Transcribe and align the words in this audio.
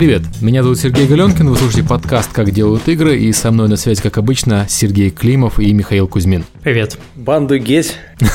Привет, 0.00 0.22
меня 0.40 0.62
зовут 0.62 0.78
Сергей 0.78 1.06
Галенкин, 1.06 1.50
вы 1.50 1.56
слушаете 1.58 1.86
подкаст 1.86 2.32
«Как 2.32 2.52
делают 2.52 2.88
игры», 2.88 3.18
и 3.18 3.30
со 3.34 3.50
мной 3.50 3.68
на 3.68 3.76
связи, 3.76 4.00
как 4.00 4.16
обычно, 4.16 4.64
Сергей 4.66 5.10
Климов 5.10 5.60
и 5.60 5.74
Михаил 5.74 6.08
Кузьмин. 6.08 6.46
Привет. 6.62 6.96
Банду 7.16 7.58
Гесь. 7.58 7.96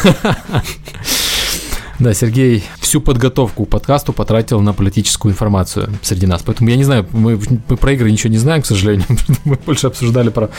Да, 1.98 2.14
Сергей 2.14 2.64
всю 2.82 3.02
подготовку 3.02 3.66
к 3.66 3.70
подкасту 3.70 4.14
потратил 4.14 4.60
на 4.60 4.74
политическую 4.74 5.32
информацию 5.32 5.90
среди 6.04 6.28
нас. 6.28 6.44
Поэтому 6.44 6.70
я 6.70 6.76
не 6.76 6.84
знаю, 6.84 7.08
мы, 7.12 7.40
мы 7.70 7.78
про 7.78 7.94
игры 7.94 8.12
ничего 8.12 8.32
не 8.32 8.38
знаем, 8.38 8.62
к 8.62 8.66
сожалению. 8.66 9.08
Мы 9.46 9.56
больше 9.56 9.88
обсуждали 9.88 10.28
про 10.28 10.50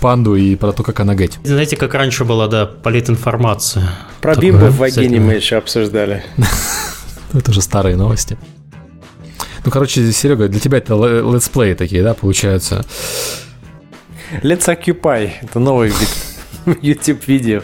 панду 0.00 0.34
и 0.34 0.56
про 0.56 0.72
то, 0.72 0.82
как 0.82 0.98
она 1.00 1.14
геть. 1.14 1.38
Знаете, 1.44 1.76
как 1.76 1.92
раньше 1.92 2.24
была, 2.24 2.48
да, 2.48 2.64
политинформация. 2.64 3.90
Про 4.22 4.34
бимбы 4.34 4.70
в 4.70 4.78
вагине 4.78 5.20
мы 5.20 5.34
еще 5.34 5.56
обсуждали. 5.56 6.24
Это 7.34 7.50
уже 7.50 7.60
старые 7.60 7.94
новости. 7.96 8.38
Ну, 9.64 9.70
короче, 9.70 10.12
Серега, 10.12 10.48
для 10.48 10.60
тебя 10.60 10.78
это 10.78 10.94
летсплей 10.94 11.74
такие, 11.74 12.02
да, 12.02 12.14
получаются? 12.14 12.84
Let's 14.42 14.66
Occupy. 14.66 15.30
Это 15.42 15.58
новый 15.58 15.88
вид 15.88 16.08
YouTube-видео. 16.82 17.62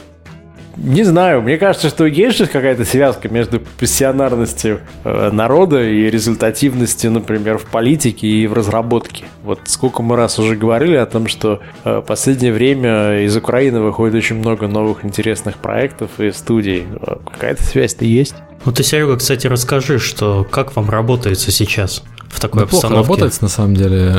Не 0.77 1.05
знаю, 1.05 1.43
мне 1.43 1.57
кажется, 1.57 1.89
что 1.89 2.05
есть 2.05 2.39
же 2.39 2.47
какая-то 2.47 2.85
связка 2.85 3.29
между 3.29 3.61
пассионарностью 3.61 4.81
э, 5.05 5.31
народа 5.31 5.83
и 5.83 6.11
результативностью, 6.11 7.13
например, 7.13 7.59
в 7.59 7.67
политике 7.67 8.27
и 8.27 8.47
в 8.47 8.53
разработке. 8.53 9.25
Вот 9.45 9.61
сколько 9.67 10.03
мы 10.03 10.17
раз 10.17 10.39
уже 10.39 10.57
говорили 10.57 10.97
о 10.97 11.07
том, 11.07 11.29
что 11.29 11.61
э, 11.85 11.99
в 11.99 12.03
последнее 12.03 12.53
время 12.53 13.25
из 13.25 13.37
Украины 13.37 13.81
выходит 13.81 14.17
очень 14.17 14.37
много 14.37 14.67
новых 14.67 15.05
интересных 15.05 15.57
проектов 15.57 16.11
и 16.19 16.33
студий. 16.33 16.85
Э, 17.07 17.17
какая-то 17.31 17.63
связь-то 17.63 18.05
есть? 18.05 18.35
Ну 18.65 18.73
ты, 18.73 18.83
Серега, 18.83 19.17
кстати, 19.17 19.47
расскажи, 19.47 19.99
что 19.99 20.45
как 20.51 20.75
вам 20.75 20.91
работается 20.91 21.53
сейчас 21.53 22.03
в 22.29 22.41
такой 22.41 22.61
да 22.61 22.65
обстановке? 22.65 22.95
Плохо 22.97 23.09
работает, 23.09 23.43
на 23.43 23.49
самом 23.49 23.75
деле. 23.75 24.13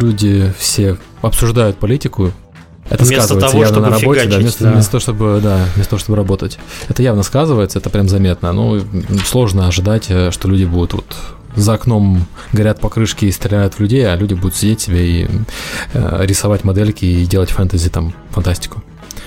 Люди 0.00 0.52
все 0.58 0.96
обсуждают 1.22 1.78
политику, 1.78 2.32
это 2.88 3.04
вместо 3.04 3.24
сказывается 3.24 3.50
того, 3.50 3.62
явно 3.62 3.74
чтобы 3.74 3.86
на 3.86 4.00
работе, 4.00 4.20
фигачить, 4.20 4.30
да, 4.30 4.38
вместо, 4.38 4.64
да. 4.64 4.72
вместо 4.72 4.90
того, 4.90 5.00
чтобы, 5.00 5.40
да, 5.42 5.64
вместо 5.74 5.90
того, 5.90 6.00
чтобы 6.00 6.16
работать. 6.16 6.58
Это 6.88 7.02
явно 7.02 7.22
сказывается, 7.22 7.78
это 7.78 7.90
прям 7.90 8.08
заметно. 8.08 8.52
Ну, 8.52 8.82
сложно 9.24 9.66
ожидать, 9.66 10.06
э, 10.08 10.30
что 10.30 10.48
люди 10.48 10.64
будут 10.64 10.94
вот 10.94 11.16
за 11.56 11.74
окном 11.74 12.26
горят 12.52 12.80
покрышки 12.80 13.24
и 13.24 13.32
стреляют 13.32 13.74
в 13.74 13.80
людей, 13.80 14.06
а 14.06 14.14
люди 14.14 14.34
будут 14.34 14.54
сидеть 14.54 14.82
себе 14.82 15.22
и 15.22 15.28
э, 15.94 16.18
рисовать 16.26 16.64
модельки 16.64 17.04
и 17.04 17.26
делать 17.26 17.50
фэнтези, 17.50 17.88
там, 17.88 18.14
фантастику. 18.30 18.82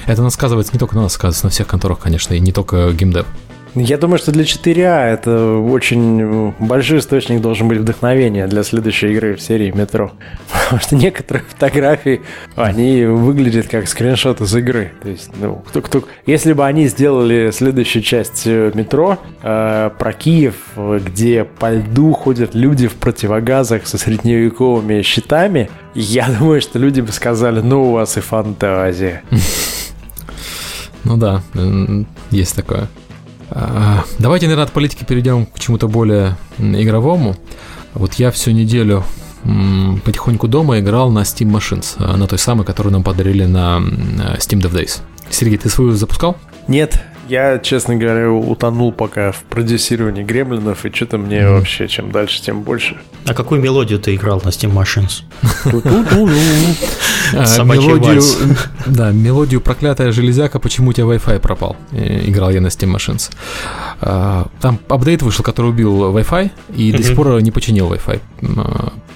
Это 0.06 0.22
нас 0.22 0.34
сказывается 0.34 0.74
не 0.74 0.80
только 0.80 0.96
на 0.96 1.04
нас, 1.04 1.14
сказывается 1.14 1.46
на 1.46 1.50
всех 1.50 1.68
конторах, 1.68 2.00
конечно, 2.00 2.34
и 2.34 2.40
не 2.40 2.52
только 2.52 2.92
геймдев. 2.92 3.26
Я 3.75 3.98
думаю, 3.98 4.17
что 4.17 4.31
для 4.31 4.44
4А 4.44 5.14
это 5.14 5.58
очень 5.58 6.53
большой 6.59 7.00
источник 7.00 7.42
должен 7.42 7.67
быть 7.67 7.78
вдохновения 7.78 8.48
для 8.48 8.64
следующей 8.64 9.12
игры 9.12 9.36
в 9.36 9.42
серии 9.42 9.72
Метро. 9.72 10.12
Потому 10.64 10.81
что 10.81 10.95
некоторые 10.95 11.44
фотографии, 11.45 12.22
они 12.56 13.06
выглядят 13.06 13.67
как 13.67 13.88
скриншот 13.88 14.42
из 14.42 14.56
игры. 14.56 14.92
То 15.02 15.09
есть, 15.09 15.30
ну, 15.40 15.64
кто, 15.67 15.81
кто, 15.81 16.03
если 16.25 16.53
бы 16.53 16.66
они 16.66 16.88
сделали 16.88 17.52
следующую 17.52 18.02
часть 18.02 18.44
э, 18.45 18.72
Метро 18.73 19.20
э, 19.44 19.92
про 19.97 20.14
Киев, 20.14 20.56
где 20.75 21.44
по 21.44 21.72
льду 21.72 22.14
ходят 22.14 22.56
люди 22.56 22.88
в 22.88 22.95
противогазах 22.95 23.86
со 23.86 23.97
средневековыми 23.97 25.02
щитами, 25.03 25.70
я 25.94 26.28
думаю, 26.40 26.62
что 26.62 26.80
люди 26.80 27.02
бы 27.02 27.12
сказали, 27.12 27.62
ну 27.62 27.90
у 27.90 27.92
вас 27.94 28.17
и 28.17 28.22
фантазия. 28.22 29.23
Ну 31.06 31.16
да, 31.16 31.42
есть 32.30 32.58
такое. 32.58 32.90
А, 33.52 34.03
давайте, 34.17 34.45
наверное, 34.45 34.66
от 34.66 34.72
политики 34.72 35.03
перейдем 35.03 35.45
к 35.45 35.59
чему-то 35.59 35.88
более 35.88 36.38
игровому. 36.58 37.35
Вот 37.94 38.16
я 38.16 38.31
всю 38.31 38.51
неделю 38.51 39.03
потихоньку 40.03 40.47
дома 40.47 40.79
играл 40.79 41.12
на 41.12 41.19
Steam 41.19 41.51
Machines, 41.51 41.96
а, 41.97 42.18
на 42.18 42.28
той 42.28 42.38
самой, 42.38 42.66
которую 42.66 42.94
нам 42.94 43.03
подарили 43.03 43.46
на 43.46 43.78
Steam 44.38 44.62
Dev 44.62 44.72
Days. 44.72 45.00
Сергей, 45.29 45.57
ты 45.57 45.69
свою 45.69 45.94
запускал? 45.94 46.38
Нет, 46.68 47.01
я, 47.29 47.59
честно 47.59 47.95
говоря, 47.95 48.31
утонул 48.31 48.91
пока 48.91 49.31
в 49.31 49.44
продюсировании 49.44 50.23
гремлинов, 50.23 50.85
и 50.85 50.91
что-то 50.91 51.17
мне 51.17 51.38
mm. 51.38 51.57
вообще 51.57 51.88
чем 51.88 52.12
дальше, 52.12 52.41
тем 52.41 52.62
больше. 52.62 52.97
А 53.25 53.34
какую 53.34 53.62
мелодию 53.62 54.00
ты 54.00 54.16
играл 54.16 54.41
на 54.44 54.50
Steam 54.50 54.73
Machines? 54.73 55.23
Мелодию, 57.69 58.23
да, 58.85 59.12
мелодию 59.12 59.62
«Проклятая 59.62 60.12
железяка, 60.12 60.59
почему 60.59 60.89
у 60.89 60.94
тебя 60.94 61.06
Wi-Fi 61.06 61.39
пропал?» 61.39 61.75
Играл 61.91 62.50
я 62.50 62.62
на 62.62 62.68
Steam 62.68 62.95
Machines. 62.95 63.31
Там 64.00 64.79
апдейт 64.88 65.22
вышел, 65.22 65.44
который 65.44 65.69
убил 65.69 66.16
Wi-Fi, 66.16 66.51
и 66.75 66.91
до 66.91 67.03
сих 67.03 67.16
пор 67.16 67.41
не 67.41 67.51
починил 67.51 67.91
Wi-Fi. 67.94 68.19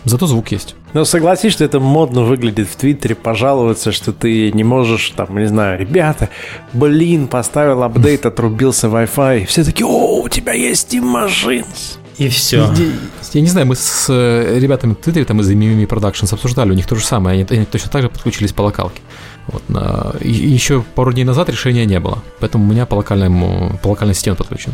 Зато 0.05 0.27
звук 0.27 0.51
есть. 0.51 0.75
Ну, 0.93 1.05
согласись, 1.05 1.53
что 1.53 1.63
это 1.63 1.79
модно 1.79 2.23
выглядит 2.23 2.67
в 2.67 2.75
Твиттере, 2.75 3.15
пожаловаться, 3.15 3.91
что 3.91 4.11
ты 4.11 4.51
не 4.51 4.63
можешь, 4.63 5.09
там, 5.15 5.37
не 5.37 5.47
знаю, 5.47 5.79
ребята, 5.79 6.29
блин, 6.73 7.27
поставил 7.27 7.83
апдейт, 7.83 8.02
отрубился 8.25 8.87
Wi-Fi, 8.87 9.41
и 9.41 9.45
все 9.45 9.63
такие, 9.63 9.85
о, 9.85 10.21
у 10.21 10.29
тебя 10.29 10.53
есть 10.53 10.93
Steam 10.93 11.03
Machines. 11.03 11.97
И 12.17 12.29
все. 12.29 12.71
Я, 12.77 12.85
я 13.33 13.41
не 13.41 13.47
знаю, 13.47 13.67
мы 13.67 13.75
с 13.75 14.05
э, 14.09 14.59
ребятами 14.59 14.93
в 14.93 14.97
Твиттере 14.97 15.25
там 15.25 15.39
из 15.41 15.49
Mimimi 15.49 15.87
Productions 15.87 16.33
обсуждали, 16.33 16.71
у 16.71 16.73
них 16.73 16.85
то 16.85 16.95
же 16.95 17.03
самое, 17.03 17.41
они, 17.41 17.47
они 17.49 17.65
точно 17.65 17.89
так 17.89 18.03
же 18.03 18.09
подключились 18.09 18.51
по 18.51 18.61
локалке. 18.61 19.01
Вот, 19.47 19.67
на, 19.67 20.13
и, 20.21 20.29
еще 20.29 20.83
пару 20.95 21.11
дней 21.11 21.23
назад 21.23 21.49
решения 21.49 21.85
не 21.85 21.99
было, 21.99 22.19
поэтому 22.39 22.65
у 22.65 22.67
меня 22.67 22.85
по, 22.85 22.95
локальному, 22.95 23.79
по 23.81 23.89
локальной 23.89 24.13
системе 24.13 24.35
подключен. 24.35 24.73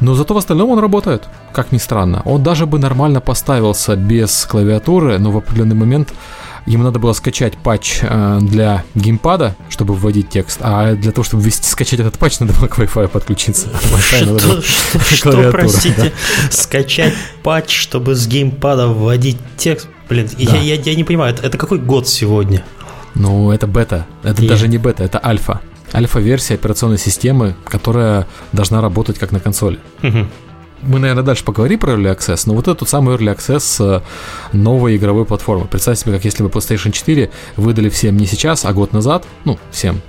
Но 0.00 0.14
зато 0.14 0.34
в 0.34 0.38
остальном 0.38 0.70
он 0.70 0.78
работает, 0.78 1.28
как 1.52 1.72
ни 1.72 1.78
странно. 1.78 2.22
Он 2.24 2.42
даже 2.42 2.66
бы 2.66 2.78
нормально 2.78 3.20
поставился 3.20 3.96
без 3.96 4.46
клавиатуры, 4.46 5.18
но 5.18 5.32
в 5.32 5.36
определенный 5.36 5.74
момент 5.74 6.12
ему 6.68 6.84
надо 6.84 6.98
было 6.98 7.12
скачать 7.12 7.56
патч 7.56 7.98
э, 8.02 8.38
для 8.42 8.84
геймпада, 8.94 9.56
чтобы 9.68 9.94
вводить 9.94 10.28
текст, 10.28 10.58
а 10.60 10.94
для 10.94 11.12
того, 11.12 11.24
чтобы 11.24 11.42
ввести, 11.42 11.68
скачать 11.68 12.00
этот 12.00 12.18
патч, 12.18 12.38
надо 12.40 12.52
было 12.52 12.68
к 12.68 12.78
Wi-Fi 12.78 13.08
подключиться. 13.08 13.68
Что, 14.08 14.60
что, 14.60 15.00
что 15.00 15.50
простите, 15.50 16.12
скачать 16.50 17.14
патч, 17.42 17.74
чтобы 17.74 18.14
с 18.14 18.26
геймпада 18.26 18.88
вводить 18.88 19.38
текст? 19.56 19.88
Блин, 20.08 20.28
да. 20.36 20.56
я, 20.56 20.74
я, 20.74 20.74
я 20.74 20.94
не 20.94 21.04
понимаю, 21.04 21.34
это, 21.34 21.46
это 21.46 21.58
какой 21.58 21.78
год 21.78 22.08
сегодня? 22.08 22.64
Ну, 23.14 23.50
это 23.50 23.66
бета. 23.66 24.06
Это 24.22 24.42
и... 24.42 24.48
даже 24.48 24.68
не 24.68 24.78
бета, 24.78 25.04
это 25.04 25.24
альфа 25.24 25.60
альфа-версия 25.94 26.54
операционной 26.54 26.98
системы, 26.98 27.56
которая 27.64 28.26
должна 28.52 28.80
работать 28.80 29.18
как 29.18 29.32
на 29.32 29.40
консоли. 29.40 29.78
Угу. 30.02 30.26
Мы, 30.82 30.98
наверное, 30.98 31.24
дальше 31.24 31.44
поговорим 31.44 31.78
про 31.78 31.92
Early 31.92 32.16
Access, 32.16 32.42
но 32.46 32.54
вот 32.54 32.68
этот 32.68 32.88
самый 32.88 33.16
Early 33.16 33.36
Access 33.36 34.02
новой 34.52 34.96
игровой 34.96 35.24
платформы. 35.24 35.66
Представьте 35.66 36.04
себе, 36.04 36.14
как 36.14 36.24
если 36.24 36.42
бы 36.42 36.48
PlayStation 36.48 36.92
4 36.92 37.30
выдали 37.56 37.88
всем 37.88 38.16
не 38.16 38.26
сейчас, 38.26 38.64
а 38.64 38.72
год 38.72 38.92
назад, 38.92 39.26
ну, 39.44 39.58
всем, 39.70 40.00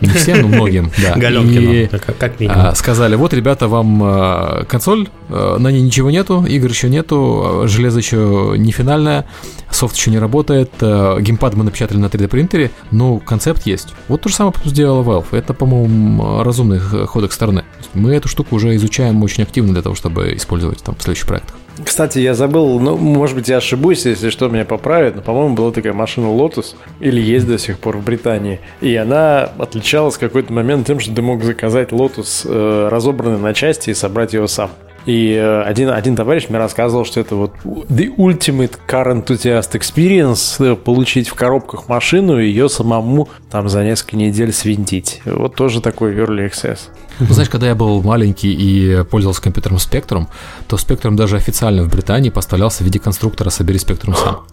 не 0.00 0.08
всем, 0.08 0.42
но 0.42 0.48
многим, 0.48 0.90
да. 1.02 1.14
и 1.42 1.86
как 2.18 2.40
минимум. 2.40 2.74
сказали, 2.74 3.16
вот, 3.16 3.32
ребята, 3.34 3.68
вам 3.68 4.64
консоль, 4.68 5.08
на 5.28 5.70
ней 5.70 5.82
ничего 5.82 6.10
нету, 6.10 6.44
игр 6.46 6.68
еще 6.68 6.88
нету, 6.88 7.62
железо 7.66 7.98
еще 7.98 8.54
не 8.56 8.72
финальное, 8.72 9.26
софт 9.70 9.96
еще 9.96 10.10
не 10.10 10.18
работает, 10.18 10.70
геймпад 10.80 11.54
мы 11.54 11.64
напечатали 11.64 11.98
на 11.98 12.06
3D 12.06 12.28
принтере, 12.28 12.70
но 12.90 13.18
концепт 13.18 13.66
есть. 13.66 13.88
Вот 14.08 14.22
то 14.22 14.28
же 14.28 14.34
самое 14.34 14.54
сделала 14.64 15.02
Valve. 15.02 15.26
Это, 15.32 15.54
по-моему, 15.54 16.42
разумный 16.42 16.78
ход 16.78 17.24
их 17.24 17.32
стороны. 17.32 17.64
Мы 17.94 18.14
эту 18.14 18.28
штуку 18.28 18.56
уже 18.56 18.74
изучаем 18.76 19.22
очень 19.22 19.42
активно 19.42 19.72
для 19.72 19.82
того, 19.82 19.94
чтобы 19.94 20.34
использовать 20.36 20.82
там 20.82 20.94
в 20.96 21.02
следующих 21.02 21.26
проектах. 21.26 21.56
Кстати, 21.84 22.18
я 22.20 22.34
забыл, 22.34 22.80
ну, 22.80 22.96
может 22.96 23.36
быть, 23.36 23.48
я 23.48 23.58
ошибусь, 23.58 24.06
если 24.06 24.30
что, 24.30 24.48
меня 24.48 24.64
поправят, 24.64 25.16
но, 25.16 25.22
по-моему, 25.22 25.54
была 25.54 25.72
такая 25.72 25.92
машина 25.92 26.26
Lotus, 26.26 26.74
или 27.00 27.20
есть 27.20 27.46
до 27.46 27.58
сих 27.58 27.78
пор 27.78 27.98
в 27.98 28.04
Британии, 28.04 28.60
и 28.80 28.94
она 28.96 29.50
отличалась 29.58 30.16
в 30.16 30.18
какой-то 30.18 30.52
момент 30.52 30.86
тем, 30.86 31.00
что 31.00 31.14
ты 31.14 31.20
мог 31.20 31.42
заказать 31.44 31.90
Lotus 31.90 32.46
э, 32.46 32.88
разобранный 32.88 33.38
на 33.38 33.52
части 33.52 33.90
и 33.90 33.94
собрать 33.94 34.32
его 34.32 34.46
сам. 34.46 34.70
И 35.06 35.32
э, 35.32 35.62
один, 35.62 35.90
один 35.90 36.16
товарищ 36.16 36.48
мне 36.48 36.58
рассказывал, 36.58 37.04
что 37.04 37.20
это 37.20 37.36
вот 37.36 37.52
the 37.64 38.14
ultimate 38.16 38.72
car 38.88 39.06
enthusiast 39.12 39.72
experience, 39.72 40.62
э, 40.64 40.74
получить 40.74 41.28
в 41.28 41.34
коробках 41.34 41.88
машину 41.88 42.40
и 42.40 42.46
ее 42.46 42.68
самому 42.68 43.28
там 43.50 43.68
за 43.68 43.84
несколько 43.84 44.16
недель 44.16 44.52
свинтить. 44.52 45.22
Вот 45.24 45.54
тоже 45.54 45.80
такой 45.80 46.14
early 46.16 46.50
access. 46.50 46.78
Ну, 47.20 47.26
знаешь, 47.26 47.48
когда 47.48 47.68
я 47.68 47.74
был 47.74 48.02
маленький 48.02 48.52
и 48.52 49.04
пользовался 49.04 49.40
компьютером 49.40 49.76
Spectrum, 49.76 50.26
то 50.68 50.76
Spectrum 50.76 51.14
даже 51.14 51.36
официально 51.36 51.84
в 51.84 51.88
Британии 51.88 52.30
поставлялся 52.30 52.82
в 52.82 52.86
виде 52.86 52.98
конструктора 52.98 53.48
«Собери 53.50 53.78
Spectrum 53.78 54.14
сам». 54.14 54.44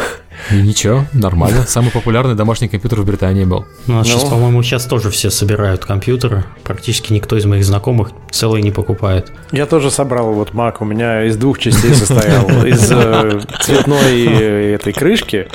И 0.50 0.62
ничего, 0.62 1.04
нормально. 1.12 1.64
Самый 1.66 1.90
популярный 1.90 2.34
домашний 2.34 2.68
компьютер 2.68 3.00
в 3.00 3.06
Британии 3.06 3.44
был. 3.44 3.66
Ну, 3.86 4.00
а 4.00 4.04
сейчас, 4.04 4.24
ну. 4.24 4.30
по-моему, 4.30 4.62
сейчас 4.62 4.84
тоже 4.84 5.10
все 5.10 5.30
собирают 5.30 5.84
компьютеры. 5.84 6.44
Практически 6.62 7.12
никто 7.12 7.36
из 7.36 7.44
моих 7.44 7.64
знакомых 7.64 8.10
целый 8.30 8.62
не 8.62 8.70
покупает. 8.70 9.32
Я 9.50 9.66
тоже 9.66 9.90
собрал 9.90 10.32
вот 10.32 10.50
Mac. 10.50 10.76
У 10.80 10.84
меня 10.84 11.24
из 11.24 11.36
двух 11.36 11.58
частей 11.58 11.94
состоял. 11.94 12.46
Из 12.66 12.90
э, 12.90 13.40
цветной 13.60 14.72
этой 14.72 14.92
крышки 14.92 15.48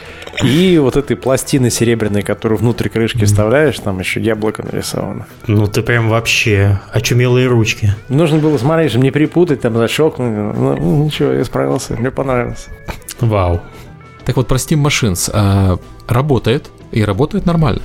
И 0.43 0.77
вот 0.77 0.97
этой 0.97 1.15
пластины 1.15 1.69
серебряной, 1.69 2.21
которую 2.21 2.59
внутрь 2.59 2.89
крышки 2.89 3.25
вставляешь, 3.25 3.79
там 3.79 3.99
еще 3.99 4.19
яблоко 4.19 4.63
нарисовано. 4.63 5.25
Ну 5.47 5.67
ты 5.67 5.81
прям 5.81 6.09
вообще 6.09 6.79
очумелые 6.91 7.47
ручки. 7.47 7.93
Нужно 8.09 8.39
было 8.39 8.57
смотреть, 8.57 8.91
чтобы 8.91 9.05
не 9.05 9.11
перепутать, 9.11 9.61
там 9.61 9.75
защелкнуть. 9.75 10.31
Ну, 10.31 11.05
ничего, 11.05 11.31
я 11.31 11.43
справился, 11.43 11.95
мне 11.95 12.11
понравилось. 12.11 12.67
Вау. 13.19 13.61
Так 14.25 14.37
вот, 14.37 14.47
про 14.47 14.57
Steam 14.57 14.83
Machines 14.83 15.29
а, 15.33 15.77
работает, 16.07 16.69
и 16.91 17.03
работает 17.03 17.45
нормально. 17.45 17.81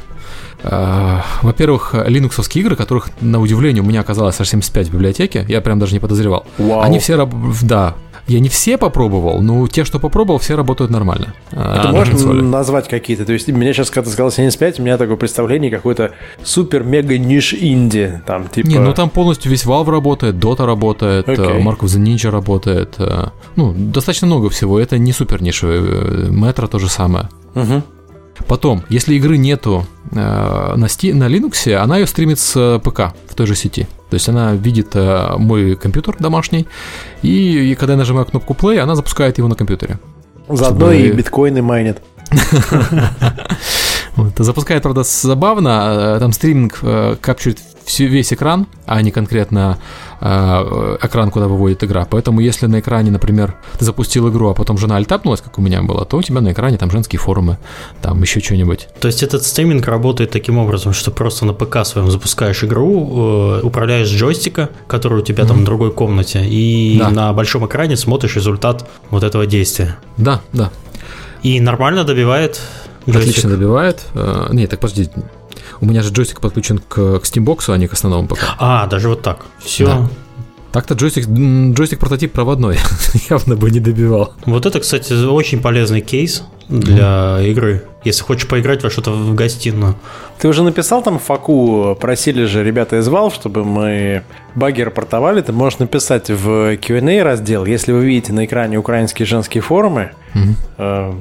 А, 0.62 1.24
во-первых, 1.42 1.94
линуксовские 2.06 2.62
игры, 2.62 2.76
которых, 2.76 3.10
на 3.20 3.40
удивление, 3.40 3.82
у 3.82 3.86
меня 3.86 4.00
оказалось 4.00 4.40
аж 4.40 4.48
75 4.48 4.88
в 4.88 4.92
библиотеке, 4.92 5.44
я 5.48 5.60
прям 5.60 5.78
даже 5.78 5.92
не 5.92 6.00
подозревал. 6.00 6.46
Вау. 6.58 6.80
Они 6.80 6.98
все, 6.98 7.28
да, 7.62 7.94
я 8.26 8.40
не 8.40 8.48
все 8.48 8.76
попробовал, 8.76 9.40
но 9.40 9.66
те, 9.68 9.84
что 9.84 9.98
попробовал, 10.00 10.38
все 10.38 10.56
работают 10.56 10.90
нормально. 10.90 11.34
А 11.52 11.82
ты 11.82 11.88
можешь 11.88 12.14
назвать 12.42 12.88
какие-то? 12.88 13.24
То 13.24 13.32
есть, 13.32 13.48
меня 13.48 13.72
сейчас, 13.72 13.90
когда 13.90 14.06
ты 14.06 14.12
сказал 14.12 14.30
75, 14.30 14.80
у 14.80 14.82
меня 14.82 14.98
такое 14.98 15.16
представление 15.16 15.70
какой-то 15.70 16.12
супер-мега-ниш 16.42 17.54
инди. 17.54 18.20
Там, 18.26 18.48
типа... 18.48 18.66
Не, 18.66 18.78
ну 18.78 18.92
там 18.92 19.10
полностью 19.10 19.50
весь 19.50 19.64
Valve 19.64 19.90
работает, 19.90 20.36
Dota 20.36 20.66
работает, 20.66 21.28
okay. 21.28 21.62
Mark 21.62 21.80
of 21.80 21.86
the 21.86 22.02
Ninja 22.02 22.30
работает. 22.30 22.94
Э, 22.98 23.28
ну, 23.54 23.72
достаточно 23.76 24.26
много 24.26 24.50
всего. 24.50 24.80
Это 24.80 24.98
не 24.98 25.12
супер 25.12 25.42
нишевый. 25.42 26.30
Metro 26.30 26.66
то 26.66 26.78
же 26.78 26.88
самое. 26.88 27.28
Угу. 27.54 27.82
Потом, 28.46 28.82
если 28.88 29.14
игры 29.14 29.38
нету 29.38 29.86
э, 30.12 30.16
на, 30.16 30.86
Steam, 30.86 31.14
на 31.14 31.28
Linux, 31.28 31.74
она 31.74 31.98
ее 31.98 32.06
стримит 32.06 32.38
с 32.38 32.80
ПК 32.84 33.14
в 33.28 33.34
той 33.34 33.46
же 33.46 33.54
сети. 33.54 33.88
То 34.10 34.14
есть 34.14 34.28
она 34.28 34.54
видит 34.54 34.90
э, 34.94 35.34
мой 35.36 35.76
компьютер 35.76 36.16
домашний, 36.18 36.66
и, 37.22 37.70
и 37.70 37.74
когда 37.74 37.94
я 37.94 37.98
нажимаю 37.98 38.26
кнопку 38.26 38.54
play, 38.54 38.78
она 38.78 38.94
запускает 38.94 39.38
его 39.38 39.48
на 39.48 39.54
компьютере. 39.54 39.98
Заодно 40.48 40.86
чтобы... 40.86 40.96
и 40.96 41.10
биткоины 41.10 41.62
майнит. 41.62 42.02
Запускает, 44.38 44.82
правда, 44.82 45.02
забавно. 45.04 46.14
Э, 46.16 46.20
там 46.20 46.32
стриминг 46.32 46.78
э, 46.82 47.16
капчует 47.20 47.58
всю, 47.86 48.06
весь 48.06 48.32
экран, 48.32 48.66
а 48.84 49.00
не 49.00 49.10
конкретно 49.12 49.78
э, 50.20 50.96
экран, 51.02 51.30
куда 51.30 51.46
выводит 51.46 51.84
игра. 51.84 52.04
Поэтому, 52.04 52.40
если 52.40 52.66
на 52.66 52.80
экране, 52.80 53.10
например, 53.10 53.54
ты 53.78 53.84
запустил 53.84 54.28
игру, 54.28 54.50
а 54.50 54.54
потом 54.54 54.76
жена 54.76 54.96
альтапнулась, 54.96 55.40
как 55.40 55.58
у 55.58 55.62
меня 55.62 55.82
было, 55.82 56.04
то 56.04 56.18
у 56.18 56.22
тебя 56.22 56.40
на 56.40 56.52
экране 56.52 56.76
там 56.76 56.90
женские 56.90 57.20
форумы, 57.20 57.58
там 58.02 58.20
еще 58.20 58.40
что-нибудь. 58.40 58.88
То 59.00 59.06
есть 59.06 59.22
этот 59.22 59.44
стриминг 59.44 59.86
работает 59.86 60.30
таким 60.30 60.58
образом, 60.58 60.92
что 60.92 61.10
просто 61.10 61.46
на 61.46 61.54
ПК 61.54 61.86
своем 61.86 62.10
запускаешь 62.10 62.64
игру, 62.64 63.60
э, 63.60 63.60
управляешь 63.62 64.08
джойстика, 64.08 64.70
который 64.88 65.20
у 65.20 65.22
тебя 65.22 65.44
mm-hmm. 65.44 65.48
там 65.48 65.60
в 65.60 65.64
другой 65.64 65.92
комнате, 65.92 66.44
и 66.44 66.98
да. 66.98 67.10
на 67.10 67.32
большом 67.32 67.66
экране 67.66 67.96
смотришь 67.96 68.34
результат 68.36 68.88
вот 69.10 69.22
этого 69.22 69.46
действия. 69.46 69.96
Да, 70.16 70.40
да. 70.52 70.70
И 71.42 71.60
нормально 71.60 72.02
добивает 72.02 72.60
Джойстик. 73.08 73.30
Отлично 73.30 73.50
добивает. 73.50 74.04
Uh, 74.14 74.52
не, 74.52 74.66
так 74.66 74.80
подожди. 74.80 75.08
У 75.80 75.86
меня 75.86 76.02
же 76.02 76.10
джойстик 76.10 76.40
подключен 76.40 76.78
к, 76.78 76.94
к 76.94 77.22
Steambox, 77.24 77.72
а 77.72 77.76
не 77.76 77.86
к 77.86 77.92
основному 77.92 78.28
ПК. 78.28 78.54
А, 78.58 78.86
даже 78.86 79.08
вот 79.08 79.22
так. 79.22 79.46
Все. 79.58 79.86
Да. 79.86 80.08
Так-то 80.72 80.94
джойстик, 80.94 81.26
джойстик 81.26 81.98
прототип 81.98 82.32
проводной 82.32 82.78
явно 83.30 83.56
бы 83.56 83.70
не 83.70 83.80
добивал. 83.80 84.34
Вот 84.44 84.66
это, 84.66 84.80
кстати, 84.80 85.12
очень 85.12 85.60
полезный 85.60 86.02
кейс 86.02 86.42
для 86.68 87.38
mm. 87.38 87.50
игры, 87.50 87.84
если 88.06 88.22
хочешь 88.22 88.48
поиграть 88.48 88.82
во 88.82 88.90
что-то 88.90 89.10
в 89.10 89.34
гостиную. 89.34 89.96
Ты 90.38 90.48
уже 90.48 90.62
написал 90.62 91.02
там 91.02 91.18
факу, 91.18 91.96
просили 92.00 92.44
же 92.44 92.62
ребята 92.62 92.98
из 92.98 93.08
Valve, 93.08 93.34
чтобы 93.34 93.64
мы 93.64 94.22
баги 94.54 94.82
рапортовали, 94.82 95.42
ты 95.42 95.52
можешь 95.52 95.78
написать 95.78 96.30
в 96.30 96.76
Q&A 96.76 97.22
раздел, 97.22 97.64
если 97.66 97.92
вы 97.92 98.04
видите 98.06 98.32
на 98.32 98.44
экране 98.44 98.78
украинские 98.78 99.26
женские 99.26 99.62
форумы, 99.62 100.12
mm-hmm. 100.34 100.54
э, 100.78 101.12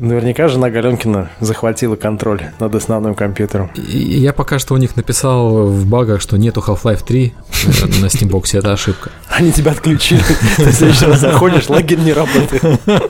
наверняка 0.00 0.48
жена 0.48 0.70
Галенкина 0.70 1.30
захватила 1.40 1.96
контроль 1.96 2.42
над 2.60 2.74
основным 2.74 3.14
компьютером. 3.14 3.70
Я 3.74 4.32
пока 4.32 4.58
что 4.58 4.74
у 4.74 4.76
них 4.76 4.94
написал 4.96 5.66
в 5.66 5.86
багах, 5.86 6.20
что 6.20 6.36
нету 6.36 6.62
Half-Life 6.66 7.04
3 7.04 7.34
э, 7.34 7.66
на 8.00 8.06
Steambox, 8.06 8.58
это 8.58 8.72
ошибка. 8.72 9.10
Они 9.28 9.52
тебя 9.52 9.72
отключили, 9.72 10.22
ты 10.56 10.64
в 10.66 10.72
следующий 10.72 11.06
раз 11.06 11.20
заходишь, 11.20 11.68
логин 11.68 12.04
не 12.04 12.12
работает. 12.12 12.80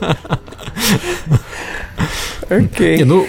Окей. 2.49 3.01
Okay. 3.01 3.05
ну, 3.05 3.27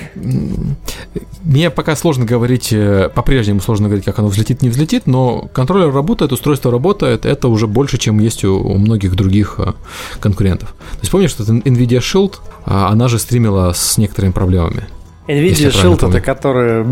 мне 1.44 1.70
пока 1.70 1.96
сложно 1.96 2.26
говорить, 2.26 2.72
э, 2.72 3.10
по-прежнему 3.14 3.62
сложно 3.62 3.88
говорить, 3.88 4.06
как 4.06 4.20
оно 4.20 4.28
взлетит, 4.28 4.62
не 4.62 4.70
взлетит, 4.70 5.08
но 5.08 5.50
контроллер 5.54 5.94
работает, 5.94 6.32
устройство 6.32 6.72
работает, 6.72 7.26
это 7.26 7.48
уже 7.48 7.68
больше, 7.68 7.98
чем 7.98 8.20
есть 8.20 8.44
у, 8.44 8.56
у 8.60 8.78
многих 8.78 9.16
других 9.16 9.56
э, 9.58 9.74
конкурентов. 10.20 10.70
То 10.70 11.00
есть 11.02 11.12
помнишь, 11.12 11.32
что 11.32 11.44
NVIDIA 11.44 12.00
Shield, 12.00 12.36
а, 12.66 12.90
она 12.90 13.08
же 13.08 13.18
стримила 13.18 13.72
с 13.74 13.98
некоторыми 13.98 14.32
проблемами. 14.32 14.88
NVIDIA 15.28 15.72
Shield 15.72 16.10
это 16.10 16.22
которая 16.22 16.86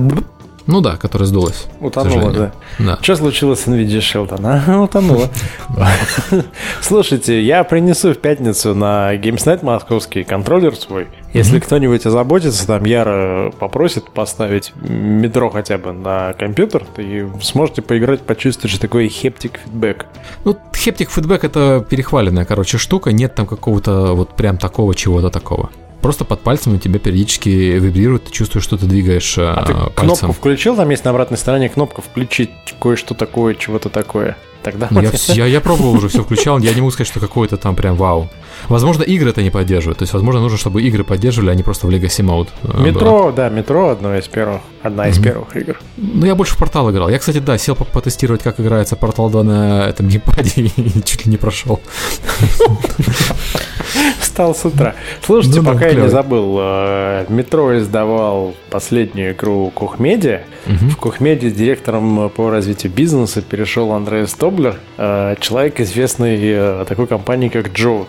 ну 0.67 0.81
да, 0.81 0.97
которая 0.97 1.27
сдулась. 1.27 1.65
Утонула, 1.79 2.31
да. 2.31 2.51
да. 2.79 2.97
Что 3.01 3.15
случилось 3.17 3.59
с 3.61 3.67
NVIDIA 3.67 3.99
Shield? 3.99 4.35
Она 4.35 4.81
утонула. 4.83 5.29
Слушайте, 6.81 7.41
я 7.41 7.63
принесу 7.63 8.13
в 8.13 8.17
пятницу 8.17 8.73
на 8.73 9.15
GamesNet 9.15 9.63
московский 9.63 10.23
контроллер 10.23 10.75
свой. 10.75 11.07
Если 11.35 11.59
кто-нибудь 11.59 12.05
озаботится, 12.05 12.65
там 12.65 12.85
Яра 12.85 13.51
попросит 13.59 14.09
поставить 14.09 14.71
метро 14.75 15.49
хотя 15.49 15.77
бы 15.77 15.91
на 15.91 16.33
компьютер, 16.33 16.85
и 16.97 17.27
сможете 17.41 17.81
поиграть, 17.81 18.21
почувствовать, 18.21 18.71
что 18.71 18.81
такое 18.81 19.09
хептик 19.09 19.59
фидбэк. 19.65 20.05
Ну, 20.45 20.57
хептик 20.73 21.11
фидбэк 21.11 21.43
это 21.43 21.85
перехваленная, 21.89 22.45
короче, 22.45 22.77
штука, 22.77 23.11
нет 23.11 23.35
там 23.35 23.47
какого-то 23.47 24.13
вот 24.13 24.35
прям 24.35 24.57
такого 24.57 24.95
чего-то 24.95 25.29
такого 25.29 25.69
просто 26.05 26.23
под 26.23 26.41
пальцем 26.41 26.75
у 26.75 26.77
тебя 26.77 26.99
периодически 26.99 27.49
вибрирует, 27.49 28.25
ты 28.25 28.31
чувствуешь, 28.31 28.63
что 28.63 28.77
ты 28.77 28.85
двигаешь 28.85 29.39
а 29.39 29.65
ты 29.65 29.73
пальцем. 29.73 29.93
кнопку 29.95 30.33
включил, 30.33 30.75
там 30.75 30.87
есть 30.91 31.03
на 31.03 31.09
обратной 31.09 31.39
стороне 31.39 31.67
кнопка 31.67 32.03
«Включить 32.03 32.51
кое-что 32.79 33.15
такое, 33.15 33.55
чего-то 33.55 33.89
такое». 33.89 34.37
Тогда 34.65 34.87
ну, 34.89 34.99
я, 34.99 35.11
я, 35.27 35.45
я 35.45 35.61
пробовал 35.61 35.93
уже, 35.93 36.07
все 36.07 36.23
включал, 36.23 36.57
я 36.57 36.73
не 36.73 36.81
могу 36.81 36.89
сказать, 36.89 37.07
что 37.07 37.19
какое-то 37.19 37.55
там 37.55 37.75
прям 37.75 37.95
вау. 37.95 38.31
Возможно, 38.67 39.03
игры 39.03 39.29
это 39.29 39.43
не 39.43 39.51
поддерживают. 39.51 39.99
То 39.99 40.03
есть, 40.03 40.13
возможно, 40.13 40.41
нужно, 40.41 40.57
чтобы 40.57 40.81
игры 40.81 41.03
поддерживали, 41.03 41.51
а 41.51 41.53
не 41.53 41.61
просто 41.61 41.85
в 41.85 41.91
Legacy 41.91 42.25
Mode. 42.25 42.47
Э, 42.63 42.81
метро, 42.81 43.31
да, 43.31 43.49
метро 43.49 43.89
одно 43.89 44.17
из 44.17 44.27
первых, 44.27 44.61
одна 44.81 45.07
из 45.07 45.19
mm-hmm. 45.19 45.23
первых 45.23 45.55
игр. 45.55 45.79
Ну, 45.97 46.25
я 46.25 46.33
больше 46.33 46.55
в 46.55 46.57
портал 46.57 46.89
играл. 46.89 47.09
Я, 47.09 47.19
кстати, 47.19 47.37
да, 47.37 47.59
сел 47.59 47.75
потестировать, 47.75 48.41
как 48.41 48.59
играется 48.59 48.95
портал 48.95 49.29
2 49.29 49.43
на 49.43 49.85
этом 49.87 50.07
геймпаде 50.07 50.51
и 50.77 51.03
чуть 51.03 51.27
ли 51.27 51.31
не 51.31 51.37
прошел. 51.37 51.79
Встал 54.19 54.53
с 54.53 54.65
утра. 54.65 54.95
Слушайте, 55.21 55.61
ну, 55.61 55.73
пока 55.73 55.87
я 55.87 55.93
не 55.93 56.09
забыл, 56.09 56.57
э, 56.59 57.25
метро 57.29 57.77
издавал 57.77 58.55
последнюю 58.69 59.33
игру 59.33 59.71
Кухмедиа. 59.73 60.41
В 60.65 60.95
Кухмедиа 60.95 61.51
директором 61.51 62.29
по 62.29 62.49
развитию 62.49 62.91
бизнеса 62.91 63.41
перешел 63.41 63.91
Андреас 63.91 64.33
Тоблер, 64.33 64.77
э, 64.97 65.35
человек, 65.39 65.79
известный 65.79 66.85
такой 66.85 67.07
компании, 67.07 67.49
как 67.49 67.71
Джоут 67.73 68.07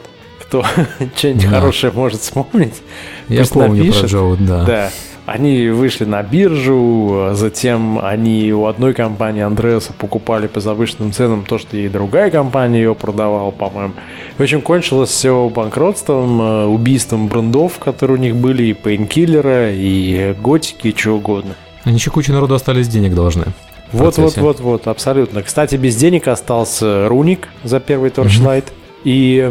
кто 0.49 0.65
что-нибудь 1.17 1.43
да. 1.43 1.61
хорошее 1.61 1.93
может 1.93 2.21
вспомнить. 2.21 2.83
Я 3.29 3.45
помню 3.45 3.85
напишет. 3.85 4.03
про 4.03 4.09
JoWooD, 4.09 4.47
да. 4.47 4.65
Да. 4.65 4.91
Они 5.27 5.69
вышли 5.69 6.05
на 6.05 6.23
биржу, 6.23 7.31
затем 7.33 7.99
они 8.03 8.53
у 8.53 8.67
одной 8.67 8.95
компании 8.95 9.43
Андреаса 9.43 9.93
покупали 9.93 10.47
по 10.47 10.61
завышенным 10.61 11.13
ценам 11.13 11.45
то, 11.45 11.59
что 11.59 11.77
ей 11.77 11.89
другая 11.89 12.31
компания 12.31 12.79
ее 12.79 12.95
продавала, 12.95 13.51
по-моему. 13.51 13.95
В 14.39 14.43
общем, 14.43 14.63
кончилось 14.63 15.11
все 15.11 15.49
банкротством, 15.49 16.41
э, 16.41 16.65
убийством 16.67 17.27
брендов, 17.27 17.81
которые 17.81 18.19
у 18.19 18.21
них 18.21 18.37
были, 18.37 18.65
и 18.65 18.73
Painkiller 18.73 19.56
а, 19.56 19.73
и 19.73 20.33
готики, 20.41 20.89
и 20.89 20.95
чего 20.95 21.17
угодно. 21.17 21.57
Они 21.83 21.97
еще 21.97 22.13
кучу 22.13 22.33
народу 22.33 22.55
остались 22.55 22.87
денег 22.87 23.15
должны. 23.15 23.47
Вот, 23.91 24.19
вот, 24.19 24.37
вот, 24.37 24.61
вот, 24.61 24.87
абсолютно. 24.87 25.43
Кстати, 25.43 25.75
без 25.75 25.97
денег 25.97 26.29
остался 26.29 27.09
Runic 27.09 27.49
за 27.65 27.81
первый 27.81 28.11
Torchlight. 28.11 28.65
Mm-hmm. 28.65 29.03
И 29.05 29.51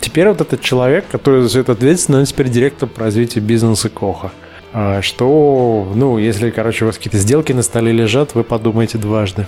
Теперь 0.00 0.28
вот 0.28 0.40
этот 0.40 0.60
человек, 0.60 1.06
который 1.10 1.48
за 1.48 1.60
это 1.60 1.72
ответственный, 1.72 2.20
он 2.20 2.24
теперь 2.24 2.48
директор 2.48 2.88
по 2.88 3.00
развитию 3.00 3.42
бизнеса 3.42 3.88
Коха. 3.88 4.30
А 4.72 5.00
что, 5.02 5.90
ну, 5.94 6.18
если, 6.18 6.50
короче, 6.50 6.84
у 6.84 6.88
вас 6.88 6.96
какие-то 6.96 7.18
сделки 7.18 7.52
на 7.52 7.62
столе 7.62 7.92
лежат, 7.92 8.34
вы 8.34 8.44
подумайте 8.44 8.98
дважды. 8.98 9.46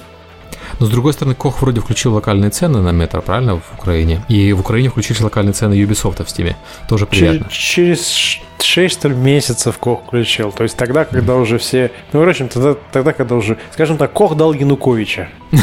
Но 0.79 0.87
с 0.87 0.89
другой 0.89 1.13
стороны, 1.13 1.35
Кох 1.35 1.61
вроде 1.61 1.81
включил 1.81 2.15
локальные 2.15 2.51
цены 2.51 2.81
на 2.81 2.91
метро, 2.91 3.21
правильно, 3.21 3.57
в 3.57 3.79
Украине? 3.79 4.25
И 4.29 4.53
в 4.53 4.61
Украине 4.61 4.89
включили 4.89 5.23
локальные 5.23 5.53
цены 5.53 5.75
Ubisoft 5.75 6.25
в 6.25 6.31
Стиме. 6.31 6.57
Тоже 6.89 7.07
приятно. 7.07 7.49
Через 7.51 8.41
6 8.59 8.99
что 8.99 9.09
ли, 9.09 9.15
месяцев 9.15 9.77
Кох 9.79 10.05
включил. 10.07 10.53
То 10.53 10.63
есть 10.63 10.77
тогда, 10.77 11.05
когда 11.05 11.37
уже 11.37 11.59
все... 11.59 11.91
Ну, 12.13 12.25
в 12.25 12.29
общем, 12.29 12.49
тогда, 12.49 12.77
тогда 12.93 13.13
когда 13.13 13.35
уже... 13.35 13.59
Скажем 13.73 13.99
так, 13.99 14.13
Кох 14.13 14.37
дал 14.37 14.53
Януковича. 14.53 15.29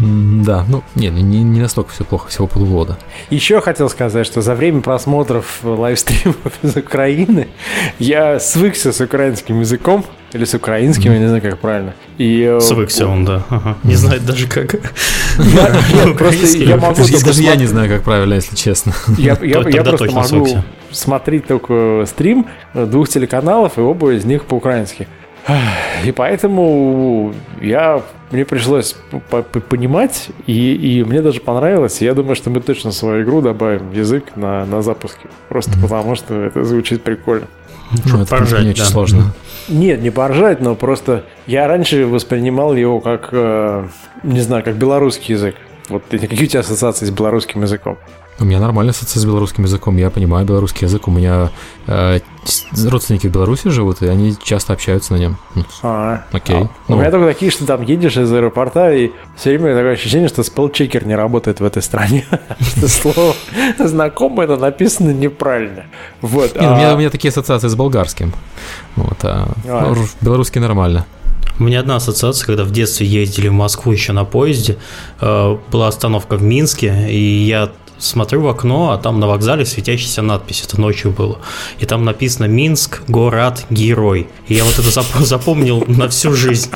Да, 0.00 0.64
ну, 0.68 0.82
не, 0.94 1.10
ну, 1.10 1.18
не, 1.18 1.42
не 1.42 1.60
настолько 1.60 1.90
все 1.90 2.04
плохо, 2.04 2.28
всего 2.28 2.46
полгода. 2.46 2.98
Еще 3.30 3.60
хотел 3.60 3.88
сказать, 3.88 4.26
что 4.26 4.42
за 4.42 4.54
время 4.54 4.80
просмотров 4.80 5.60
лайвстримов 5.62 6.52
из 6.62 6.76
Украины 6.76 7.48
я 7.98 8.38
свыкся 8.38 8.92
с 8.92 9.00
украинским 9.00 9.60
языком, 9.60 10.04
или 10.32 10.44
с 10.44 10.52
украинским, 10.52 11.10
mm. 11.10 11.14
я 11.14 11.20
не 11.20 11.26
знаю, 11.26 11.42
как 11.42 11.58
правильно. 11.58 11.94
И, 12.18 12.42
э, 12.42 12.60
Свыкся 12.60 13.06
он, 13.06 13.24
да. 13.24 13.44
Ага. 13.48 13.78
Не 13.82 13.94
знает 13.94 14.26
даже 14.26 14.46
как. 14.46 14.72
Просто 16.18 16.46
я 16.58 16.76
могу... 16.76 17.02
Даже 17.24 17.42
я 17.42 17.56
не 17.56 17.66
знаю, 17.66 17.88
как 17.88 18.02
правильно, 18.02 18.34
если 18.34 18.54
честно. 18.54 18.92
Я 19.16 19.36
просто 19.62 20.10
могу 20.10 20.46
смотреть 20.90 21.46
только 21.46 22.04
стрим 22.06 22.46
двух 22.74 23.08
телеканалов, 23.08 23.78
и 23.78 23.80
оба 23.80 24.12
из 24.12 24.24
них 24.24 24.44
по-украински. 24.44 25.08
И 26.04 26.12
поэтому 26.12 27.34
я, 27.60 28.02
мне 28.30 28.44
пришлось 28.44 28.96
понимать, 29.68 30.28
и, 30.46 30.74
и 30.74 31.04
мне 31.04 31.22
даже 31.22 31.40
понравилось. 31.40 32.00
Я 32.00 32.14
думаю, 32.14 32.34
что 32.36 32.50
мы 32.50 32.60
точно 32.60 32.90
в 32.90 32.94
свою 32.94 33.24
игру 33.24 33.40
добавим 33.40 33.92
язык 33.92 34.36
на, 34.36 34.64
на 34.66 34.82
запуске. 34.82 35.28
Просто 35.48 35.72
mm-hmm. 35.72 35.82
потому, 35.82 36.14
что 36.14 36.34
это 36.34 36.64
звучит 36.64 37.02
прикольно. 37.02 37.46
Ну, 38.04 38.22
это 38.22 38.30
поржать, 38.30 38.62
не 38.64 38.70
очень 38.70 38.84
да. 38.84 38.88
сложно. 38.88 39.34
Нет, 39.68 40.02
не 40.02 40.10
поржать, 40.10 40.60
но 40.60 40.74
просто 40.74 41.24
я 41.46 41.66
раньше 41.66 42.06
воспринимал 42.06 42.74
его 42.74 43.00
как, 43.00 43.30
э, 43.32 43.86
не 44.22 44.40
знаю, 44.40 44.62
как 44.62 44.76
белорусский 44.76 45.34
язык. 45.34 45.56
Вот 45.88 46.02
какие 46.10 46.44
у 46.44 46.46
тебя 46.46 46.60
ассоциации 46.60 47.06
с 47.06 47.10
белорусским 47.10 47.62
языком? 47.62 47.98
У 48.40 48.44
меня 48.44 48.60
нормальная 48.60 48.92
ассоциация 48.92 49.20
с 49.20 49.24
белорусским 49.24 49.64
языком. 49.64 49.96
Я 49.96 50.10
понимаю 50.10 50.46
белорусский 50.46 50.86
язык. 50.86 51.08
У 51.08 51.10
меня 51.10 51.50
э, 51.88 52.20
родственники 52.86 53.26
в 53.26 53.32
Беларуси 53.32 53.68
живут, 53.68 54.00
и 54.02 54.06
они 54.06 54.36
часто 54.40 54.74
общаются 54.74 55.14
на 55.14 55.18
нем. 55.18 55.38
Ну, 55.56 55.64
а, 55.82 56.24
окей. 56.30 56.56
А, 56.56 56.68
ну. 56.86 56.96
У 56.96 57.00
меня 57.00 57.10
только 57.10 57.26
такие, 57.26 57.50
что 57.50 57.66
там 57.66 57.82
едешь 57.82 58.16
из 58.16 58.32
аэропорта, 58.32 58.92
и 58.92 59.10
все 59.36 59.50
время 59.50 59.74
такое 59.74 59.94
ощущение, 59.94 60.28
что 60.28 60.44
спелчекер 60.44 61.04
не 61.04 61.16
работает 61.16 61.58
в 61.58 61.64
этой 61.64 61.82
стране. 61.82 62.26
Что 62.60 62.88
слово 62.88 63.34
знакомое, 63.78 64.46
но 64.46 64.56
написано 64.56 65.10
неправильно. 65.10 65.86
Вот. 66.20 66.56
у, 66.56 66.60
меня, 66.60 66.92
а 66.92 66.94
у 66.94 66.98
меня 66.98 67.10
такие 67.10 67.30
ассоциации 67.30 67.66
с 67.66 67.74
болгарским. 67.74 68.32
Вот, 68.94 69.18
а, 69.24 69.48
а. 69.66 69.94
белорусский 70.20 70.60
нормально. 70.60 71.06
У 71.58 71.64
меня 71.64 71.80
одна 71.80 71.96
ассоциация, 71.96 72.46
когда 72.46 72.62
в 72.62 72.70
детстве 72.70 73.04
ездили 73.04 73.48
в 73.48 73.52
Москву 73.52 73.90
еще 73.90 74.12
на 74.12 74.24
поезде, 74.24 74.78
э, 75.20 75.56
была 75.72 75.88
остановка 75.88 76.36
в 76.36 76.42
Минске, 76.42 77.10
и 77.10 77.18
я 77.18 77.72
смотрю 77.98 78.42
в 78.42 78.48
окно, 78.48 78.92
а 78.92 78.98
там 78.98 79.20
на 79.20 79.26
вокзале 79.26 79.64
светящаяся 79.64 80.22
надпись, 80.22 80.64
это 80.66 80.80
ночью 80.80 81.10
было. 81.10 81.38
И 81.78 81.86
там 81.86 82.04
написано 82.04 82.46
«Минск, 82.46 83.02
город, 83.08 83.66
герой». 83.70 84.28
И 84.46 84.54
я 84.54 84.64
вот 84.64 84.78
это 84.78 84.90
запомнил 85.24 85.84
на 85.86 86.08
всю 86.08 86.32
жизнь. 86.32 86.70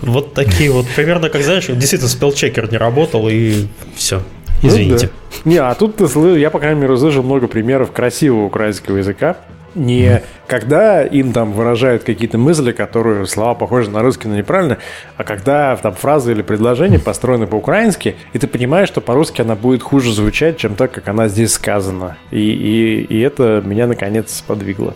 Вот 0.00 0.34
такие 0.34 0.70
вот, 0.72 0.86
примерно, 0.96 1.28
как 1.28 1.42
знаешь, 1.42 1.66
действительно 1.66 2.08
спелчекер 2.08 2.70
не 2.70 2.76
работал, 2.76 3.28
и 3.28 3.66
все. 3.94 4.22
Извините. 4.62 5.06
Ну, 5.06 5.40
да. 5.44 5.50
Не, 5.50 5.56
а 5.58 5.74
тут 5.74 6.00
я, 6.36 6.50
по 6.50 6.58
крайней 6.58 6.80
мере, 6.80 6.92
услышал 6.92 7.22
много 7.22 7.48
примеров 7.48 7.92
красивого 7.92 8.46
украинского 8.46 8.96
языка 8.96 9.38
не 9.74 10.22
когда 10.46 11.02
им 11.02 11.32
там 11.32 11.52
выражают 11.52 12.04
какие-то 12.04 12.36
мысли, 12.38 12.72
которые 12.72 13.26
слова 13.26 13.54
похожи 13.54 13.90
на 13.90 14.02
русский, 14.02 14.28
но 14.28 14.36
неправильно, 14.36 14.78
а 15.16 15.24
когда 15.24 15.74
там 15.76 15.94
фразы 15.94 16.32
или 16.32 16.42
предложения 16.42 16.98
построены 16.98 17.46
по-украински, 17.46 18.16
и 18.32 18.38
ты 18.38 18.46
понимаешь, 18.46 18.88
что 18.88 19.00
по-русски 19.00 19.40
она 19.40 19.54
будет 19.54 19.82
хуже 19.82 20.12
звучать, 20.12 20.58
чем 20.58 20.74
так, 20.74 20.92
как 20.92 21.08
она 21.08 21.28
здесь 21.28 21.54
сказана. 21.54 22.18
И, 22.30 22.40
и, 22.40 23.02
и 23.02 23.20
это 23.20 23.62
меня 23.64 23.86
наконец 23.86 24.34
сподвигло. 24.34 24.94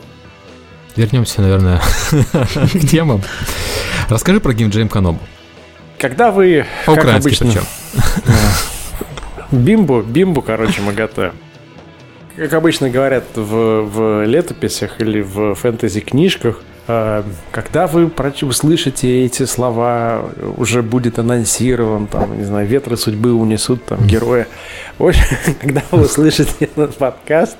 Вернемся, 0.94 1.42
наверное, 1.42 1.80
к 2.10 2.88
темам. 2.88 3.22
Расскажи 4.08 4.40
про 4.40 4.52
Game 4.52 4.70
Jam 4.70 4.88
Канобу. 4.88 5.20
Когда 5.98 6.30
вы, 6.30 6.66
По-украински 6.84 7.42
обычно. 7.42 7.62
Бимбу, 9.50 10.02
бимбу, 10.06 10.42
короче, 10.42 10.82
мы 10.82 10.92
готовим 10.92 11.32
как 12.36 12.52
обычно 12.52 12.90
говорят 12.90 13.24
в, 13.34 13.82
в 13.82 14.24
летописях 14.24 15.00
или 15.00 15.22
в 15.22 15.54
фэнтези-книжках, 15.54 16.60
э, 16.86 17.22
когда 17.50 17.86
вы 17.86 18.10
услышите 18.42 19.24
эти 19.24 19.44
слова, 19.44 20.30
уже 20.56 20.82
будет 20.82 21.18
анонсирован, 21.18 22.06
там, 22.06 22.36
не 22.36 22.44
знаю, 22.44 22.66
ветры 22.66 22.96
судьбы 22.96 23.32
унесут 23.32 23.84
там 23.84 24.06
героя. 24.06 24.46
В 24.98 25.06
общем, 25.06 25.36
когда 25.60 25.82
вы 25.90 26.02
услышите 26.02 26.66
этот 26.66 26.96
подкаст, 26.96 27.56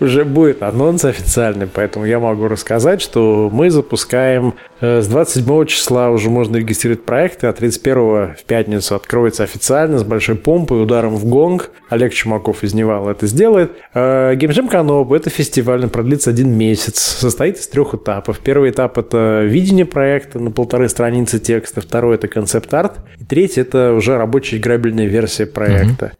уже 0.00 0.24
будет 0.24 0.62
анонс 0.62 1.04
официальный, 1.04 1.66
поэтому 1.66 2.04
я 2.04 2.18
могу 2.18 2.48
рассказать, 2.48 3.00
что 3.00 3.50
мы 3.52 3.70
запускаем 3.70 4.54
э, 4.80 5.00
с 5.00 5.06
27 5.06 5.66
числа 5.66 6.10
уже 6.10 6.30
можно 6.30 6.56
регистрировать 6.56 7.04
проекты, 7.04 7.46
а 7.46 7.52
31 7.52 8.34
в 8.34 8.44
пятницу 8.46 8.94
откроется 8.94 9.44
официально 9.44 9.98
с 9.98 10.04
большой 10.04 10.36
помпой, 10.36 10.82
ударом 10.82 11.16
в 11.16 11.24
гонг. 11.24 11.70
Олег 11.88 12.12
Чумаков 12.12 12.62
из 12.62 12.74
Невала 12.74 13.10
это 13.10 13.26
сделает. 13.26 13.72
Геймджем 13.94 14.68
Каноп– 14.68 15.12
это 15.14 15.30
фестиваль, 15.30 15.84
он 15.84 15.90
продлится 15.90 16.30
один 16.30 16.50
месяц, 16.50 16.98
состоит 16.98 17.58
из 17.58 17.68
трех 17.68 17.94
этапов. 17.94 18.38
Первый 18.40 18.70
этап– 18.70 18.98
это 18.98 19.42
видение 19.44 19.86
проекта 19.86 20.38
на 20.38 20.50
полторы 20.50 20.88
страницы 20.88 21.38
текста, 21.38 21.80
второй– 21.80 22.14
это 22.16 22.28
концепт-арт, 22.28 22.98
и 23.18 23.24
третий– 23.24 23.60
это 23.62 23.92
уже 23.92 24.16
рабочая 24.16 24.58
играбельная 24.58 25.06
версия 25.06 25.46
проекта. 25.46 26.12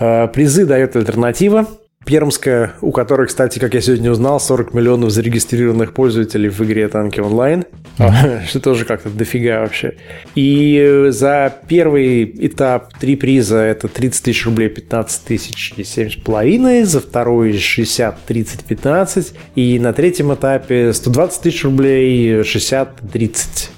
Mm-hmm. 0.00 0.32
Призы 0.32 0.64
дает 0.64 0.96
альтернатива, 0.96 1.66
Пермская, 2.06 2.72
у 2.80 2.92
которой, 2.92 3.26
кстати, 3.26 3.58
как 3.58 3.74
я 3.74 3.82
сегодня 3.82 4.10
узнал, 4.10 4.40
40 4.40 4.72
миллионов 4.72 5.10
зарегистрированных 5.10 5.92
пользователей 5.92 6.48
в 6.48 6.58
игре 6.62 6.88
Танки 6.88 7.20
онлайн, 7.20 7.66
mm-hmm. 7.98 8.46
что 8.48 8.60
тоже 8.60 8.86
как-то 8.86 9.10
дофига 9.10 9.60
вообще. 9.60 9.96
И 10.34 11.08
за 11.10 11.54
первый 11.68 12.24
этап 12.46 12.96
три 12.98 13.16
приза 13.16 13.58
это 13.58 13.86
30 13.86 14.24
тысяч 14.24 14.46
рублей, 14.46 14.70
15 14.70 15.24
тысяч 15.24 15.74
и 15.76 15.82
7,5, 15.82 16.84
за 16.86 17.00
второй 17.00 17.58
60, 17.58 18.18
30, 18.26 18.64
15, 18.64 19.34
и 19.56 19.78
на 19.78 19.92
третьем 19.92 20.32
этапе 20.32 20.94
120 20.94 21.42
тысяч 21.42 21.64
рублей, 21.64 22.42
60, 22.42 23.10
30. 23.12 23.70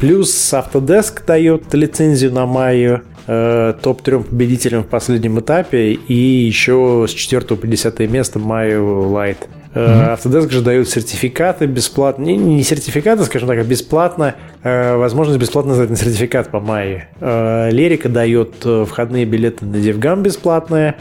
Плюс 0.00 0.52
Autodesk 0.52 1.26
дает 1.26 1.74
лицензию 1.74 2.32
на 2.32 2.46
Майю, 2.46 3.02
э, 3.26 3.74
топ-трем 3.82 4.24
победителям 4.24 4.82
в 4.82 4.86
последнем 4.86 5.40
этапе 5.40 5.92
и 5.92 6.14
еще 6.14 7.06
с 7.08 7.12
4 7.12 7.56
по 7.56 7.66
10 7.66 7.98
место 8.10 8.38
Mayo 8.38 9.10
Light. 9.10 9.38
Mm-hmm. 9.74 10.16
Autodesk 10.16 10.50
же 10.50 10.62
дают 10.62 10.88
сертификаты 10.88 11.66
бесплатно, 11.66 12.24
не, 12.24 12.36
не 12.36 12.62
сертификаты, 12.62 13.24
скажем 13.24 13.48
так, 13.48 13.58
а 13.58 13.62
бесплатно, 13.62 14.34
э, 14.62 14.96
возможность 14.96 15.38
бесплатно 15.38 15.74
сдать 15.74 15.90
на 15.90 15.96
сертификат 15.96 16.50
по 16.50 16.60
Майе. 16.60 17.08
Э, 17.20 17.70
Лерика 17.70 18.08
дает 18.08 18.64
входные 18.64 19.26
билеты 19.26 19.66
на 19.66 19.76
DevGam 19.76 20.22
бесплатные 20.22 20.96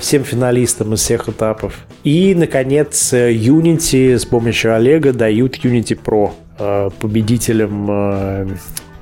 всем 0.00 0.24
финалистам 0.24 0.92
из 0.92 1.00
всех 1.00 1.28
этапов. 1.30 1.86
И, 2.04 2.34
наконец, 2.34 3.12
Unity 3.12 4.18
с 4.18 4.26
помощью 4.26 4.74
Олега 4.74 5.12
дают 5.12 5.56
Unity 5.64 5.98
Pro 6.02 6.32
победителям 7.00 7.88
Э, 7.90 8.46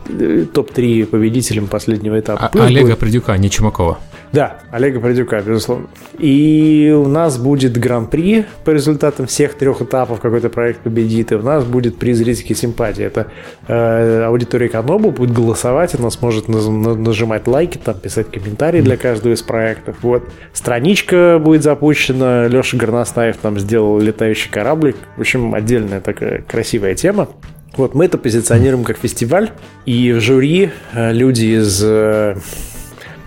топ-3 0.08 1.06
победителем 1.06 1.66
последнего 1.66 2.18
этапа. 2.18 2.50
А, 2.52 2.64
Олега 2.64 2.88
будет... 2.88 2.98
Придюка, 2.98 3.36
не 3.36 3.50
Чумакова. 3.50 3.98
Да, 4.32 4.58
Олега 4.70 5.00
Придюка, 5.00 5.40
безусловно. 5.40 5.86
И 6.18 6.94
у 6.94 7.08
нас 7.08 7.38
будет 7.38 7.78
гран-при 7.78 8.44
по 8.64 8.70
результатам 8.70 9.26
всех 9.26 9.54
трех 9.54 9.80
этапов, 9.80 10.20
какой-то 10.20 10.50
проект 10.50 10.80
победит, 10.80 11.32
и 11.32 11.36
у 11.36 11.42
нас 11.42 11.64
будет 11.64 11.98
приз 11.98 12.18
зрительской 12.18 12.54
симпатии. 12.54 13.04
Это 13.04 13.28
э, 13.66 14.24
аудитория 14.24 14.68
Канобу 14.68 15.10
будет 15.10 15.32
голосовать, 15.32 15.94
она 15.94 16.10
сможет 16.10 16.46
наз- 16.46 16.96
нажимать 16.96 17.46
лайки, 17.46 17.78
там 17.78 17.98
писать 17.98 18.30
комментарии 18.30 18.82
для 18.82 18.96
каждого 18.96 19.32
из 19.32 19.42
проектов. 19.42 19.96
Вот. 20.02 20.24
Страничка 20.52 21.40
будет 21.42 21.62
запущена, 21.62 22.48
Леша 22.48 22.76
Горностаев 22.76 23.36
там 23.38 23.58
сделал 23.58 23.98
летающий 23.98 24.50
кораблик. 24.50 24.96
В 25.16 25.20
общем, 25.20 25.54
отдельная 25.54 26.00
такая 26.00 26.42
красивая 26.42 26.94
тема. 26.94 27.28
Вот 27.78 27.94
мы 27.94 28.06
это 28.06 28.18
позиционируем 28.18 28.82
как 28.82 28.98
фестиваль, 28.98 29.52
и 29.86 30.10
в 30.10 30.20
жюри 30.20 30.72
э, 30.92 31.12
люди 31.12 31.60
из 31.60 31.80
э, 31.84 32.36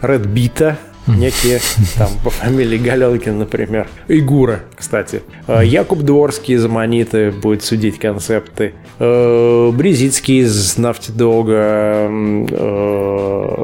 Red 0.02 0.28
Beat, 0.28 0.76
некие, 1.08 1.62
там, 1.98 2.10
по 2.22 2.32
фамилии 2.32 2.78
Галенкин, 2.78 3.40
например. 3.40 3.88
Игура, 4.10 4.60
кстати. 4.76 5.22
Э, 5.48 5.62
Якуб 5.64 6.00
Дворский 6.00 6.56
из 6.56 6.66
Аманиты 6.66 7.32
будет 7.32 7.64
судить 7.64 7.98
концепты. 7.98 8.74
Брезицкий 9.00 10.42
из 10.42 10.78
Нафтидога. 10.78 12.10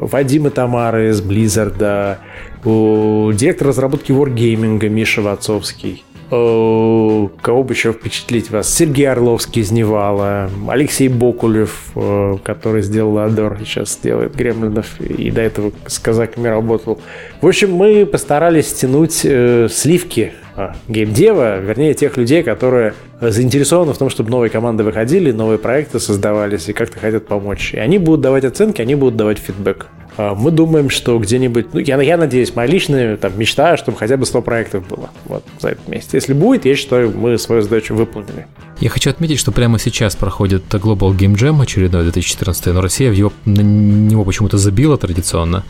Вадим 0.01 0.47
и 0.47 0.49
Тамара 0.49 1.09
из 1.09 1.19
Близзарда. 1.19 2.19
Директор 2.63 3.67
разработки 3.67 4.13
Wargaming 4.13 4.87
Миша 4.87 5.21
Вацовский. 5.21 6.05
Э, 6.29 7.27
кого 7.41 7.63
бы 7.63 7.73
еще 7.73 7.93
впечатлить 7.93 8.51
вас? 8.51 8.73
Сергей 8.73 9.09
Орловский 9.09 9.61
из 9.61 9.71
Невала, 9.71 10.49
Алексей 10.67 11.07
Бокулев, 11.07 11.91
э, 11.95 12.37
который 12.43 12.81
сделал 12.81 13.17
Адор, 13.19 13.57
сейчас 13.59 13.97
делает 14.03 14.35
Гремлинов, 14.35 14.99
и 14.99 15.31
до 15.31 15.41
этого 15.41 15.71
с 15.85 15.99
казаками 15.99 16.49
работал. 16.49 16.99
В 17.41 17.47
общем, 17.47 17.71
мы 17.71 18.05
постарались 18.05 18.67
стянуть 18.67 19.21
э, 19.23 19.69
сливки 19.71 20.33
а, 20.57 20.75
геймдева, 20.89 21.59
вернее, 21.59 21.93
тех 21.93 22.17
людей, 22.17 22.43
которые 22.43 22.93
заинтересованы 23.21 23.93
в 23.93 23.97
том, 23.97 24.09
чтобы 24.09 24.29
новые 24.29 24.49
команды 24.49 24.83
выходили, 24.83 25.31
новые 25.31 25.59
проекты 25.59 25.99
создавались 25.99 26.67
и 26.67 26.73
как-то 26.73 26.99
хотят 26.99 27.25
помочь. 27.27 27.73
И 27.73 27.77
они 27.77 27.99
будут 27.99 28.21
давать 28.21 28.43
оценки, 28.43 28.81
они 28.81 28.95
будут 28.95 29.15
давать 29.15 29.37
фидбэк. 29.37 29.87
А, 30.17 30.33
мы 30.33 30.51
думаем, 30.51 30.89
что 30.89 31.17
где-нибудь, 31.19 31.73
ну, 31.73 31.79
я, 31.79 32.01
я 32.01 32.17
надеюсь, 32.17 32.55
моя 32.55 32.67
личная 32.67 33.17
там, 33.17 33.37
мечта, 33.37 33.77
чтобы 33.77 33.97
хотя 33.97 34.17
бы 34.17 34.25
100 34.25 34.41
проектов 34.41 34.87
было 34.87 35.11
вот, 35.25 35.43
за 35.59 35.69
этот 35.69 35.87
месяц. 35.87 36.09
Если 36.13 36.33
будет, 36.33 36.65
я 36.65 36.75
считаю, 36.75 37.15
мы 37.15 37.37
свою 37.37 37.61
задачу 37.61 37.93
выполнили. 37.93 38.47
Я 38.79 38.89
хочу 38.89 39.09
отметить, 39.09 39.39
что 39.39 39.51
прямо 39.51 39.79
сейчас 39.79 40.15
проходит 40.15 40.63
Global 40.73 41.15
Game 41.15 41.35
Jam 41.35 41.61
очередной 41.61 42.03
2014, 42.03 42.67
но 42.67 42.81
Россия 42.81 43.11
в 43.11 43.13
его, 43.13 43.31
на 43.45 43.61
него 43.61 44.23
почему-то 44.23 44.57
забила 44.57 44.97
традиционно. 44.97 45.63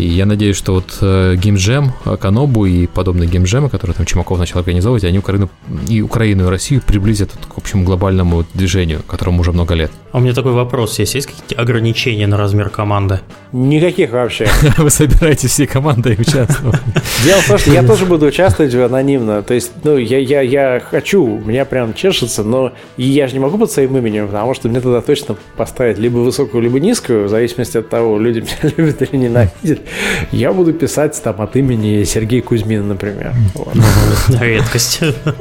И 0.00 0.06
я 0.06 0.24
надеюсь, 0.24 0.56
что 0.56 0.72
вот 0.72 0.96
э, 1.02 1.34
Game 1.34 1.56
Jam, 1.56 2.16
Канобу 2.16 2.64
и 2.64 2.86
подобные 2.86 3.28
Jam, 3.28 3.68
которые 3.68 3.94
там 3.94 4.06
Чумаков 4.06 4.38
начал 4.38 4.58
организовывать, 4.58 5.04
они 5.04 5.18
Украину, 5.18 5.50
и 5.88 6.00
Украину, 6.00 6.46
и 6.46 6.48
Россию 6.48 6.80
приблизят 6.80 7.32
к 7.32 7.58
общему 7.58 7.84
глобальному 7.84 8.46
движению, 8.54 9.02
которому 9.06 9.42
уже 9.42 9.52
много 9.52 9.74
лет. 9.74 9.90
А 10.12 10.18
у 10.18 10.20
меня 10.20 10.32
такой 10.32 10.52
вопрос 10.52 10.98
есть. 10.98 11.14
Есть 11.14 11.26
какие-то 11.28 11.60
ограничения 11.60 12.26
на 12.26 12.36
размер 12.36 12.70
команды? 12.70 13.20
Никаких 13.52 14.10
вообще. 14.10 14.48
Вы 14.78 14.90
собираете 14.90 15.48
все 15.48 15.66
команды 15.66 16.14
и 16.14 16.20
участвовать. 16.20 16.80
Дело 17.24 17.40
в 17.42 17.46
том, 17.46 17.58
что 17.58 17.70
я 17.70 17.82
тоже 17.86 18.06
буду 18.06 18.26
участвовать 18.26 18.74
анонимно. 18.74 19.42
То 19.42 19.54
есть, 19.54 19.70
ну, 19.84 19.98
я, 19.98 20.18
я, 20.18 20.40
я 20.40 20.80
хочу, 20.80 21.22
у 21.22 21.40
меня 21.40 21.64
прям 21.64 21.94
чешется, 21.94 22.42
но 22.42 22.72
я 22.96 23.28
же 23.28 23.34
не 23.34 23.40
могу 23.40 23.58
под 23.58 23.70
своим 23.70 23.96
именем, 23.98 24.26
потому 24.26 24.54
что 24.54 24.68
мне 24.68 24.80
тогда 24.80 25.00
точно 25.00 25.36
поставить 25.56 25.98
либо 25.98 26.18
высокую, 26.18 26.62
либо 26.62 26.80
низкую, 26.80 27.26
в 27.26 27.28
зависимости 27.28 27.76
от 27.76 27.88
того, 27.88 28.18
люди 28.18 28.40
меня 28.62 28.74
любят 28.76 29.02
или 29.02 29.16
ненавидят. 29.16 29.80
Я 30.32 30.52
буду 30.52 30.72
писать 30.72 31.20
там 31.22 31.40
от 31.40 31.56
имени 31.56 32.04
Сергея 32.04 32.42
Кузьмина, 32.42 32.84
например. 32.84 33.32
Вот. 33.54 33.74
Редкость. 34.40 35.00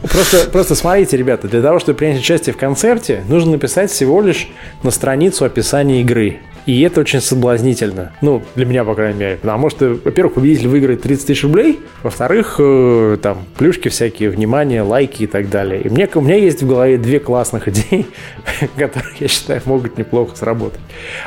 Просто, 0.09 0.49
просто 0.51 0.75
смотрите, 0.75 1.17
ребята, 1.17 1.47
для 1.47 1.61
того, 1.61 1.79
чтобы 1.79 1.97
принять 1.97 2.19
участие 2.19 2.53
в 2.53 2.57
концерте, 2.57 3.23
нужно 3.27 3.51
написать 3.51 3.91
всего 3.91 4.21
лишь 4.21 4.49
на 4.83 4.91
страницу 4.91 5.45
описания 5.45 6.01
игры. 6.01 6.39
И 6.65 6.81
это 6.81 7.01
очень 7.01 7.21
соблазнительно. 7.21 8.11
Ну, 8.21 8.43
для 8.55 8.65
меня, 8.65 8.83
по 8.83 8.95
крайней 8.95 9.19
мере. 9.19 9.37
Потому 9.37 9.69
что, 9.69 9.97
во-первых, 10.03 10.35
победитель 10.35 10.67
выиграет 10.67 11.01
30 11.01 11.27
тысяч 11.27 11.43
рублей. 11.43 11.79
Во-вторых, 12.03 12.55
э, 12.59 13.17
там, 13.21 13.39
плюшки 13.57 13.89
всякие, 13.89 14.29
внимание, 14.29 14.81
лайки 14.81 15.23
и 15.23 15.27
так 15.27 15.49
далее. 15.49 15.81
И 15.81 15.89
мне, 15.89 16.07
у 16.13 16.21
меня 16.21 16.35
есть 16.35 16.61
в 16.61 16.67
голове 16.67 16.97
две 16.97 17.19
классных 17.19 17.67
идеи, 17.67 18.05
которые, 18.77 19.13
я 19.19 19.27
считаю, 19.27 19.61
могут 19.65 19.97
неплохо 19.97 20.35
сработать. 20.35 20.79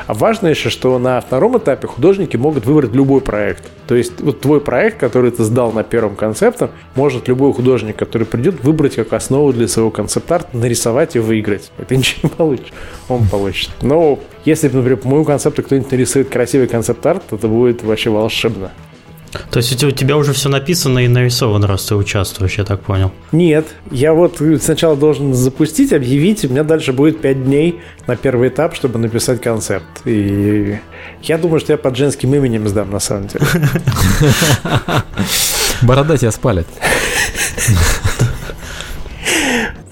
А 0.07 0.13
важно 0.13 0.47
еще, 0.47 0.69
что 0.69 0.97
на 0.99 1.19
втором 1.21 1.57
этапе 1.57 1.87
художники 1.87 2.37
могут 2.37 2.65
выбрать 2.65 2.93
любой 2.93 3.21
проект. 3.21 3.63
То 3.87 3.95
есть, 3.95 4.21
вот 4.21 4.41
твой 4.41 4.61
проект, 4.61 4.99
который 4.99 5.31
ты 5.31 5.43
сдал 5.43 5.71
на 5.71 5.83
первом 5.83 6.15
концепте, 6.15 6.69
может 6.95 7.27
любой 7.27 7.53
художник, 7.53 7.95
который 7.95 8.25
придет, 8.25 8.63
выбрать 8.63 8.95
как 8.95 9.13
основу 9.13 9.51
для 9.53 9.67
своего 9.67 9.91
концепт-арта, 9.91 10.55
нарисовать 10.55 11.15
и 11.15 11.19
выиграть. 11.19 11.71
Это 11.77 11.95
ничего 11.97 12.21
не 12.23 12.29
получишь. 12.29 12.73
Он 13.09 13.27
получит. 13.27 13.71
Но 13.81 14.19
если, 14.45 14.67
например, 14.67 14.97
по 14.97 15.07
моему 15.07 15.25
концепту 15.25 15.63
кто-нибудь 15.63 15.91
нарисует 15.91 16.29
красивый 16.29 16.67
концепт-арт, 16.67 17.23
это 17.31 17.47
будет 17.47 17.83
вообще 17.83 18.09
волшебно. 18.09 18.71
То 19.49 19.57
есть 19.57 19.83
у 19.83 19.91
тебя 19.91 20.17
уже 20.17 20.33
все 20.33 20.49
написано 20.49 20.99
и 20.99 21.07
нарисовано, 21.07 21.67
раз 21.67 21.85
ты 21.85 21.95
участвуешь, 21.95 22.57
я 22.57 22.63
так 22.63 22.81
понял? 22.81 23.11
Нет, 23.31 23.65
я 23.89 24.13
вот 24.13 24.39
сначала 24.61 24.95
должен 24.95 25.33
запустить, 25.33 25.91
объявить, 25.91 26.45
у 26.45 26.49
меня 26.49 26.63
дальше 26.63 26.93
будет 26.93 27.21
5 27.21 27.45
дней 27.45 27.79
на 28.05 28.15
первый 28.15 28.49
этап, 28.49 28.75
чтобы 28.75 28.99
написать 28.99 29.41
концепт. 29.41 29.85
И 30.05 30.77
я 31.23 31.37
думаю, 31.37 31.59
что 31.59 31.73
я 31.73 31.77
под 31.77 31.95
женским 31.95 32.33
именем 32.35 32.67
сдам, 32.67 32.91
на 32.91 32.99
самом 32.99 33.27
деле. 33.27 33.45
Борода 35.81 36.17
тебя 36.17 36.31
спалит. 36.31 36.67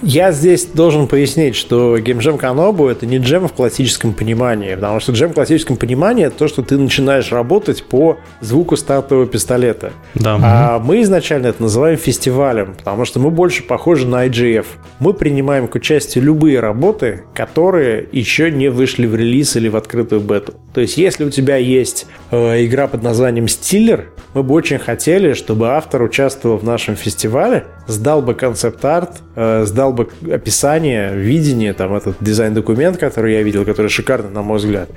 Я 0.01 0.31
здесь 0.31 0.65
должен 0.65 1.07
пояснить, 1.07 1.55
что 1.55 1.97
геймджем 1.99 2.37
Канобу 2.37 2.87
это 2.87 3.05
не 3.05 3.17
джем 3.17 3.47
в 3.47 3.53
классическом 3.53 4.13
понимании, 4.13 4.73
потому 4.73 4.99
что 4.99 5.11
джем 5.11 5.29
в 5.29 5.33
классическом 5.33 5.77
понимании 5.77 6.25
это 6.25 6.37
то, 6.37 6.47
что 6.47 6.63
ты 6.63 6.77
начинаешь 6.77 7.31
работать 7.31 7.83
по 7.83 8.17
звуку 8.39 8.77
стартового 8.77 9.27
пистолета. 9.27 9.93
Да. 10.15 10.39
А 10.41 10.79
мы 10.79 11.01
изначально 11.03 11.47
это 11.47 11.61
называем 11.61 11.97
фестивалем, 11.97 12.75
потому 12.77 13.05
что 13.05 13.19
мы 13.19 13.29
больше 13.29 13.63
похожи 13.63 14.07
на 14.07 14.25
IGF. 14.27 14.65
Мы 14.99 15.13
принимаем 15.13 15.67
к 15.67 15.75
участию 15.75 16.23
любые 16.23 16.59
работы, 16.59 17.23
которые 17.35 18.07
еще 18.11 18.49
не 18.49 18.69
вышли 18.69 19.05
в 19.05 19.15
релиз 19.15 19.55
или 19.55 19.67
в 19.67 19.75
открытую 19.75 20.21
бету. 20.21 20.53
То 20.73 20.81
есть, 20.81 20.97
если 20.97 21.25
у 21.25 21.29
тебя 21.29 21.57
есть 21.57 22.07
э, 22.31 22.65
игра 22.65 22.87
под 22.87 23.03
названием 23.03 23.47
Стиллер, 23.47 24.07
мы 24.33 24.43
бы 24.43 24.53
очень 24.53 24.79
хотели, 24.79 25.33
чтобы 25.33 25.69
автор 25.69 26.01
участвовал 26.03 26.57
в 26.57 26.63
нашем 26.63 26.95
фестивале, 26.95 27.65
сдал 27.87 28.21
бы 28.21 28.33
концепт-арт, 28.33 29.21
э, 29.35 29.65
сдал 29.65 29.93
бы 29.93 30.09
описание, 30.31 31.13
видение, 31.15 31.73
там 31.73 31.93
этот 31.93 32.17
дизайн-документ, 32.21 32.97
который 32.97 33.33
я 33.33 33.43
видел, 33.43 33.65
который 33.65 33.89
шикарный, 33.89 34.31
на 34.31 34.41
мой 34.41 34.57
взгляд. 34.57 34.89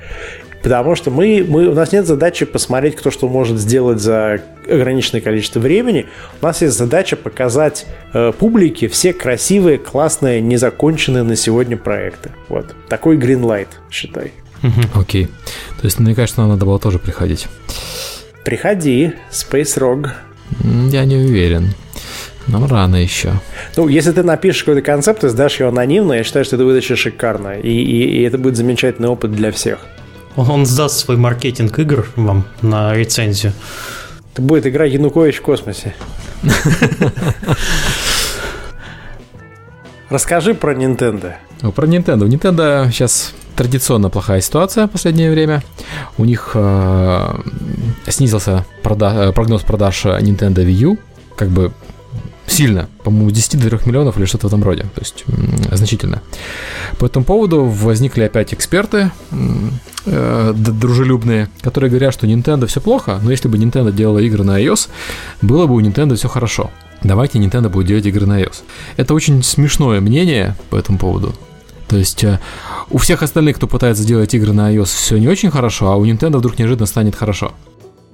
Потому 0.63 0.95
что 0.95 1.11
мы, 1.11 1.45
мы, 1.47 1.69
у 1.69 1.75
нас 1.75 1.93
нет 1.93 2.07
задачи 2.07 2.47
посмотреть, 2.47 2.97
кто 2.97 3.11
что 3.11 3.29
может 3.29 3.59
сделать 3.59 4.01
за 4.01 4.41
ограниченное 4.67 5.21
количество 5.21 5.61
времени. 5.61 6.07
У 6.41 6.47
нас 6.47 6.63
есть 6.63 6.79
задача 6.79 7.17
показать 7.17 7.87
э, 8.15 8.33
публике 8.33 8.89
все 8.89 9.13
красивые, 9.13 9.77
классные, 9.77 10.41
незаконченные 10.41 11.23
на 11.23 11.37
сегодня 11.37 11.77
проекты. 11.77 12.31
Вот. 12.49 12.75
Такой 12.89 13.19
greenlight, 13.19 13.69
считай. 13.91 14.33
Окей. 14.95 15.25
Okay. 15.25 15.29
То 15.81 15.85
есть, 15.85 15.99
мне 15.99 16.15
кажется, 16.15 16.41
нам 16.41 16.49
надо 16.49 16.65
было 16.65 16.79
тоже 16.79 16.99
приходить. 16.99 17.47
Приходи, 18.45 19.15
Space 19.31 19.79
Rogue. 19.79 20.11
Я 20.91 21.05
не 21.07 21.17
уверен. 21.17 21.75
Нам 22.47 22.67
рано 22.67 22.97
еще. 22.97 23.33
Ну, 23.77 23.89
если 23.89 24.13
ты 24.13 24.23
напишешь 24.23 24.65
какой-то 24.65 24.83
концепт 24.83 25.25
и 25.25 25.29
сдашь 25.29 25.61
его 25.61 25.71
анонимно, 25.71 26.13
я 26.13 26.25
считаю, 26.25 26.45
что 26.45 26.57
это 26.57 26.67
очень 26.67 26.97
шикарно. 26.97 27.59
И, 27.59 27.71
и, 27.71 28.19
и 28.19 28.23
это 28.23 28.37
будет 28.37 28.57
замечательный 28.57 29.09
опыт 29.09 29.33
для 29.33 29.51
всех. 29.51 29.79
Он 30.37 30.67
сдаст 30.67 30.99
свой 30.99 31.17
маркетинг 31.17 31.79
игр 31.79 32.07
вам 32.17 32.45
на 32.61 32.95
рецензию. 32.95 33.55
Это 34.35 34.43
будет 34.43 34.67
игра 34.67 34.85
Янукович 34.85 35.37
в 35.37 35.43
космосе. 35.43 35.95
Расскажи 40.11 40.53
про 40.55 40.75
Nintendo. 40.75 41.33
Ну, 41.63 41.73
про 41.73 41.87
Nintendo. 41.87 42.29
Nintendo 42.29 42.91
сейчас 42.91 43.33
традиционно 43.57 44.11
плохая 44.11 44.41
ситуация 44.41 44.87
в 44.87 44.91
последнее 44.91 45.31
время. 45.31 45.63
У 46.19 46.25
них 46.25 46.53
э, 46.55 47.41
снизился 48.09 48.65
прода- 48.83 49.33
прогноз 49.33 49.63
продаж 49.63 50.05
Nintendo 50.07 50.65
Wii 50.65 50.73
U. 50.73 50.99
Как 51.37 51.49
бы 51.49 51.73
сильно, 52.47 52.89
по-моему, 53.03 53.31
10 53.31 53.61
до 53.61 53.71
3 53.71 53.87
миллионов 53.87 54.19
или 54.19 54.27
что-то 54.27 54.47
в 54.47 54.49
этом 54.49 54.63
роде, 54.63 54.83
то 54.83 55.01
есть 55.01 55.25
значительно. 55.73 56.23
По 56.99 57.07
этому 57.07 57.25
поводу 57.25 57.65
возникли 57.65 58.23
опять 58.23 58.53
эксперты 58.53 59.11
э, 60.07 60.53
дружелюбные, 60.55 61.49
которые 61.63 61.91
говорят, 61.91 62.13
что 62.13 62.27
Nintendo 62.27 62.67
все 62.67 62.81
плохо, 62.81 63.19
но 63.23 63.31
если 63.31 63.49
бы 63.49 63.59
Nintendo 63.59 63.93
делала 63.93 64.19
игры 64.19 64.45
на 64.45 64.61
iOS, 64.61 64.89
было 65.43 65.67
бы 65.67 65.75
у 65.75 65.81
Nintendo 65.81 66.15
все 66.17 66.29
хорошо. 66.29 66.71
Давайте 67.03 67.39
Nintendo 67.39 67.69
будет 67.69 67.87
делать 67.87 68.07
игры 68.07 68.27
на 68.27 68.41
iOS. 68.41 68.63
Это 68.97 69.15
очень 69.15 69.43
смешное 69.43 70.01
мнение 70.01 70.55
по 70.71 70.77
этому 70.77 70.99
поводу. 70.99 71.35
То 71.95 71.99
есть 71.99 72.25
э, 72.25 72.41
у 72.91 72.99
всех 72.99 73.23
остальных, 73.23 73.55
кто 73.55 73.69
пытается 73.69 74.05
делать 74.05 74.35
игры 74.35 74.53
на 74.53 74.75
iOS, 74.75 74.87
все 74.87 75.17
не 75.17 75.29
очень 75.29 75.53
хорошо, 75.53 75.93
а 75.93 75.95
у 75.95 76.05
Nintendo 76.05 76.39
вдруг 76.39 76.59
неожиданно 76.59 76.87
станет 76.87 77.15
хорошо. 77.15 77.53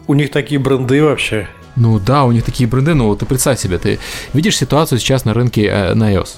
У 0.07 0.13
них 0.13 0.31
такие 0.31 0.61
бренды 0.61 1.03
вообще. 1.03 1.49
Ну 1.77 1.99
да, 1.99 2.25
у 2.25 2.33
них 2.33 2.45
такие 2.45 2.69
бренды, 2.69 2.93
но 2.93 3.07
вот 3.07 3.21
ты 3.21 3.25
представь 3.25 3.59
себе, 3.59 3.79
ты 3.79 3.99
видишь 4.35 4.59
ситуацию 4.59 4.99
сейчас 4.99 5.25
на 5.25 5.33
рынке 5.33 5.65
э, 5.65 5.95
на 5.95 6.13
iOS. 6.13 6.29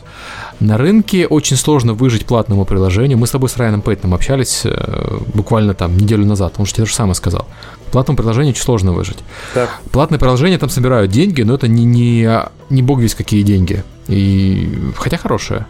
На 0.60 0.78
рынке 0.78 1.26
очень 1.26 1.56
сложно 1.56 1.94
выжить 1.94 2.26
платному 2.26 2.64
приложению. 2.64 3.18
Мы 3.18 3.26
с 3.26 3.32
тобой 3.32 3.48
с 3.48 3.56
Райаном 3.56 3.82
Пейтоном 3.82 4.14
общались 4.14 4.60
э, 4.64 5.18
буквально 5.34 5.74
там 5.74 5.96
неделю 5.96 6.24
назад, 6.24 6.54
он 6.58 6.66
же 6.66 6.74
тебе 6.74 6.84
то 6.84 6.90
же 6.90 6.94
самое 6.94 7.16
сказал. 7.16 7.48
Платному 7.90 8.16
приложению 8.16 8.52
очень 8.52 8.62
сложно 8.62 8.92
выжить. 8.92 9.18
Так. 9.52 9.80
Платное 9.90 10.20
приложение 10.20 10.58
там 10.58 10.68
собирают 10.68 11.10
деньги, 11.10 11.42
но 11.42 11.54
это 11.54 11.66
не, 11.66 11.84
не, 11.84 12.40
не 12.70 12.82
бог 12.82 13.00
весь 13.00 13.16
какие 13.16 13.42
деньги. 13.42 13.82
И 14.08 14.92
хотя 14.96 15.16
хорошее. 15.16 15.66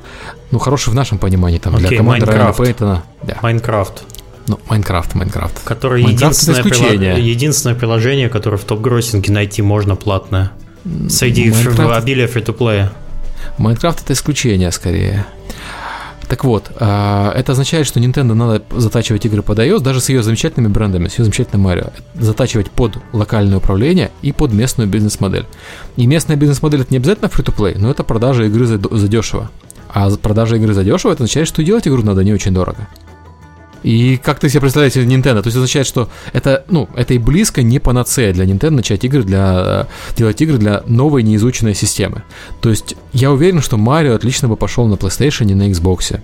Ну, 0.50 0.58
хорошее 0.58 0.92
в 0.92 0.96
нашем 0.96 1.18
понимании, 1.18 1.58
там, 1.58 1.74
okay, 1.76 1.88
для 1.88 1.96
команды 1.98 2.26
Райана 2.26 2.52
Пейтона. 2.52 3.02
Да. 3.22 3.38
Майнкрафт. 3.42 4.04
Ну, 4.48 4.58
Майнкрафт, 4.68 5.14
Майнкрафт. 5.14 5.62
Который 5.64 6.02
единственное, 6.02 6.62
прила... 6.62 7.14
единственное 7.14 7.76
приложение, 7.76 8.28
которое 8.28 8.56
в 8.56 8.64
топ-гроссинге 8.64 9.32
найти 9.32 9.62
можно 9.62 9.96
платное. 9.96 10.52
Среди 11.08 11.50
Майнкрафт... 11.50 12.02
обилия 12.02 12.26
фри-то-плея. 12.26 12.92
Майнкрафт 13.58 14.02
это 14.02 14.14
исключение 14.14 14.72
скорее. 14.72 15.26
Так 16.32 16.44
вот, 16.44 16.70
а, 16.80 17.30
это 17.36 17.52
означает, 17.52 17.86
что 17.86 18.00
Nintendo 18.00 18.32
надо 18.32 18.62
затачивать 18.70 19.26
игры 19.26 19.42
под 19.42 19.58
iOS, 19.58 19.80
даже 19.80 20.00
с 20.00 20.08
ее 20.08 20.22
замечательными 20.22 20.72
брендами, 20.72 21.08
с 21.08 21.18
ее 21.18 21.26
замечательным 21.26 21.66
Mario. 21.66 21.92
Затачивать 22.14 22.70
под 22.70 22.96
локальное 23.12 23.58
управление 23.58 24.10
и 24.22 24.32
под 24.32 24.54
местную 24.54 24.88
бизнес-модель. 24.88 25.44
И 25.96 26.06
местная 26.06 26.36
бизнес-модель 26.36 26.80
это 26.80 26.90
не 26.90 26.96
обязательно 26.96 27.28
free-to-play, 27.28 27.76
но 27.76 27.90
это 27.90 28.02
продажа 28.02 28.44
игры 28.44 28.64
за, 28.64 28.78
за 28.78 29.08
дешево. 29.08 29.50
А 29.90 30.08
продажа 30.16 30.56
игры 30.56 30.72
за 30.72 30.84
дешево 30.84 31.12
это 31.12 31.24
означает, 31.24 31.48
что 31.48 31.62
делать 31.62 31.86
игру 31.86 32.02
надо 32.02 32.24
не 32.24 32.32
очень 32.32 32.54
дорого. 32.54 32.88
И 33.82 34.16
как 34.16 34.38
ты 34.38 34.48
себе 34.48 34.60
представляешь 34.60 34.94
Nintendo? 34.94 35.42
То 35.42 35.48
есть 35.48 35.56
означает, 35.56 35.86
что 35.86 36.08
это, 36.32 36.64
ну, 36.68 36.88
это 36.94 37.14
и 37.14 37.18
близко 37.18 37.62
не 37.62 37.78
панацея 37.78 38.32
для 38.32 38.44
Nintendo 38.44 38.70
начать 38.70 39.04
игры 39.04 39.22
для, 39.22 39.88
делать 40.16 40.40
игры 40.40 40.58
для 40.58 40.82
новой 40.86 41.22
неизученной 41.22 41.74
системы. 41.74 42.22
То 42.60 42.70
есть 42.70 42.96
я 43.12 43.30
уверен, 43.30 43.60
что 43.60 43.76
Марио 43.76 44.14
отлично 44.14 44.48
бы 44.48 44.56
пошел 44.56 44.86
на 44.86 44.94
PlayStation 44.94 45.50
и 45.50 45.54
на 45.54 45.68
Xbox. 45.70 46.20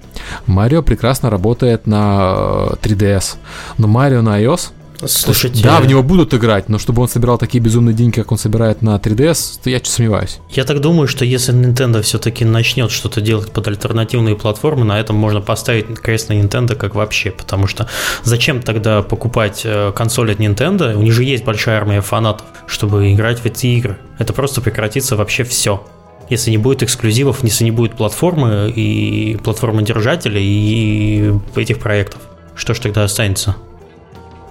Марио 0.47 0.83
прекрасно 0.83 1.31
работает 1.31 1.87
на 1.87 2.71
3DS. 2.83 3.35
Э, 3.35 3.39
Но 3.79 3.89
Марио 3.89 4.23
на 4.23 4.41
iOS 4.41 4.73
Слушайте, 5.07 5.63
да, 5.63 5.81
в 5.81 5.87
него 5.87 6.03
будут 6.03 6.35
играть, 6.35 6.69
но 6.69 6.79
чтобы 6.79 7.03
он 7.03 7.09
собирал 7.09 7.39
такие 7.39 7.63
безумные 7.63 7.95
деньги, 7.95 8.17
как 8.17 8.33
он 8.33 8.39
собирает 8.39 8.83
на 8.83 8.97
3DS, 8.97 9.61
то 9.63 9.71
я 9.71 9.79
чуть 9.79 9.93
сомневаюсь. 9.93 10.41
Я 10.51 10.65
так 10.65 10.81
думаю, 10.81 11.07
что 11.07 11.25
если 11.25 11.55
Nintendo 11.55 12.03
все-таки 12.03 12.45
начнет 12.45 12.91
что-то 12.91 13.21
делать 13.21 13.53
под 13.53 13.69
альтернативные 13.69 14.35
платформы, 14.35 14.85
на 14.85 14.99
этом 14.99 15.15
можно 15.15 15.41
поставить 15.41 15.87
крест 16.01 16.31
на 16.31 16.33
Nintendo 16.33 16.75
как 16.75 16.97
вообще, 16.97 17.31
потому 17.31 17.69
что 17.69 17.89
зачем 18.25 18.61
тогда 18.61 19.03
покупать 19.03 19.63
э, 19.65 19.93
консоль 19.95 20.33
от 20.33 20.41
Nintendo? 20.41 20.95
У 20.95 21.03
них 21.03 21.13
же 21.13 21.23
есть 21.23 21.45
большая 21.45 21.79
армия 21.79 22.01
фанатов, 22.01 22.47
чтобы 22.67 23.13
играть 23.13 23.39
в 23.39 23.47
эти 23.47 23.67
игры. 23.67 23.99
Это 24.19 24.33
просто 24.33 24.61
прекратится 24.61 25.17
вообще 25.17 25.45
все 25.45 25.83
если 26.31 26.51
не 26.51 26.59
будет 26.59 26.83
эксклюзивов, 26.83 27.43
если 27.43 27.65
не 27.65 27.71
будет 27.71 27.95
платформы 27.97 28.69
и 28.69 29.39
платформы 29.43 29.83
держателей 29.83 30.45
и 30.45 31.33
этих 31.57 31.79
проектов. 31.79 32.21
Что 32.55 32.75
ж 32.75 32.81
тогда 32.81 33.05
останется? 33.05 33.57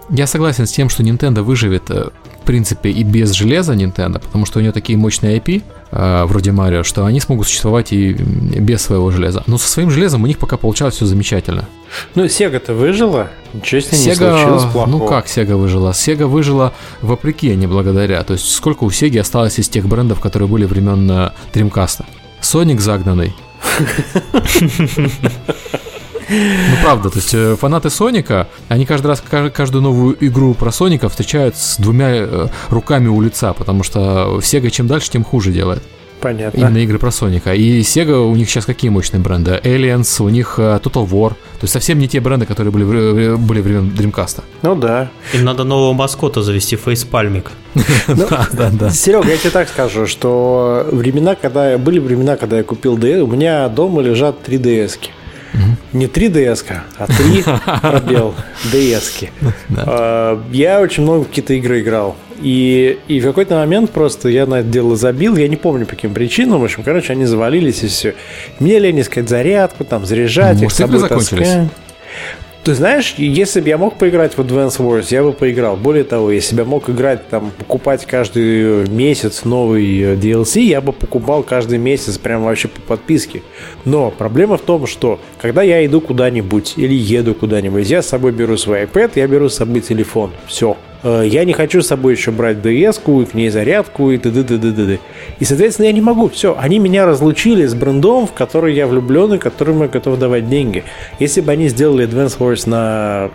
Я 0.10 0.26
согласен 0.26 0.66
с 0.66 0.72
тем, 0.72 0.90
что 0.90 1.04
Nintendo 1.04 1.42
выживет, 1.42 1.90
э, 1.90 2.10
в 2.42 2.46
принципе, 2.46 2.90
и 2.90 3.04
без 3.04 3.32
железа 3.32 3.74
Nintendo, 3.74 4.20
потому 4.20 4.46
что 4.46 4.60
у 4.60 4.62
нее 4.62 4.72
такие 4.72 4.98
мощные 4.98 5.38
IP, 5.38 5.64
э, 5.92 6.24
вроде 6.26 6.54
Марио, 6.54 6.84
что 6.84 7.06
они 7.06 7.20
смогут 7.20 7.48
существовать 7.48 7.92
и 7.92 8.14
без 8.14 8.84
своего 8.84 9.12
железа. 9.12 9.44
Но 9.48 9.58
со 9.58 9.68
своим 9.68 9.92
железом 9.92 10.24
у 10.24 10.28
них 10.28 10.38
пока 10.38 10.56
получалось 10.56 10.96
все 10.96 11.06
замечательно. 11.06 11.68
Ну, 12.16 12.24
Sega-то 12.26 12.74
выжила, 12.74 13.30
ничего 13.54 13.82
с 13.82 13.92
ней 13.92 14.00
Sega, 14.00 14.10
не 14.10 14.16
случилось 14.16 14.64
плохого. 14.72 14.88
Ну, 14.88 15.08
как 15.08 15.26
Sega 15.26 15.56
выжила? 15.56 15.92
Sega 15.92 16.26
выжила 16.26 16.74
вопреки, 17.02 17.52
а 17.52 17.56
не 17.56 17.68
благодаря. 17.68 18.24
То 18.24 18.34
есть, 18.34 18.50
сколько 18.50 18.86
у 18.86 18.90
Sega 18.90 19.20
осталось 19.20 19.60
из 19.60 19.68
тех 19.68 19.88
брендов, 19.88 20.22
которые 20.22 20.48
были 20.48 20.64
времен 20.64 21.10
э, 21.12 21.32
Dreamcast? 21.54 22.06
Sonic 22.42 22.80
загнанный. 22.80 23.36
Ну, 26.30 26.76
правда, 26.84 27.10
то 27.10 27.18
есть 27.18 27.34
э, 27.34 27.56
фанаты 27.56 27.90
Соника, 27.90 28.48
они 28.68 28.86
каждый 28.86 29.08
раз 29.08 29.24
каждую 29.54 29.82
новую 29.82 30.18
игру 30.26 30.54
про 30.54 30.72
Соника 30.72 31.10
встречают 31.10 31.56
с 31.56 31.78
двумя 31.78 32.10
э, 32.12 32.48
руками 32.70 33.08
у 33.08 33.22
лица, 33.22 33.54
потому 33.54 33.84
что 33.84 34.40
Sega 34.42 34.70
чем 34.70 34.88
дальше, 34.88 35.10
тем 35.10 35.24
хуже 35.24 35.52
делает. 35.52 35.84
Понятно. 36.20 36.60
Именно 36.60 36.78
игры 36.80 36.98
про 36.98 37.12
Соника. 37.12 37.54
И 37.54 37.82
Sega 37.82 38.18
у 38.20 38.36
них 38.36 38.50
сейчас 38.50 38.66
какие 38.66 38.90
мощные 38.90 39.22
бренды? 39.22 39.60
Aliens, 39.64 40.22
у 40.24 40.30
них 40.30 40.56
э, 40.58 40.80
Total 40.84 41.08
War. 41.08 41.30
То 41.30 41.64
есть 41.64 41.74
совсем 41.74 42.00
не 42.00 42.08
те 42.08 42.20
бренды, 42.20 42.46
которые 42.46 42.72
были, 42.72 43.36
были 43.36 43.62
времен 43.62 43.94
Dreamcast. 43.96 44.42
Ну 44.64 44.76
да. 44.76 45.10
Им 45.34 45.46
надо 45.46 45.64
нового 45.64 45.94
маскота 45.94 46.42
завести, 46.42 46.76
фейспальмик. 46.76 47.52
Да, 48.08 48.48
да, 48.52 48.70
да. 48.72 48.90
Серега, 48.90 49.30
я 49.30 49.38
тебе 49.38 49.52
так 49.52 49.70
скажу, 49.70 50.08
что 50.08 50.88
времена, 50.92 51.36
когда 51.36 51.78
были 51.78 52.00
времена, 52.00 52.36
когда 52.36 52.58
я 52.58 52.64
купил 52.64 52.98
DS, 52.98 53.22
у 53.22 53.28
меня 53.28 53.68
дома 53.70 54.02
лежат 54.02 54.42
3 54.44 54.58
Не 55.94 56.08
3 56.08 56.28
ds 56.28 56.66
а 56.98 57.08
3 57.08 57.44
пробел 57.82 58.36
DS-ки. 58.72 59.32
А, 59.76 60.42
я 60.52 60.82
очень 60.82 61.04
много 61.04 61.24
в 61.24 61.28
какие-то 61.28 61.54
игры 61.54 61.82
играл. 61.82 62.16
И, 62.42 63.00
и 63.08 63.20
в 63.20 63.24
какой-то 63.24 63.56
момент 63.56 63.92
просто 63.92 64.30
я 64.30 64.46
на 64.46 64.60
это 64.60 64.70
дело 64.70 64.96
забил, 64.96 65.36
я 65.38 65.48
не 65.48 65.56
помню 65.56 65.86
по 65.86 65.96
каким 65.96 66.14
причинам, 66.14 66.62
в 66.62 66.64
общем, 66.64 66.84
короче, 66.84 67.14
они 67.14 67.26
завалились 67.26 67.84
и 67.84 67.88
все. 67.88 68.14
Мне 68.60 68.78
лень 68.78 69.02
искать 69.02 69.28
зарядку, 69.28 69.84
там, 69.86 70.06
заряжать, 70.06 70.62
их 70.62 70.72
с 70.72 70.76
собой 70.76 71.00
закончились. 71.00 71.70
Ты 72.68 72.74
знаешь, 72.74 73.16
если 73.18 73.62
бы 73.62 73.70
я 73.70 73.78
мог 73.78 73.98
поиграть 73.98 74.34
в 74.34 74.42
Advance 74.42 74.80
Wars, 74.80 75.06
я 75.12 75.24
бы 75.24 75.32
поиграл. 75.32 75.78
Более 75.78 76.04
того, 76.04 76.32
если 76.32 76.54
бы 76.54 76.64
я 76.64 76.68
мог 76.68 76.90
играть, 76.90 77.30
там, 77.30 77.54
покупать 77.58 78.06
каждый 78.06 78.90
месяц 78.90 79.46
новый 79.46 80.02
э, 80.02 80.16
DLC, 80.16 80.64
я 80.64 80.82
бы 80.82 80.92
покупал 80.92 81.44
каждый 81.44 81.78
месяц 81.78 82.18
прям 82.18 82.44
вообще 82.44 82.68
по 82.68 82.82
подписке. 82.82 83.42
Но 83.86 84.12
проблема 84.12 84.58
в 84.58 84.64
том, 84.64 84.86
что 84.86 85.22
когда 85.40 85.64
я 85.64 85.86
иду 85.86 86.02
куда-нибудь 86.02 86.74
или 86.76 86.94
еду 86.94 87.34
куда-нибудь, 87.36 87.90
я 87.90 88.02
с 88.02 88.08
собой 88.10 88.34
беру 88.34 88.58
свой 88.58 88.84
iPad, 88.84 89.12
я 89.16 89.28
беру 89.30 89.48
с 89.48 89.56
собой 89.56 89.80
телефон. 89.80 90.32
Все. 90.46 90.76
Э, 91.04 91.24
я 91.26 91.46
не 91.46 91.54
хочу 91.54 91.82
с 91.82 91.88
собой 91.88 92.14
еще 92.14 92.32
брать 92.32 92.58
DS-ку, 92.58 93.22
и 93.22 93.26
к 93.26 93.34
ней 93.34 93.50
зарядку, 93.50 94.12
и 94.12 94.18
т.д. 94.18 94.44
т.д. 94.44 94.72
т.д. 94.72 95.00
И, 95.40 95.46
соответственно, 95.46 95.88
я 95.88 95.92
не 95.92 96.02
могу. 96.02 96.30
Все, 96.30 96.56
они 96.60 96.80
меня 96.80 97.06
разлучили 97.06 97.66
с 97.66 97.74
брендом, 97.74 98.28
в 98.28 98.34
который 98.34 98.74
я 98.74 98.88
влюблен 98.88 99.36
и 99.36 99.38
которому 99.38 99.84
я 99.84 99.90
готов 99.90 100.20
давать 100.20 100.50
деньги. 100.50 100.84
Если 101.20 101.42
бы 101.42 101.52
они 101.52 101.68
сделали 101.70 102.08
Advance 102.08 102.38
Wars 102.38 102.68
на, 102.70 103.30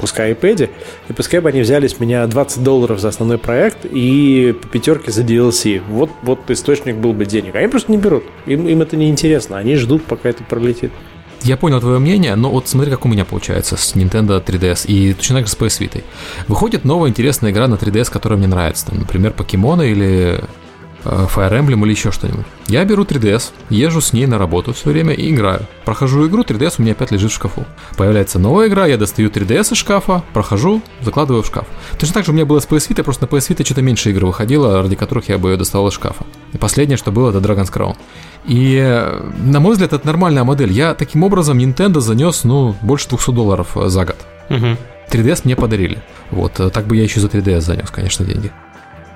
пускай, 0.00 0.32
iPad, 0.32 0.70
и 1.08 1.12
пускай 1.12 1.40
бы 1.40 1.48
они 1.48 1.60
взяли 1.60 1.86
с 1.86 2.00
меня 2.00 2.26
20 2.26 2.62
долларов 2.62 3.00
за 3.00 3.08
основной 3.08 3.38
проект 3.38 3.84
и 3.84 4.54
по 4.60 4.68
пятерке 4.68 5.10
за 5.10 5.22
DLC. 5.22 5.80
Вот, 5.88 6.10
вот 6.22 6.50
источник 6.50 6.96
был 6.96 7.12
бы 7.12 7.26
денег. 7.26 7.54
Они 7.54 7.68
просто 7.68 7.92
не 7.92 7.98
берут. 7.98 8.24
Им, 8.46 8.66
им 8.66 8.82
это 8.82 8.96
не 8.96 9.08
интересно. 9.08 9.58
Они 9.58 9.76
ждут, 9.76 10.04
пока 10.04 10.28
это 10.28 10.42
пролетит. 10.44 10.92
Я 11.44 11.58
понял 11.58 11.78
твое 11.78 11.98
мнение, 11.98 12.36
но 12.36 12.48
вот 12.48 12.68
смотри, 12.68 12.90
как 12.90 13.04
у 13.04 13.08
меня 13.08 13.26
получается 13.26 13.76
с 13.76 13.94
Nintendo 13.94 14.42
3DS 14.42 14.86
и 14.86 15.12
точно 15.12 15.36
так 15.36 15.46
же 15.46 15.52
с 15.52 15.56
PS 15.58 15.78
Vita. 15.80 16.02
Выходит 16.48 16.86
новая 16.86 17.10
интересная 17.10 17.50
игра 17.50 17.68
на 17.68 17.74
3DS, 17.74 18.10
которая 18.10 18.38
мне 18.38 18.48
нравится. 18.48 18.86
Там, 18.86 19.00
например, 19.00 19.32
покемоны 19.32 19.90
или 19.90 20.40
э, 21.04 21.26
Fire 21.34 21.52
Emblem 21.52 21.82
или 21.84 21.90
еще 21.90 22.12
что-нибудь. 22.12 22.46
Я 22.66 22.86
беру 22.86 23.04
3DS, 23.04 23.52
езжу 23.68 24.00
с 24.00 24.14
ней 24.14 24.24
на 24.24 24.38
работу 24.38 24.72
все 24.72 24.88
время 24.88 25.12
и 25.12 25.30
играю. 25.30 25.66
Прохожу 25.84 26.26
игру, 26.26 26.44
3DS 26.44 26.76
у 26.78 26.82
меня 26.82 26.92
опять 26.92 27.10
лежит 27.10 27.30
в 27.30 27.34
шкафу. 27.34 27.66
Появляется 27.98 28.38
новая 28.38 28.68
игра, 28.68 28.86
я 28.86 28.96
достаю 28.96 29.28
3DS 29.28 29.74
из 29.74 29.76
шкафа, 29.76 30.24
прохожу, 30.32 30.80
закладываю 31.02 31.42
в 31.42 31.46
шкаф. 31.46 31.66
Точно 31.98 32.14
так 32.14 32.24
же 32.24 32.30
у 32.30 32.34
меня 32.34 32.46
было 32.46 32.60
с 32.60 32.66
PS 32.66 32.88
Vita, 32.88 33.02
просто 33.02 33.26
на 33.26 33.28
PS 33.28 33.50
Vita 33.50 33.66
что-то 33.66 33.82
меньше 33.82 34.08
игр 34.08 34.24
выходило, 34.24 34.80
ради 34.80 34.96
которых 34.96 35.28
я 35.28 35.36
бы 35.36 35.50
ее 35.50 35.58
доставал 35.58 35.88
из 35.88 35.92
шкафа. 35.92 36.24
И 36.54 36.56
последнее, 36.56 36.96
что 36.96 37.12
было, 37.12 37.28
это 37.28 37.38
Dragon's 37.38 37.70
Crown. 37.70 37.96
И, 38.46 39.10
на 39.38 39.60
мой 39.60 39.72
взгляд, 39.72 39.92
это 39.92 40.06
нормальная 40.06 40.44
модель. 40.44 40.72
Я 40.72 40.94
таким 40.94 41.22
образом 41.22 41.58
Nintendo 41.58 42.00
занес, 42.00 42.44
ну, 42.44 42.74
больше 42.82 43.08
200 43.08 43.30
долларов 43.30 43.76
э, 43.76 43.88
за 43.88 44.04
год. 44.04 44.16
Угу. 44.50 44.76
3DS 45.10 45.42
мне 45.44 45.56
подарили. 45.56 46.02
Вот, 46.30 46.60
э, 46.60 46.68
так 46.68 46.86
бы 46.86 46.96
я 46.96 47.04
еще 47.04 47.20
за 47.20 47.28
3DS 47.28 47.60
занес, 47.60 47.90
конечно, 47.90 48.24
деньги. 48.24 48.50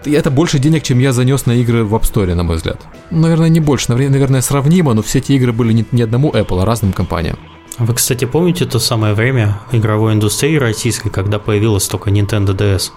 И 0.05 0.13
это 0.13 0.31
больше 0.31 0.59
денег, 0.59 0.83
чем 0.83 0.99
я 0.99 1.13
занес 1.13 1.45
на 1.47 1.53
игры 1.53 1.85
в 1.85 1.95
App 1.95 2.03
Store, 2.03 2.35
на 2.35 2.43
мой 2.43 2.57
взгляд. 2.57 2.81
Наверное, 3.11 3.49
не 3.49 3.61
больше, 3.61 3.93
наверное, 3.93 4.41
сравнимо, 4.41 4.95
но 4.95 5.03
все 5.03 5.19
эти 5.19 5.33
игры 5.33 5.53
были 5.53 5.73
не, 5.73 5.85
не 5.93 6.03
одному 6.03 6.31
Apple, 6.31 6.63
а 6.63 6.65
разным 6.65 6.93
компаниям. 6.93 7.39
Вы, 7.79 7.95
кстати, 7.95 8.25
помните 8.25 8.65
то 8.65 8.79
самое 8.79 9.15
время 9.15 9.61
игровой 9.73 10.15
индустрии 10.15 10.57
российской, 10.57 11.11
когда 11.11 11.39
появилась 11.39 11.87
только 11.87 12.11
Nintendo 12.11 12.57
DS? 12.57 12.91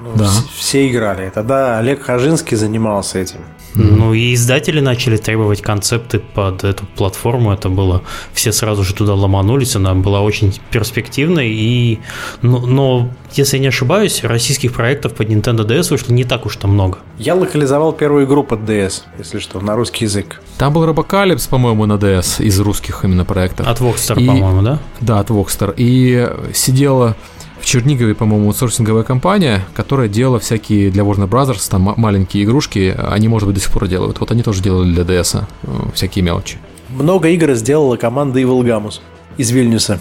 Ну, 0.00 0.12
да. 0.14 0.30
Все 0.54 0.88
играли. 0.88 1.30
Тогда 1.34 1.78
Олег 1.78 2.02
Хажинский 2.02 2.56
занимался 2.56 3.18
этим. 3.18 3.40
Ну 3.78 4.12
и 4.12 4.34
издатели 4.34 4.80
начали 4.80 5.16
требовать 5.16 5.62
концепты 5.62 6.18
под 6.18 6.64
эту 6.64 6.84
платформу. 6.96 7.52
Это 7.52 7.68
было 7.68 8.02
все 8.32 8.52
сразу 8.52 8.82
же 8.82 8.94
туда 8.94 9.14
ломанулись. 9.14 9.76
Она 9.76 9.94
была 9.94 10.20
очень 10.20 10.58
перспективной. 10.70 11.50
И, 11.50 12.00
но, 12.42 12.58
но 12.66 13.10
если 13.32 13.56
я 13.56 13.62
не 13.62 13.68
ошибаюсь, 13.68 14.24
российских 14.24 14.72
проектов 14.72 15.14
под 15.14 15.28
Nintendo 15.28 15.66
DS 15.66 15.90
вышло 15.90 16.12
не 16.12 16.24
так 16.24 16.46
уж 16.46 16.56
там 16.56 16.72
много. 16.72 16.98
Я 17.18 17.34
локализовал 17.34 17.92
первую 17.92 18.26
игру 18.26 18.42
под 18.42 18.60
DS, 18.60 19.02
если 19.18 19.38
что, 19.38 19.60
на 19.60 19.76
русский 19.76 20.04
язык. 20.06 20.40
Там 20.58 20.72
был 20.72 20.84
Робокалипс, 20.84 21.46
по-моему, 21.46 21.86
на 21.86 21.94
DS 21.94 22.42
из 22.42 22.58
русских 22.60 23.04
именно 23.04 23.24
проектов. 23.24 23.68
От 23.68 23.80
Voxstar, 23.80 24.20
и, 24.20 24.26
по-моему, 24.26 24.62
да? 24.62 24.78
Да, 25.00 25.20
от 25.20 25.30
Voxstar. 25.30 25.74
И 25.76 26.28
сидела 26.52 27.16
Чернигове, 27.68 28.14
по-моему, 28.14 28.46
аутсорсинговая 28.46 29.02
компания, 29.02 29.60
которая 29.74 30.08
делала 30.08 30.38
всякие 30.38 30.90
для 30.90 31.02
Warner 31.02 31.28
Brothers, 31.28 31.68
там 31.70 31.92
маленькие 31.98 32.44
игрушки, 32.44 32.96
они, 32.98 33.28
может 33.28 33.46
быть, 33.46 33.56
до 33.56 33.60
сих 33.60 33.70
пор 33.70 33.88
делают. 33.88 34.20
Вот 34.20 34.30
они 34.30 34.42
тоже 34.42 34.62
делали 34.62 34.90
для 34.90 35.02
DS 35.02 35.44
э, 35.64 35.68
всякие 35.92 36.24
мелочи. 36.24 36.56
Много 36.88 37.28
игр 37.28 37.52
сделала 37.52 37.98
команда 37.98 38.40
Evil 38.40 38.62
Gamus 38.62 39.00
из 39.36 39.50
Вильнюса. 39.50 40.00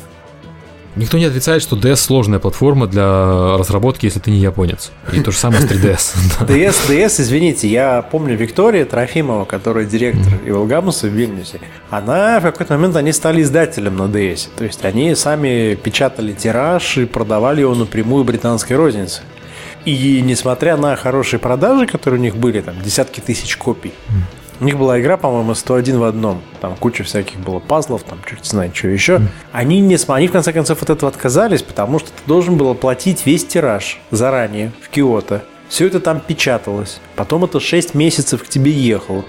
Никто 0.97 1.19
не 1.19 1.25
отрицает, 1.25 1.61
что 1.61 1.75
DS 1.75 1.97
сложная 1.97 2.39
платформа 2.39 2.87
для 2.87 3.55
разработки, 3.57 4.05
если 4.05 4.19
ты 4.19 4.31
не 4.31 4.39
японец. 4.39 4.91
И 5.13 5.19
то 5.19 5.31
же 5.31 5.37
самое 5.37 5.61
с 5.61 5.65
3DS. 5.65 6.47
DS, 6.47 6.89
DS, 6.89 7.21
извините, 7.21 7.67
я 7.67 8.01
помню 8.01 8.35
Виктория 8.35 8.83
Трофимова, 8.83 9.45
которая 9.45 9.85
директор 9.85 10.33
Иволгамуса 10.45 11.07
в 11.07 11.11
Вильнюсе. 11.11 11.59
Она 11.91 12.39
в 12.39 12.43
какой-то 12.43 12.73
момент, 12.73 12.95
они 12.95 13.13
стали 13.13 13.43
издателем 13.43 13.95
на 13.97 14.03
DS. 14.03 14.49
То 14.57 14.63
есть 14.63 14.83
они 14.83 15.13
сами 15.13 15.75
печатали 15.75 16.33
тираж 16.33 16.97
и 16.97 17.05
продавали 17.05 17.61
его 17.61 17.75
напрямую 17.75 18.23
британской 18.23 18.75
рознице. 18.75 19.21
И 19.85 20.21
несмотря 20.21 20.77
на 20.77 20.95
хорошие 20.95 21.39
продажи, 21.39 21.85
которые 21.85 22.19
у 22.19 22.23
них 22.23 22.35
были, 22.35 22.61
там 22.61 22.75
десятки 22.83 23.19
тысяч 23.21 23.55
копий, 23.55 23.93
у 24.59 24.63
них 24.63 24.77
была 24.77 24.99
игра, 24.99 25.17
по-моему, 25.17 25.53
101 25.53 25.99
в 25.99 26.03
одном. 26.03 26.41
Там 26.61 26.75
куча 26.75 27.03
всяких 27.03 27.39
было 27.39 27.59
пазлов, 27.59 28.03
там 28.03 28.19
черт 28.27 28.45
знает, 28.45 28.75
что 28.75 28.87
еще. 28.87 29.13
Mm. 29.17 29.27
Они, 29.51 29.79
не, 29.79 29.97
они 30.07 30.27
в 30.27 30.31
конце 30.31 30.53
концов 30.53 30.81
от 30.81 30.89
этого 30.89 31.09
отказались, 31.09 31.61
потому 31.61 31.99
что 31.99 32.09
ты 32.09 32.21
должен 32.25 32.57
был 32.57 32.71
оплатить 32.71 33.25
весь 33.25 33.45
тираж 33.45 33.99
заранее 34.11 34.71
в 34.81 34.89
Киото. 34.89 35.43
Все 35.69 35.87
это 35.87 35.99
там 35.99 36.21
печаталось. 36.21 36.99
Потом 37.15 37.43
это 37.43 37.59
6 37.59 37.93
месяцев 37.93 38.43
к 38.43 38.47
тебе 38.47 38.71
ехало. 38.71 39.25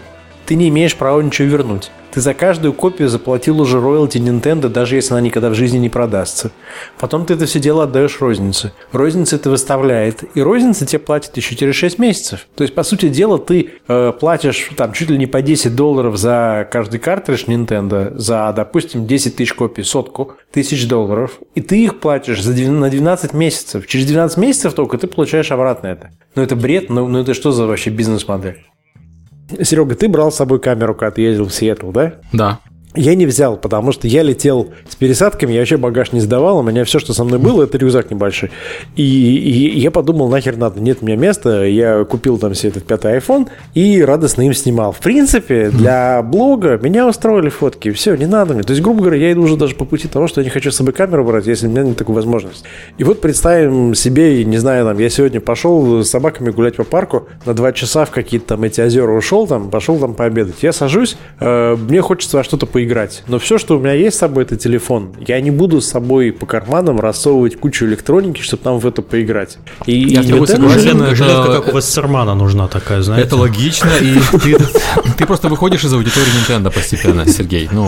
Ты 0.49 0.55
не 0.55 0.71
имеешь 0.71 0.97
права 0.97 1.21
ничего 1.21 1.47
вернуть. 1.47 1.91
Ты 2.11 2.23
за 2.23 2.33
каждую 2.33 2.73
копию 2.73 3.11
заплатил 3.11 3.61
уже 3.61 3.79
роялти 3.79 4.17
Nintendo, 4.17 4.71
даже 4.71 4.97
если 4.97 5.13
она 5.13 5.21
никогда 5.21 5.51
в 5.51 5.55
жизни 5.55 5.77
не 5.77 5.91
продастся. 5.91 6.53
Потом 6.99 7.27
ты 7.27 7.35
это 7.35 7.45
все 7.45 7.61
дело 7.61 7.85
отдаешь 7.85 8.19
рознице. 8.19 8.73
Розница 8.93 9.37
это 9.37 9.51
выставляет, 9.51 10.25
и 10.35 10.41
розница 10.41 10.87
тебе 10.87 11.01
платит 11.01 11.37
еще 11.37 11.55
через 11.55 11.75
6 11.75 11.99
месяцев. 11.99 12.47
То 12.57 12.65
есть, 12.65 12.75
по 12.75 12.83
сути 12.83 13.11
дела, 13.11 13.39
ты 13.39 13.73
э, 13.87 14.13
платишь 14.19 14.71
там 14.75 14.95
чуть 14.95 15.11
ли 15.11 15.19
не 15.19 15.27
по 15.27 15.43
10 15.43 15.77
долларов 15.77 16.17
за 16.17 16.67
каждый 16.73 16.99
картридж 16.99 17.45
Nintendo, 17.45 18.17
за, 18.17 18.51
допустим, 18.57 19.07
10 19.07 19.37
тысяч 19.37 19.53
копий, 19.53 19.83
сотку 19.83 20.33
тысяч 20.51 20.89
долларов, 20.89 21.39
и 21.55 21.61
ты 21.61 21.85
их 21.85 22.01
платишь 22.01 22.43
за, 22.43 22.55
на 22.71 22.89
12 22.89 23.35
месяцев. 23.35 23.87
Через 23.87 24.07
12 24.07 24.39
месяцев 24.39 24.73
только 24.73 24.97
ты 24.97 25.09
получаешь 25.09 25.53
обратно 25.53 25.89
это. 25.89 26.11
Ну, 26.35 26.43
это 26.43 26.57
бред, 26.57 26.89
ну, 26.89 27.07
ну 27.07 27.21
это 27.21 27.35
что 27.35 27.53
за 27.53 27.67
вообще 27.67 27.91
бизнес-модель? 27.91 28.65
Серега, 29.63 29.95
ты 29.95 30.09
брал 30.09 30.31
с 30.31 30.37
собой 30.37 30.61
камеру, 30.61 30.95
когда 30.95 31.13
ты 31.13 31.23
ездил 31.23 31.47
в 31.47 31.53
Сиэтл, 31.53 31.91
да? 31.91 32.15
Да. 32.33 32.61
Я 32.95 33.15
не 33.15 33.27
взял, 33.27 33.59
потому 33.59 33.93
что 33.93 34.09
я 34.09 34.23
летел 34.23 34.71
с 34.89 34.97
пересадками, 34.97 35.53
я 35.53 35.61
вообще 35.61 35.77
багаж 35.77 36.13
не 36.13 36.21
сдавал, 36.21 36.59
у 36.59 36.63
меня 36.63 36.85
все, 36.85 36.99
что 36.99 37.13
со 37.13 37.23
мной 37.23 37.39
было, 37.39 37.65
это 37.65 37.77
рюкзак 37.77 38.11
небольшой. 38.11 38.51
И, 38.97 39.03
и 39.03 39.79
я 39.79 39.91
подумал, 39.91 40.29
нахер 40.29 40.57
надо, 40.57 40.81
нет 40.81 40.99
у 41.03 41.07
меня 41.07 41.17
места, 41.17 41.65
я 41.65 42.05
купил 42.05 42.39
там 42.39 42.55
себе 42.55 42.71
этот 42.71 42.85
пятый 42.85 43.19
iPhone 43.19 43.49
и 43.75 44.03
радостно 44.03 44.43
им 44.43 44.55
снимал. 44.55 44.93
В 44.93 45.01
принципе, 45.01 45.69
для 45.69 46.23
блога 46.23 46.79
меня 46.83 47.07
устроили 47.07 47.51
фотки, 47.51 47.93
все, 47.93 48.17
не 48.17 48.27
надо 48.27 48.55
мне. 48.55 48.63
То 48.63 48.73
есть, 48.73 48.83
грубо 48.83 49.03
говоря, 49.03 49.19
я 49.19 49.33
иду 49.33 49.43
уже 49.43 49.57
даже 49.57 49.75
по 49.75 49.85
пути 49.85 50.09
того, 50.09 50.27
что 50.27 50.41
я 50.41 50.47
не 50.47 50.51
хочу 50.51 50.71
с 50.71 50.77
собой 50.77 50.95
камеру 50.95 51.25
брать, 51.25 51.47
если 51.47 51.67
у 51.67 51.71
меня 51.71 51.83
нет 51.83 51.99
такой 51.99 52.15
возможности. 52.15 52.65
И 52.97 53.05
вот 53.05 53.21
представим 53.21 53.95
себе, 53.95 54.43
не 54.45 54.57
знаю, 54.57 54.87
там, 54.87 54.99
я 54.99 55.11
сегодня 55.11 55.41
пошел 55.43 56.03
с 56.03 56.09
собаками 56.09 56.51
гулять 56.51 56.77
по 56.77 56.85
парку, 56.85 57.29
на 57.45 57.53
два 57.53 57.73
часа 57.73 58.07
в 58.07 58.11
какие-то 58.11 58.47
там 58.47 58.65
эти 58.65 58.81
озера 58.81 59.13
ушел, 59.13 59.47
там, 59.47 59.69
пошел 59.69 59.99
там 59.99 60.15
пообедать. 60.15 60.63
Я 60.63 60.73
сажусь, 60.73 61.19
э, 61.39 61.77
мне 61.77 62.01
хочется 62.01 62.43
что-то 62.43 62.67
поиграть. 62.79 63.25
Но 63.27 63.41
все, 63.41 63.59
что 63.59 63.77
у 63.77 63.81
меня 63.81 63.93
есть 63.93 64.17
с 64.17 64.21
собой, 64.21 64.45
это 64.45 64.57
телефон. 64.57 65.11
Я 65.27 65.41
не 65.41 65.51
буду 65.51 65.81
с 65.81 65.89
собой 65.89 66.31
по 66.31 66.47
карманам 66.47 67.01
рассовывать 67.01 67.59
кучу 67.59 67.87
электроники, 67.87 68.41
чтобы 68.41 68.63
там 68.63 68.79
в 68.79 68.87
это 68.87 69.03
поиграть. 69.03 69.59
И, 69.87 69.99
я 69.99 70.21
и 70.21 70.25
с 70.25 70.29
тобой 70.29 70.47
согласен. 70.47 71.03
Это... 71.03 71.17
Жилетка, 71.17 71.61
как 71.61 71.69
у 71.69 71.73
Вассермана 71.73 72.37
нужна 72.37 72.69
такая, 72.69 73.03
знаете. 73.03 73.27
Это 73.27 73.37
логично, 73.37 73.91
и 74.01 74.15
ты, 74.39 74.57
ты 75.17 75.27
просто 75.27 75.49
выходишь 75.49 75.85
из 75.85 75.93
аудитории 75.93 76.29
Nintendo 76.39 76.73
постепенно, 76.73 77.27
Сергей. 77.27 77.69
Ну, 77.73 77.85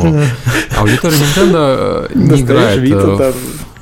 аудитория 0.76 1.14
Nintendo 1.14 2.08
э, 2.12 2.18
не 2.18 2.40
играет 2.40 2.80
э, 2.82 3.32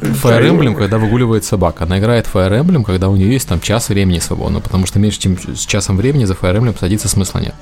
Fire 0.02 0.46
Emblem, 0.46 0.74
когда 0.74 0.98
выгуливает 0.98 1.42
собака. 1.42 1.84
Она 1.84 1.98
играет 1.98 2.28
Fire 2.30 2.52
Emblem, 2.62 2.84
когда 2.84 3.08
у 3.08 3.16
нее 3.16 3.32
есть 3.32 3.48
там 3.48 3.60
час 3.60 3.88
времени 3.88 4.18
свободно, 4.18 4.60
потому 4.60 4.84
что 4.84 4.98
меньше, 4.98 5.20
чем 5.20 5.38
с 5.38 5.64
часом 5.64 5.96
времени 5.96 6.26
за 6.26 6.34
Fire 6.34 6.58
Emblem 6.58 6.78
садиться 6.78 7.08
смысла 7.08 7.38
нет. 7.38 7.54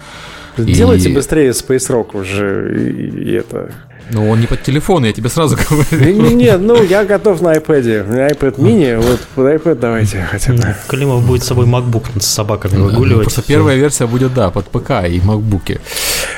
Делайте 0.58 1.10
и... 1.10 1.14
быстрее 1.14 1.50
Space 1.50 1.90
Rock 1.90 2.18
уже 2.18 2.74
и, 2.76 3.30
и 3.30 3.32
это. 3.32 3.70
Ну, 4.10 4.30
он 4.30 4.40
не 4.40 4.46
под 4.46 4.62
телефон, 4.62 5.04
я 5.04 5.12
тебе 5.12 5.28
сразу 5.28 5.56
говорю. 5.56 6.22
Не, 6.22 6.34
не, 6.34 6.56
ну, 6.58 6.80
я 6.80 7.04
готов 7.04 7.40
на 7.40 7.54
iPad. 7.56 8.04
На 8.08 8.28
iPad 8.28 8.56
mini, 8.56 8.96
вот 8.96 9.20
под 9.34 9.46
iPad 9.46 9.74
давайте 9.74 10.20
хотя 10.30 10.52
бы. 10.52 10.62
Климов 10.86 11.26
будет 11.26 11.42
с 11.42 11.46
собой 11.46 11.66
MacBook 11.66 12.04
с 12.20 12.26
собаками 12.26 12.76
выгуливать. 12.76 13.24
Просто 13.24 13.42
первая 13.42 13.76
версия 13.76 14.06
будет, 14.06 14.32
да, 14.32 14.50
под 14.50 14.66
ПК 14.66 14.90
и 15.08 15.18
MacBook. 15.18 15.80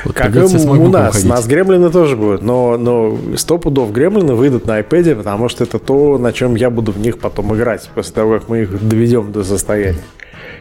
Вот 0.05 0.15
как 0.15 0.35
и 0.35 0.39
у 0.39 0.89
нас. 0.89 1.23
У 1.23 1.27
нас 1.27 1.45
гремлины 1.45 1.91
тоже 1.91 2.15
будут, 2.15 2.41
но, 2.41 2.77
но 2.77 3.17
сто 3.35 3.59
пудов 3.59 3.91
гремлины 3.91 4.33
выйдут 4.33 4.65
на 4.65 4.79
iPad, 4.79 5.15
потому 5.15 5.49
что 5.49 5.63
это 5.63 5.77
то, 5.77 6.17
на 6.17 6.33
чем 6.33 6.55
я 6.55 6.69
буду 6.69 6.91
в 6.91 6.99
них 6.99 7.19
потом 7.19 7.55
играть, 7.55 7.89
после 7.93 8.13
того, 8.13 8.39
как 8.39 8.49
мы 8.49 8.61
их 8.61 8.87
доведем 8.87 9.31
до 9.31 9.43
состояния. 9.43 9.99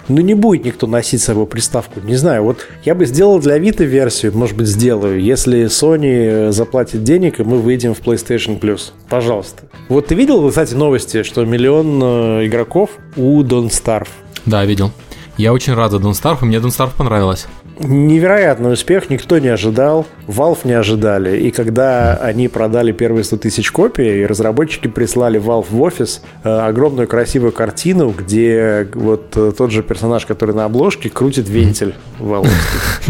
Ну, 0.08 0.20
не 0.20 0.34
будет 0.34 0.64
никто 0.64 0.86
носить 0.86 1.20
с 1.20 1.24
собой 1.24 1.46
приставку. 1.46 2.00
Не 2.00 2.16
знаю, 2.16 2.42
вот 2.44 2.66
я 2.84 2.94
бы 2.94 3.04
сделал 3.04 3.38
для 3.40 3.58
Vita 3.58 3.84
версию, 3.84 4.36
может 4.36 4.56
быть, 4.56 4.66
сделаю, 4.66 5.20
если 5.20 5.66
Sony 5.66 6.48
э, 6.48 6.52
заплатит 6.52 7.04
денег, 7.04 7.40
и 7.40 7.44
мы 7.44 7.58
выйдем 7.58 7.94
в 7.94 8.00
PlayStation 8.00 8.58
Plus. 8.58 8.92
Пожалуйста. 9.08 9.64
Вот 9.88 10.06
ты 10.06 10.14
видел, 10.14 10.48
кстати, 10.48 10.74
новости, 10.74 11.22
что 11.22 11.44
миллион 11.44 12.00
э, 12.02 12.46
игроков 12.46 12.90
у 13.16 13.42
Don't 13.42 13.68
Starve? 13.68 14.08
Да, 14.46 14.64
видел. 14.64 14.90
Я 15.36 15.52
очень 15.52 15.74
рад 15.74 15.92
за 15.92 15.98
Don't 15.98 16.12
Starve, 16.12 16.38
и 16.42 16.44
мне 16.46 16.56
Don't 16.56 16.76
Starve 16.76 16.92
понравилось 16.96 17.46
невероятный 17.78 18.72
успех, 18.72 19.10
никто 19.10 19.38
не 19.38 19.48
ожидал, 19.48 20.06
Valve 20.26 20.60
не 20.64 20.72
ожидали. 20.72 21.38
И 21.38 21.50
когда 21.50 22.14
они 22.16 22.48
продали 22.48 22.92
первые 22.92 23.24
100 23.24 23.36
тысяч 23.38 23.70
копий, 23.70 24.26
разработчики 24.26 24.88
прислали 24.88 25.40
Valve 25.40 25.66
в 25.70 25.80
офис 25.80 26.22
э, 26.44 26.48
огромную 26.48 27.08
красивую 27.08 27.52
картину, 27.52 28.10
где 28.10 28.88
вот 28.94 29.36
э, 29.36 29.52
тот 29.56 29.70
же 29.70 29.82
персонаж, 29.82 30.26
который 30.26 30.54
на 30.54 30.64
обложке, 30.64 31.08
крутит 31.10 31.48
вентиль 31.48 31.94
Valve. 32.18 32.48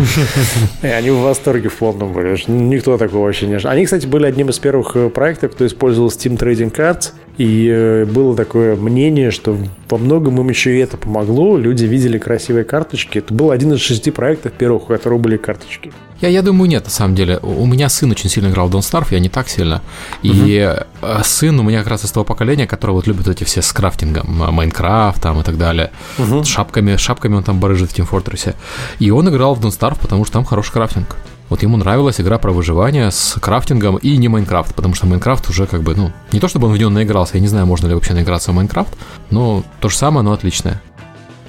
И 0.83 0.87
они 0.87 1.11
в 1.11 1.19
восторге 1.19 1.69
в 1.69 1.75
полном 1.75 2.13
были. 2.13 2.39
Никто 2.47 2.99
такого 2.99 3.25
вообще 3.25 3.47
не 3.47 3.55
ожидал. 3.55 3.73
Они, 3.73 3.85
кстати, 3.85 4.07
были 4.07 4.27
одним 4.27 4.51
из 4.51 4.59
первых 4.59 4.97
э, 4.97 5.09
проектов, 5.09 5.53
кто 5.53 5.67
использовал 5.67 6.09
Steam 6.09 6.39
Trading 6.39 6.73
Cards. 6.73 7.13
И 7.39 8.05
было 8.13 8.37
такое 8.37 8.75
мнение, 8.75 9.31
что 9.31 9.57
во 9.89 9.97
многом 9.97 10.41
им 10.41 10.49
еще 10.49 10.77
и 10.77 10.81
это 10.81 10.97
помогло. 10.97 11.57
Люди 11.57 11.85
видели 11.85 12.19
красивые 12.19 12.65
карточки. 12.65 13.19
Это 13.19 13.33
был 13.33 13.53
один 13.53 13.73
из 13.73 13.81
шести 13.81 14.11
проектов 14.11 14.53
первых, 14.53 14.85
у 14.85 14.87
которых 14.87 15.21
были 15.21 15.37
карточки. 15.37 15.93
Я, 16.21 16.31
я 16.31 16.43
думаю, 16.43 16.69
нет, 16.69 16.85
на 16.85 16.91
самом 16.91 17.15
деле. 17.15 17.39
У 17.39 17.65
меня 17.65 17.89
сын 17.89 18.11
очень 18.11 18.29
сильно 18.29 18.49
играл 18.49 18.69
в 18.69 18.75
Don't 18.75 18.81
Starve, 18.81 19.07
я 19.13 19.21
не 19.21 19.29
так 19.29 19.49
сильно. 19.49 19.83
И 20.25 20.69
угу. 21.01 21.09
сын 21.23 21.61
у 21.61 21.63
меня 21.63 21.79
как 21.79 21.89
раз 21.89 22.05
из 22.05 22.11
того 22.11 22.25
поколения, 22.25 22.67
которое 22.67 22.95
вот 22.95 23.07
любит 23.07 23.29
эти 23.29 23.45
все 23.45 23.63
с 23.63 23.73
крафтингом, 23.73 24.27
Minecraft 24.53 25.23
там 25.23 25.41
и 25.41 25.45
так 25.45 25.57
далее. 25.59 25.93
Угу. 26.19 26.43
С 26.43 26.49
шапками, 26.49 26.97
шапками 26.97 27.37
он 27.37 27.45
там 27.45 27.61
барыжит 27.61 27.93
в 27.93 27.97
Team 27.97 28.09
Fortress. 28.11 28.57
И 28.99 29.13
он 29.13 29.29
играл 29.29 29.55
в 29.55 29.65
Don't 29.65 29.79
Starve, 29.79 29.99
потому 30.01 30.25
что 30.25 30.35
там 30.35 30.45
хороший 30.45 30.73
крафтинг. 30.73 31.17
Вот 31.49 31.63
ему 31.63 31.77
нравилась 31.77 32.21
игра 32.21 32.39
про 32.39 32.53
выживание 32.53 33.11
с 33.11 33.39
крафтингом 33.41 33.97
и 33.97 34.17
не 34.17 34.29
Minecraft, 34.29 34.75
потому 34.75 34.95
что 34.95 35.07
Minecraft 35.07 35.49
уже 35.49 35.67
как 35.67 35.83
бы, 35.83 35.95
ну, 35.95 36.13
не 36.33 36.41
то 36.41 36.49
чтобы 36.49 36.67
он 36.67 36.75
в 36.75 36.79
него 36.79 36.91
наигрался, 36.91 37.37
я 37.37 37.41
не 37.41 37.49
знаю, 37.49 37.67
можно 37.67 37.87
ли 37.87 37.95
вообще 37.95 38.13
наиграться 38.13 38.53
в 38.53 38.55
Minecraft, 38.55 38.95
но 39.31 39.63
то 39.81 39.89
же 39.89 39.97
самое, 39.97 40.23
но 40.23 40.33
отличное. 40.33 40.83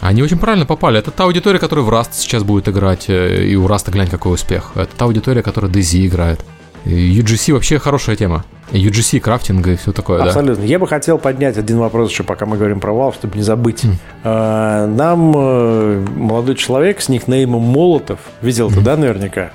Они 0.01 0.23
очень 0.23 0.37
правильно 0.37 0.65
попали. 0.65 0.97
Это 0.97 1.11
та 1.11 1.25
аудитория, 1.25 1.59
которая 1.59 1.83
в 1.83 1.89
Rust 1.89 2.11
сейчас 2.13 2.43
будет 2.43 2.69
играть, 2.69 3.09
э, 3.09 3.43
и 3.43 3.55
у 3.55 3.67
Rust 3.67 3.91
глянь 3.91 4.07
какой 4.07 4.33
успех. 4.33 4.71
Это 4.75 4.89
та 4.95 5.05
аудитория, 5.05 5.43
которая 5.43 5.69
DZ 5.69 6.07
играет. 6.07 6.39
UGC 6.85 7.51
вообще 7.51 7.79
хорошая 7.79 8.15
тема. 8.15 8.45
UGC, 8.71 9.19
крафтинг 9.19 9.67
и 9.67 9.75
все 9.75 9.91
такое, 9.91 10.21
Абсолютно. 10.23 10.63
Да? 10.63 10.69
Я 10.69 10.79
бы 10.79 10.87
хотел 10.87 11.17
поднять 11.17 11.57
один 11.57 11.79
вопрос 11.79 12.11
еще, 12.11 12.23
пока 12.23 12.45
мы 12.45 12.55
говорим 12.55 12.79
про 12.79 12.93
Valve, 12.93 13.15
чтобы 13.15 13.35
не 13.35 13.43
забыть. 13.43 13.83
Mm. 14.23 14.87
Нам 14.95 15.33
э, 15.35 16.05
молодой 16.15 16.55
человек 16.55 17.01
с 17.01 17.09
никнеймом 17.09 17.63
Молотов, 17.63 18.19
видел 18.41 18.69
mm. 18.69 18.73
ты, 18.75 18.81
да, 18.81 18.95
наверняка? 18.95 19.51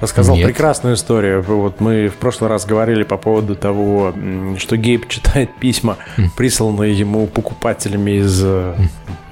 Рассказал 0.00 0.36
Нет. 0.36 0.46
прекрасную 0.46 0.94
историю. 0.94 1.42
Вот 1.42 1.80
мы 1.80 2.08
в 2.08 2.14
прошлый 2.14 2.48
раз 2.48 2.64
говорили 2.66 3.02
по 3.02 3.16
поводу 3.16 3.56
того, 3.56 4.14
что 4.58 4.76
Гейб 4.76 5.08
читает 5.08 5.50
письма, 5.58 5.96
присланные 6.36 6.92
ему 6.92 7.26
покупателями 7.26 8.18
из 8.22 8.40
э, 8.44 8.74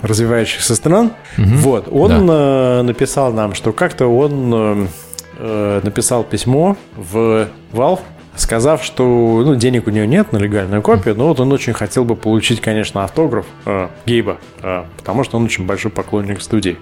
развивающихся 0.03 0.75
стран. 0.75 1.13
Вот. 1.37 1.89
Он 1.91 2.27
да. 2.27 2.81
Э, 2.81 2.83
написал 2.83 3.33
нам, 3.33 3.55
что 3.55 3.73
как-то 3.73 4.07
он 4.07 4.89
э, 5.39 5.81
написал 5.85 6.25
письмо 6.25 6.77
в 6.97 7.49
Valve, 7.73 8.01
сказав, 8.37 8.85
что 8.85 9.43
ну, 9.45 9.55
денег 9.57 9.87
у 9.87 9.91
него 9.91 10.05
нет 10.05 10.33
на 10.33 10.39
легальную 10.39 10.83
копию, 10.83 11.15
но 11.17 11.29
вот 11.29 11.41
он 11.41 11.53
очень 11.53 11.73
хотел 11.73 12.05
бы 12.05 12.17
получить, 12.17 12.61
конечно, 12.61 13.05
автограф 13.05 13.47
э, 13.65 13.89
Гейба, 14.07 14.39
э, 14.63 14.85
потому 14.97 15.25
что 15.25 15.37
он 15.37 15.45
очень 15.45 15.67
большой 15.67 15.91
поклонник 15.91 16.41
студии. 16.41 16.77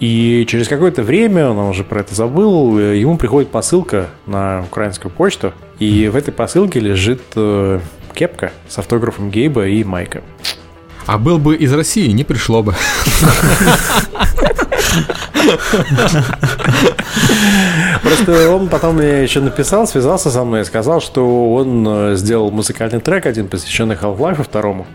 И 0.00 0.46
через 0.48 0.68
какое-то 0.68 1.02
время, 1.02 1.50
он 1.50 1.58
уже 1.58 1.84
про 1.84 2.00
это 2.00 2.14
забыл, 2.14 2.78
э, 2.78 2.96
ему 2.96 3.16
приходит 3.16 3.50
посылка 3.50 4.08
на 4.26 4.62
украинскую 4.62 5.10
почту, 5.10 5.52
и 5.78 6.08
в 6.08 6.16
этой 6.16 6.32
посылке 6.32 6.80
лежит 6.80 7.22
э, 7.36 7.80
кепка 8.14 8.52
с 8.68 8.78
автографом 8.78 9.30
Гейба 9.30 9.66
и 9.66 9.84
Майка. 9.84 10.22
А 11.06 11.18
был 11.18 11.38
бы 11.38 11.54
из 11.56 11.72
России, 11.72 12.10
не 12.12 12.24
пришло 12.24 12.62
бы. 12.62 12.74
Просто 18.02 18.50
он 18.50 18.68
потом 18.68 18.96
мне 18.96 19.22
еще 19.22 19.40
написал, 19.40 19.86
связался 19.86 20.30
со 20.30 20.44
мной 20.44 20.62
и 20.62 20.64
сказал, 20.64 21.00
что 21.00 21.52
он 21.52 21.86
э, 21.86 22.16
сделал 22.16 22.50
музыкальный 22.50 23.00
трек 23.00 23.26
один, 23.26 23.48
посвященный 23.48 23.96
Half-Life 23.96 24.42
второму. 24.42 24.86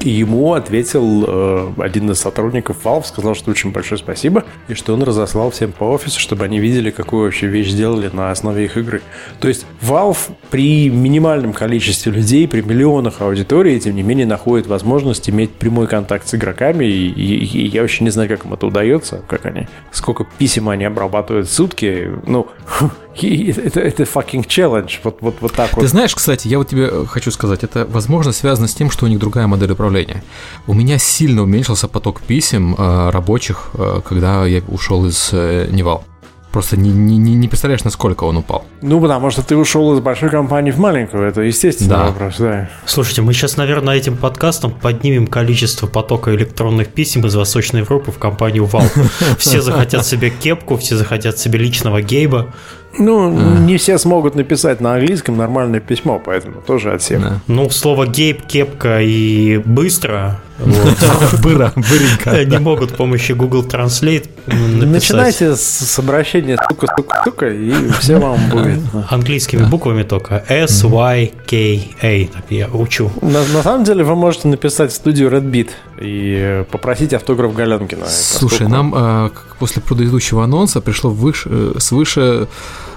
И 0.00 0.08
ему 0.08 0.54
ответил 0.54 1.24
э, 1.26 1.72
один 1.78 2.10
из 2.10 2.18
сотрудников 2.18 2.78
Valve, 2.84 3.04
сказал, 3.04 3.34
что 3.34 3.50
очень 3.50 3.70
большое 3.70 3.98
спасибо, 3.98 4.44
и 4.68 4.74
что 4.74 4.94
он 4.94 5.02
разослал 5.02 5.50
всем 5.50 5.72
по 5.72 5.84
офису, 5.84 6.18
чтобы 6.18 6.46
они 6.46 6.58
видели, 6.58 6.90
какую 6.90 7.24
вообще 7.24 7.48
вещь 7.48 7.68
сделали 7.68 8.08
на 8.10 8.30
основе 8.30 8.64
их 8.64 8.78
игры. 8.78 9.02
То 9.40 9.48
есть 9.48 9.66
Valve 9.82 10.32
при 10.50 10.88
минимальном 10.88 11.52
количестве 11.52 12.12
людей, 12.12 12.48
при 12.48 12.62
миллионах 12.62 13.20
аудитории, 13.20 13.78
тем 13.78 13.94
не 13.94 14.02
менее, 14.02 14.26
находит 14.26 14.66
возможность 14.66 15.28
иметь 15.28 15.50
прямой 15.50 15.86
контакт 15.86 16.26
с 16.26 16.34
игроками, 16.34 16.86
и, 16.86 17.08
и, 17.08 17.44
и 17.44 17.66
я 17.66 17.82
вообще 17.82 18.04
не 18.04 18.10
знаю, 18.10 18.28
как 18.30 18.46
им 18.46 18.54
это 18.54 18.66
удается, 18.66 19.22
как 19.28 19.44
они, 19.44 19.68
сколько 19.92 20.26
писем 20.38 20.70
они 20.70 20.84
обрабатывают 20.84 21.48
в 21.48 21.52
сутки. 21.52 22.10
Ну, 22.26 22.46
это, 23.16 23.80
это 23.80 24.02
fucking 24.04 24.46
challenge. 24.46 25.00
Вот, 25.02 25.18
вот, 25.20 25.36
вот 25.40 25.52
так 25.52 25.72
вот. 25.74 25.82
Ты 25.82 25.88
знаешь, 25.88 26.14
кстати, 26.14 26.48
я 26.48 26.58
вот 26.58 26.68
тебе 26.68 26.88
э, 26.90 27.04
хочу 27.06 27.30
сказать, 27.30 27.64
это, 27.64 27.86
возможно, 27.86 28.32
связано 28.32 28.68
с 28.68 28.74
тем, 28.74 28.90
что 28.90 29.06
у 29.06 29.08
них 29.08 29.18
другая 29.18 29.46
модель 29.46 29.72
управления. 29.72 30.22
У 30.66 30.74
меня 30.74 30.98
сильно 30.98 31.42
уменьшился 31.42 31.88
поток 31.88 32.20
писем 32.22 32.74
э, 32.76 33.10
рабочих, 33.10 33.70
э, 33.74 34.00
когда 34.06 34.46
я 34.46 34.62
ушел 34.68 35.06
из 35.06 35.30
э, 35.32 35.68
Невал. 35.70 36.04
Просто 36.52 36.76
не, 36.76 36.90
не, 36.90 37.16
не 37.16 37.46
представляешь, 37.46 37.84
насколько 37.84 38.24
он 38.24 38.38
упал. 38.38 38.64
Ну, 38.82 39.00
потому 39.00 39.30
что 39.30 39.42
ты 39.42 39.56
ушел 39.56 39.94
из 39.94 40.00
большой 40.00 40.30
компании 40.30 40.72
в 40.72 40.78
маленькую, 40.78 41.22
это 41.22 41.42
естественный 41.42 41.90
да. 41.90 42.06
вопрос, 42.06 42.38
да. 42.38 42.68
Слушайте, 42.86 43.22
мы 43.22 43.32
сейчас, 43.34 43.56
наверное, 43.56 43.94
этим 43.94 44.16
подкастом 44.16 44.72
поднимем 44.72 45.28
количество 45.28 45.86
потока 45.86 46.34
электронных 46.34 46.88
писем 46.88 47.24
из 47.24 47.36
Восточной 47.36 47.80
Европы 47.80 48.10
в 48.10 48.18
компанию 48.18 48.64
Valve. 48.64 49.36
Все 49.38 49.60
захотят 49.60 50.04
себе 50.04 50.30
кепку, 50.30 50.76
все 50.76 50.96
захотят 50.96 51.38
себе 51.38 51.60
личного 51.60 52.02
гейба. 52.02 52.52
Ну, 52.98 53.28
а. 53.28 53.58
не 53.60 53.76
все 53.76 53.98
смогут 53.98 54.34
написать 54.34 54.80
на 54.80 54.94
английском 54.94 55.36
нормальное 55.36 55.80
письмо, 55.80 56.20
поэтому 56.24 56.60
тоже 56.60 56.92
от 56.92 57.02
всех. 57.02 57.22
Да. 57.22 57.40
Ну, 57.46 57.70
слово 57.70 58.06
гейб, 58.06 58.42
кепка 58.46 59.00
и 59.00 59.58
быстро 59.58 60.40
Быра, 61.42 61.72
быренько. 61.76 62.44
Не 62.44 62.58
могут 62.58 62.90
с 62.90 62.94
помощью 62.94 63.36
Google 63.36 63.64
Translate 63.64 64.28
Начинайте 64.46 65.56
с 65.56 65.98
обращения 65.98 66.56
стука, 66.56 66.86
стука, 66.86 67.20
стука, 67.22 67.48
и 67.48 67.72
все 67.98 68.18
вам 68.18 68.38
будет. 68.50 68.80
Английскими 69.08 69.64
буквами 69.64 70.02
только. 70.02 70.44
S, 70.48 70.84
Y, 70.84 71.32
K, 71.46 71.56
A. 72.02 72.26
Так 72.26 72.44
я 72.50 72.68
учу. 72.68 73.10
На, 73.22 73.44
на 73.46 73.62
самом 73.62 73.84
деле 73.84 74.04
вы 74.04 74.14
можете 74.14 74.48
написать 74.48 74.92
в 74.92 74.94
студию 74.94 75.30
Red 75.30 75.50
Beat 75.50 75.70
и 76.00 76.64
попросить 76.70 77.12
автограф 77.12 77.54
Галенкина. 77.54 78.06
Слушай, 78.06 78.68
нам 78.68 78.94
э, 78.94 79.30
после 79.58 79.82
предыдущего 79.82 80.44
анонса 80.44 80.80
пришло 80.80 81.14
э, 81.14 81.72
свыше 81.78 82.48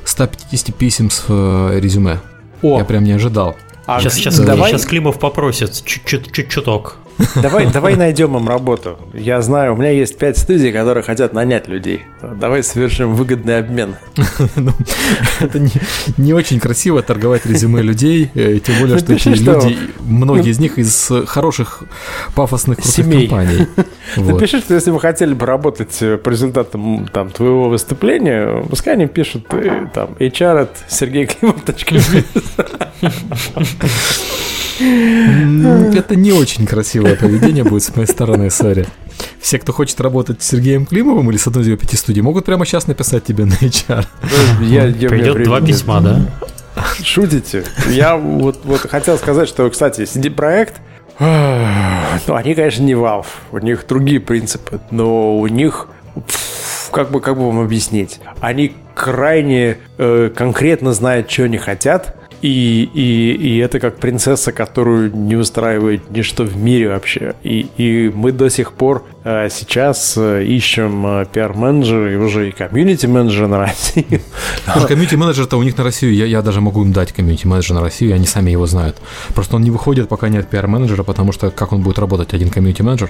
150 0.06 0.76
писем 0.76 1.10
с 1.10 1.26
э, 1.28 1.80
резюме. 1.80 2.20
О. 2.62 2.80
Я 2.80 2.86
прям 2.86 3.04
не 3.04 3.12
ожидал. 3.12 3.56
А 3.86 4.00
сейчас, 4.00 4.14
сейчас, 4.16 4.40
давай... 4.40 4.72
сейчас 4.72 4.86
Климов 4.86 5.20
попросит 5.20 5.84
чуть-чуток. 5.84 6.96
Давай, 7.36 7.72
давай 7.72 7.96
найдем 7.96 8.36
им 8.38 8.48
работу. 8.48 8.98
Я 9.14 9.42
знаю, 9.42 9.74
у 9.74 9.78
меня 9.78 9.92
есть 9.92 10.18
пять 10.18 10.38
студий, 10.38 10.72
которые 10.72 11.04
хотят 11.04 11.34
нанять 11.34 11.68
людей. 11.68 12.04
Давай 12.22 12.64
совершим 12.64 13.16
выгодный 13.16 13.60
обмен. 13.60 13.96
Ну, 14.56 14.72
это 15.40 15.60
не, 16.18 16.34
очень 16.34 16.60
красиво 16.60 17.02
торговать 17.02 17.46
резюме 17.46 17.82
людей, 17.82 18.30
э, 18.36 18.60
тем 18.60 18.80
более, 18.80 19.00
что 19.00 19.14
эти 19.14 19.30
люди, 19.30 19.78
многие 20.00 20.52
из 20.52 20.60
них 20.60 20.78
из 20.78 21.12
хороших 21.28 21.84
пафосных 22.36 22.80
крутых 22.80 23.06
компаний. 23.06 23.68
Напиши, 24.18 24.60
что 24.60 24.74
если 24.74 24.92
вы 24.92 25.00
хотели 25.00 25.34
бы 25.34 25.46
работать 25.46 25.98
э, 26.02 26.18
по 26.18 26.30
результатам 26.30 27.08
там, 27.12 27.32
твоего 27.32 27.70
выступления, 27.70 28.64
пускай 28.70 28.94
они 28.94 29.08
пишут 29.08 29.46
э, 29.52 29.88
там 29.94 30.12
HR 30.20 30.62
от 30.62 30.78
Сергея 30.88 31.24
Это 34.80 36.16
не 36.16 36.32
очень 36.32 36.66
красивое 36.66 37.16
поведение 37.16 37.64
будет 37.64 37.84
с 37.84 37.96
моей 37.96 38.08
стороны, 38.08 38.50
сори. 38.50 38.88
Все, 39.40 39.60
кто 39.60 39.74
хочет 39.74 40.00
работать 40.02 40.42
с 40.42 40.48
Сергеем 40.48 40.86
Климовым 40.86 41.30
или 41.30 41.38
с 41.38 41.48
одной 41.48 41.64
из 41.64 41.80
пяти 41.80 41.98
студий, 41.98 42.22
могут 42.22 42.46
прямо 42.46 42.66
сейчас 42.66 42.88
написать 42.88 43.24
тебе 43.24 43.46
на 43.46 43.54
HR. 43.54 44.06
Я, 44.62 44.86
я, 44.86 45.10
Придет 45.10 45.44
два 45.44 45.62
письма, 45.62 46.02
да? 46.02 46.26
Шутите? 47.04 47.64
Я 47.90 48.16
вот, 48.16 48.62
вот 48.64 48.82
хотел 48.82 49.18
сказать, 49.18 49.48
что, 49.48 49.70
кстати, 49.70 50.02
CD-проект, 50.02 50.76
ну, 51.20 52.36
они, 52.36 52.56
конечно, 52.56 52.82
не 52.82 52.94
Valve, 52.94 53.28
у 53.52 53.60
них 53.60 53.86
другие 53.88 54.20
принципы, 54.20 54.82
но 54.90 55.38
у 55.38 55.48
них 55.48 55.88
как 56.92 57.12
бы, 57.12 57.22
как 57.22 57.38
бы 57.38 57.48
вам 57.48 57.60
объяснить? 57.60 58.20
Они 58.40 58.76
крайне 58.96 59.78
э, 59.98 60.32
конкретно 60.36 60.94
знают, 60.94 61.30
что 61.30 61.44
они 61.44 61.58
хотят, 61.58 62.16
и, 62.44 62.90
и, 62.94 63.32
и 63.36 63.58
это 63.60 63.80
как 63.80 64.00
принцесса, 64.00 64.52
которую 64.52 65.16
не 65.16 65.38
устраивает 65.38 66.12
ничто 66.12 66.44
в 66.44 66.58
мире 66.58 66.90
вообще. 66.90 67.36
И, 67.42 67.68
и 67.78 68.12
мы 68.14 68.34
до 68.34 68.50
сих 68.50 68.74
пор 68.74 69.06
э, 69.24 69.48
сейчас 69.50 70.16
э, 70.18 70.44
ищем 70.44 71.08
э, 71.08 71.26
пиар-менеджера 71.32 72.12
и 72.12 72.18
уже 72.18 72.50
и 72.50 72.52
комьюнити-менеджера 72.52 73.48
на 73.48 73.60
Россию. 73.60 74.20
Слушай, 74.74 74.88
комьюнити-менеджер-то 74.90 75.58
у 75.58 75.64
них 75.64 75.78
на 75.78 75.86
Россию, 75.86 76.14
я, 76.16 76.26
я 76.26 76.42
даже 76.42 76.60
могу 76.60 76.84
им 76.84 76.92
дать 76.92 77.14
комьюнити-менеджера 77.14 77.76
на 77.76 77.82
Россию, 77.82 78.14
они 78.14 78.26
сами 78.26 78.52
его 78.52 78.66
знают. 78.66 78.98
Просто 79.34 79.56
он 79.56 79.62
не 79.62 79.72
выходит, 79.72 80.10
пока 80.10 80.28
нет 80.28 80.50
пиар-менеджера, 80.50 81.04
потому 81.04 81.32
что 81.32 81.50
как 81.50 81.72
он 81.72 81.82
будет 81.82 81.98
работать, 81.98 82.34
один 82.34 82.50
комьюнити-менеджер? 82.50 83.10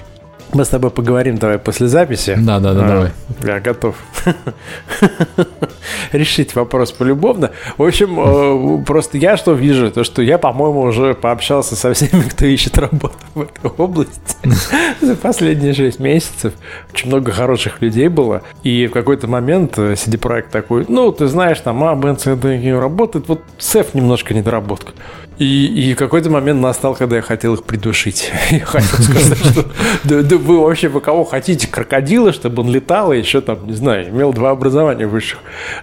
Мы 0.54 0.64
с 0.64 0.68
тобой 0.68 0.90
поговорим 0.90 1.36
давай 1.36 1.58
после 1.58 1.88
записи. 1.88 2.36
Да, 2.38 2.60
да, 2.60 2.74
да, 2.74 2.84
а, 2.84 2.88
давай. 2.88 3.10
Я 3.42 3.60
готов 3.60 3.96
решить 6.12 6.54
вопрос 6.54 6.92
полюбовно. 6.92 7.50
В 7.76 7.82
общем, 7.82 8.80
э, 8.80 8.84
просто 8.84 9.18
я 9.18 9.36
что 9.36 9.52
вижу, 9.52 9.90
то 9.90 10.04
что 10.04 10.22
я, 10.22 10.38
по-моему, 10.38 10.82
уже 10.82 11.14
пообщался 11.14 11.74
со 11.74 11.92
всеми, 11.92 12.22
кто 12.30 12.46
ищет 12.46 12.78
работу 12.78 13.16
в 13.34 13.42
этой 13.42 13.68
области 13.68 14.36
за 15.00 15.16
последние 15.16 15.74
6 15.74 15.98
месяцев. 15.98 16.52
Очень 16.92 17.08
много 17.08 17.32
хороших 17.32 17.82
людей 17.82 18.06
было. 18.06 18.42
И 18.62 18.86
в 18.86 18.92
какой-то 18.92 19.26
момент 19.26 19.76
CD 19.76 20.18
проект 20.18 20.52
такой, 20.52 20.86
ну, 20.88 21.10
ты 21.10 21.26
знаешь, 21.26 21.58
там 21.58 21.82
А, 21.82 21.96
Б, 21.96 22.16
С, 22.16 22.36
Д, 22.36 22.78
работает, 22.78 23.26
вот 23.26 23.40
СЭФ 23.58 23.94
немножко 23.94 24.34
недоработка. 24.34 24.92
И, 25.38 25.90
и 25.90 25.94
какой-то 25.94 26.30
момент 26.30 26.60
настал, 26.60 26.94
когда 26.94 27.16
я 27.16 27.22
хотел 27.22 27.54
их 27.54 27.64
придушить. 27.64 28.30
Я 28.50 28.64
хотел 28.64 28.98
сказать, 29.02 29.38
что 29.38 29.66
да, 30.04 30.22
да 30.22 30.36
вы 30.36 30.60
вообще 30.60 30.88
вы 30.88 31.00
кого 31.00 31.24
хотите? 31.24 31.66
Крокодила, 31.66 32.32
чтобы 32.32 32.62
он 32.62 32.70
летал 32.70 33.12
и 33.12 33.18
еще 33.18 33.40
там, 33.40 33.66
не 33.66 33.72
знаю, 33.72 34.10
имел 34.10 34.32
два 34.32 34.50
образования 34.50 35.06
высших. 35.06 35.40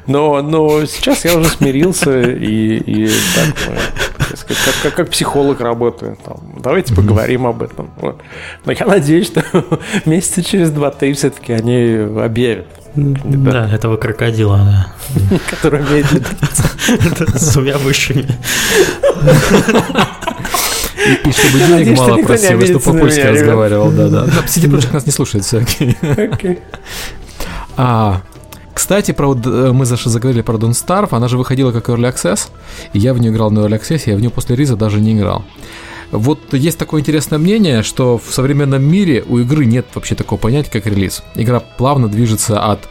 Но, 0.07 0.41
но 0.41 0.85
сейчас 0.85 1.25
я 1.25 1.35
уже 1.35 1.49
смирился 1.49 2.21
и, 2.21 2.77
и 2.77 3.09
так, 3.35 3.55
как, 4.47 4.57
как, 4.83 4.93
как 4.93 5.09
психолог 5.09 5.59
работаю. 5.59 6.17
Там, 6.23 6.37
давайте 6.63 6.95
поговорим 6.95 7.45
об 7.45 7.61
этом. 7.61 7.91
Вот. 7.97 8.21
Но 8.63 8.71
я 8.71 8.85
надеюсь, 8.85 9.27
что 9.27 9.43
месяца 10.05 10.43
через 10.43 10.71
два-три 10.71 11.13
все-таки 11.13 11.51
они 11.51 12.19
объявят. 12.21 12.67
Да, 12.95 13.69
этого 13.69 13.97
крокодила, 13.97 14.57
да. 14.57 15.39
Который 15.49 15.81
умеет 15.81 16.11
летать. 16.11 16.35
С 17.35 17.53
двумя 17.53 17.77
высшими. 17.77 18.27
И, 20.97 21.29
и 21.29 21.31
чтобы 21.31 21.59
денег 21.59 21.97
мало 21.97 22.17
просил, 22.17 22.61
что 22.61 22.79
по-польски 22.79 23.21
разговаривал, 23.21 23.91
да-да. 23.91 24.25
CD 24.45 24.69
Projekt 24.69 24.93
нас 24.93 25.05
не 25.05 25.11
слушает, 25.11 25.45
все 25.45 25.59
окей. 25.59 26.59
А, 27.77 28.21
кстати, 28.73 29.11
про, 29.11 29.33
э, 29.33 29.71
мы 29.71 29.85
заговорили 29.85 30.41
про 30.41 30.57
Don't 30.57 30.71
Starve, 30.71 31.09
она 31.11 31.27
же 31.27 31.37
выходила 31.37 31.71
как 31.71 31.89
Early 31.89 32.13
Access, 32.13 32.49
и 32.93 32.99
я 32.99 33.13
в 33.13 33.19
нее 33.19 33.31
играл 33.31 33.49
на 33.49 33.59
Early 33.59 33.79
Access, 33.79 34.03
я 34.05 34.15
в 34.15 34.19
нее 34.19 34.29
после 34.29 34.55
риза 34.55 34.75
даже 34.75 34.99
не 34.99 35.17
играл. 35.17 35.43
Вот 36.11 36.53
есть 36.53 36.77
такое 36.77 37.01
интересное 37.01 37.39
мнение, 37.39 37.83
что 37.83 38.17
в 38.17 38.33
современном 38.33 38.83
мире 38.83 39.23
у 39.27 39.39
игры 39.39 39.65
нет 39.65 39.85
вообще 39.93 40.15
такого 40.15 40.37
понятия, 40.39 40.69
как 40.69 40.85
релиз. 40.85 41.23
Игра 41.35 41.61
плавно 41.61 42.09
движется 42.09 42.61
от 42.61 42.89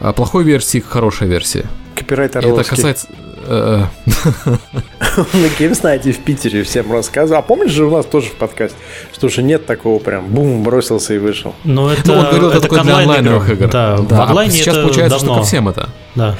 э, 0.00 0.12
плохой 0.12 0.44
версии 0.44 0.78
к 0.78 0.86
хорошей 0.86 1.26
версии. 1.26 1.66
Копирайт 1.96 2.36
Это 2.36 2.64
касается... 2.64 3.08
Э, 3.46 3.84
на 4.46 5.46
GameSnight 5.58 6.12
в 6.12 6.18
Питере 6.18 6.62
всем 6.62 6.92
рассказывал. 6.92 7.40
А 7.40 7.42
помнишь 7.42 7.72
же 7.72 7.86
у 7.86 7.90
нас 7.90 8.06
тоже 8.06 8.28
в 8.28 8.34
подкасте, 8.34 8.76
что 9.12 9.26
уже 9.26 9.42
нет 9.42 9.66
такого 9.66 9.98
прям 9.98 10.26
бум, 10.28 10.62
бросился 10.62 11.14
и 11.14 11.18
вышел. 11.18 11.54
Ну, 11.64 11.88
это, 11.88 12.02
ну, 12.06 12.18
он 12.18 12.24
говорил, 12.26 12.48
это, 12.50 12.58
это 12.58 12.68
только 12.68 12.84
для 12.84 12.98
онлайновых 12.98 13.50
игр. 13.50 13.68
Да, 13.68 13.98
да. 13.98 14.26
в 14.26 14.30
онлайне 14.30 14.52
а 14.52 14.56
сейчас 14.56 14.76
это 14.76 14.82
получается, 14.82 15.18
давно. 15.18 15.34
что 15.34 15.40
ко 15.40 15.46
всем 15.46 15.68
это. 15.68 15.88
Да. 16.14 16.36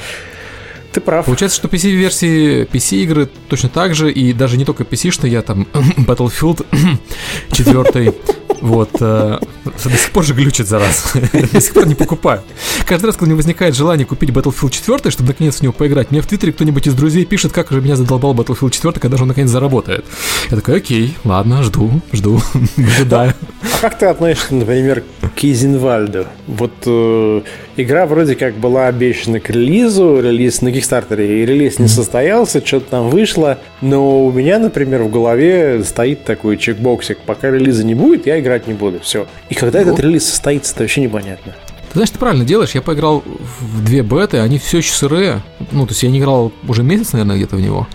Ты 0.91 0.99
прав. 0.99 1.25
Получается, 1.25 1.57
что 1.57 1.67
PC-версии, 1.67 2.65
PC-игры 2.65 3.29
точно 3.47 3.69
так 3.69 3.95
же, 3.95 4.11
и 4.11 4.33
даже 4.33 4.57
не 4.57 4.65
только 4.65 4.83
PC, 4.83 5.11
что 5.11 5.27
я 5.27 5.41
там 5.41 5.67
Battlefield 5.97 6.65
4 7.51 8.13
вот. 8.61 8.89
Э, 8.99 9.39
до 9.63 9.97
сих 9.97 10.11
пор 10.11 10.23
же 10.23 10.33
глючит 10.33 10.67
за 10.67 10.79
раз. 10.79 11.13
До 11.51 11.61
сих 11.61 11.73
пор 11.73 11.87
не 11.87 11.95
покупаю. 11.95 12.41
Каждый 12.85 13.07
раз, 13.07 13.15
когда 13.15 13.25
у 13.25 13.27
меня 13.29 13.35
возникает 13.37 13.75
желание 13.75 14.05
купить 14.05 14.29
Battlefield 14.29 14.69
4, 14.69 15.11
чтобы 15.11 15.29
наконец 15.29 15.57
в 15.57 15.61
него 15.61 15.73
поиграть, 15.73 16.11
мне 16.11 16.21
в 16.21 16.27
Твиттере 16.27 16.53
кто-нибудь 16.53 16.87
из 16.87 16.93
друзей 16.93 17.25
пишет, 17.25 17.51
как 17.51 17.71
же 17.71 17.81
меня 17.81 17.95
задолбал 17.95 18.33
Battlefield 18.33 18.71
4, 18.71 18.93
когда 18.99 19.17
же 19.17 19.23
он 19.23 19.29
наконец 19.29 19.49
заработает. 19.49 20.05
Я 20.49 20.57
такой, 20.57 20.77
окей, 20.77 21.15
ладно, 21.23 21.63
жду, 21.63 22.01
жду, 22.11 22.41
ожидаю. 22.77 23.33
А 23.61 23.81
как 23.81 23.97
ты 23.97 24.05
относишься, 24.07 24.53
например, 24.53 25.03
к 25.35 25.43
Изенвальду? 25.43 26.25
Вот 26.47 26.73
э, 26.85 27.41
игра 27.77 28.05
вроде 28.05 28.35
как 28.35 28.55
была 28.55 28.87
обещана 28.87 29.39
к 29.39 29.49
релизу, 29.49 30.19
релиз 30.21 30.61
на 30.61 30.71
Кикстартере, 30.71 31.41
и 31.41 31.45
релиз 31.45 31.79
не 31.79 31.87
состоялся, 31.87 32.65
что-то 32.65 32.89
там 32.89 33.09
вышло, 33.09 33.57
но 33.81 34.25
у 34.25 34.31
меня, 34.31 34.59
например, 34.59 35.03
в 35.03 35.11
голове 35.11 35.83
стоит 35.83 36.23
такой 36.23 36.57
чекбоксик, 36.57 37.19
пока 37.19 37.49
релиза 37.49 37.83
не 37.83 37.95
будет, 37.95 38.27
я 38.27 38.39
играть 38.39 38.67
не 38.67 38.73
буду, 38.73 38.99
все. 39.01 39.27
И 39.49 39.55
когда 39.55 39.79
ну. 39.81 39.87
этот 39.87 39.99
релиз 39.99 40.25
состоится, 40.25 40.73
это 40.73 40.83
вообще 40.83 41.01
непонятно. 41.01 41.53
Ты 41.91 41.95
знаешь, 41.95 42.09
ты 42.11 42.19
правильно 42.19 42.45
делаешь. 42.45 42.71
Я 42.71 42.81
поиграл 42.81 43.21
в 43.59 43.83
две 43.83 44.01
беты, 44.01 44.37
они 44.37 44.59
все 44.59 44.77
еще 44.77 44.93
сырые. 44.93 45.41
Ну, 45.73 45.85
то 45.85 45.91
есть 45.91 46.03
я 46.03 46.09
не 46.09 46.19
играл 46.19 46.53
уже 46.65 46.83
месяц, 46.83 47.11
наверное, 47.11 47.35
где-то 47.35 47.57
в 47.57 47.61
него. 47.61 47.85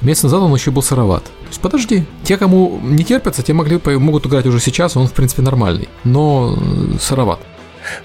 Месяц 0.00 0.22
назад 0.22 0.40
он 0.40 0.54
еще 0.54 0.70
был 0.70 0.82
сыроват. 0.82 1.24
То 1.24 1.48
есть 1.48 1.60
подожди. 1.60 2.04
Те, 2.22 2.38
кому 2.38 2.80
не 2.82 3.04
терпятся, 3.04 3.42
те 3.42 3.52
могли, 3.52 3.78
могут 3.98 4.24
играть 4.26 4.46
уже 4.46 4.60
сейчас, 4.60 4.96
он, 4.96 5.08
в 5.08 5.12
принципе, 5.12 5.42
нормальный. 5.42 5.90
Но 6.04 6.58
сыроват. 6.98 7.40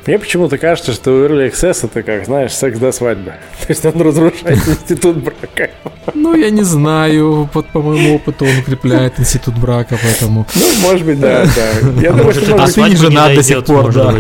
Мне 0.06 0.20
почему-то 0.20 0.58
кажется, 0.58 0.94
что 0.94 1.26
Early 1.26 1.52
Access 1.52 1.86
это 1.86 2.04
как, 2.04 2.26
знаешь, 2.26 2.54
секс 2.54 2.80
до 2.80 2.92
свадьбы. 2.92 3.34
То 3.60 3.66
есть 3.70 3.86
он 3.86 4.02
разрушает 4.02 4.68
институт 4.68 5.18
брака. 5.18 5.70
Ну, 6.14 6.36
я 6.36 6.50
не 6.50 6.64
знаю. 6.64 7.50
Вот 7.54 7.68
по 7.68 7.82
моему 7.82 8.16
опыту 8.16 8.46
он 8.46 8.58
укрепляет 8.60 9.20
институт 9.20 9.58
брака, 9.58 9.98
поэтому... 10.02 10.46
Ну, 10.56 10.66
может 10.82 11.06
быть, 11.06 11.20
да, 11.20 11.46
да. 11.46 12.02
Я 12.02 12.12
думаю, 12.12 12.34
что... 12.34 12.56
А 12.62 12.68
ты 12.68 12.82
не 12.82 12.96
женат 12.96 13.36
до 13.36 13.44
сих 13.44 13.64
пор, 13.66 13.94
да. 13.94 14.16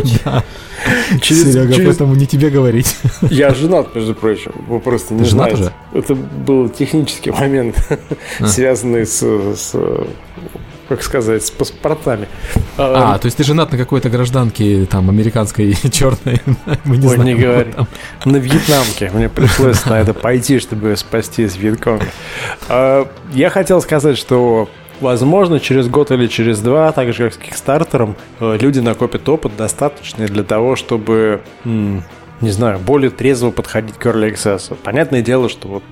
Через, 1.21 1.51
Серега, 1.51 1.73
через... 1.73 1.87
поэтому 1.87 2.15
не 2.15 2.25
тебе 2.25 2.49
говорить. 2.49 2.95
Я 3.21 3.53
женат, 3.53 3.93
между 3.95 4.15
прочим. 4.15 4.53
Вы 4.67 4.79
просто 4.79 5.13
не 5.13 5.23
Ты 5.23 5.29
женат 5.29 5.53
уже? 5.53 5.73
Это 5.93 6.15
был 6.15 6.69
технический 6.69 7.31
момент, 7.31 7.75
а. 8.39 8.47
связанный 8.47 9.05
с, 9.05 9.21
с 9.21 9.75
как 10.89 11.03
сказать, 11.03 11.45
с 11.45 11.51
паспортами. 11.51 12.27
А, 12.77 13.13
а, 13.13 13.17
то 13.19 13.27
есть 13.27 13.37
ты 13.37 13.43
женат 13.43 13.71
на 13.71 13.77
какой-то 13.77 14.09
гражданке 14.09 14.85
там 14.85 15.09
американской 15.09 15.73
черной? 15.91 16.41
Мы 16.83 16.97
не 16.97 17.07
Ой, 17.07 17.15
знаем. 17.15 17.23
не 17.23 17.35
говори. 17.35 17.73
На 18.25 18.37
вьетнамке. 18.37 19.11
Мне 19.13 19.29
пришлось 19.29 19.85
на 19.85 20.01
это 20.01 20.13
пойти, 20.13 20.59
чтобы 20.59 20.97
спасти 20.97 21.43
из 21.43 21.55
Вьетконга. 21.55 22.05
А, 22.67 23.07
я 23.31 23.49
хотел 23.49 23.81
сказать, 23.81 24.17
что 24.17 24.67
Возможно, 25.01 25.61
через 25.61 25.87
год 25.87 26.11
или 26.11 26.27
через 26.27 26.59
два, 26.59 26.91
так 26.91 27.13
же 27.13 27.23
как 27.29 27.33
с 27.33 27.37
Кикстартером, 27.37 28.17
э, 28.41 28.57
люди 28.59 28.79
накопят 28.79 29.29
опыт 29.29 29.55
достаточный 29.55 30.27
для 30.27 30.43
того, 30.43 30.75
чтобы 30.75 31.41
не 32.41 32.51
знаю, 32.51 32.79
более 32.79 33.11
трезво 33.11 33.51
подходить 33.51 33.95
к 33.95 34.05
Early 34.05 34.33
Access. 34.33 34.75
Понятное 34.83 35.21
дело, 35.21 35.49
что 35.49 35.67
вот 35.67 35.83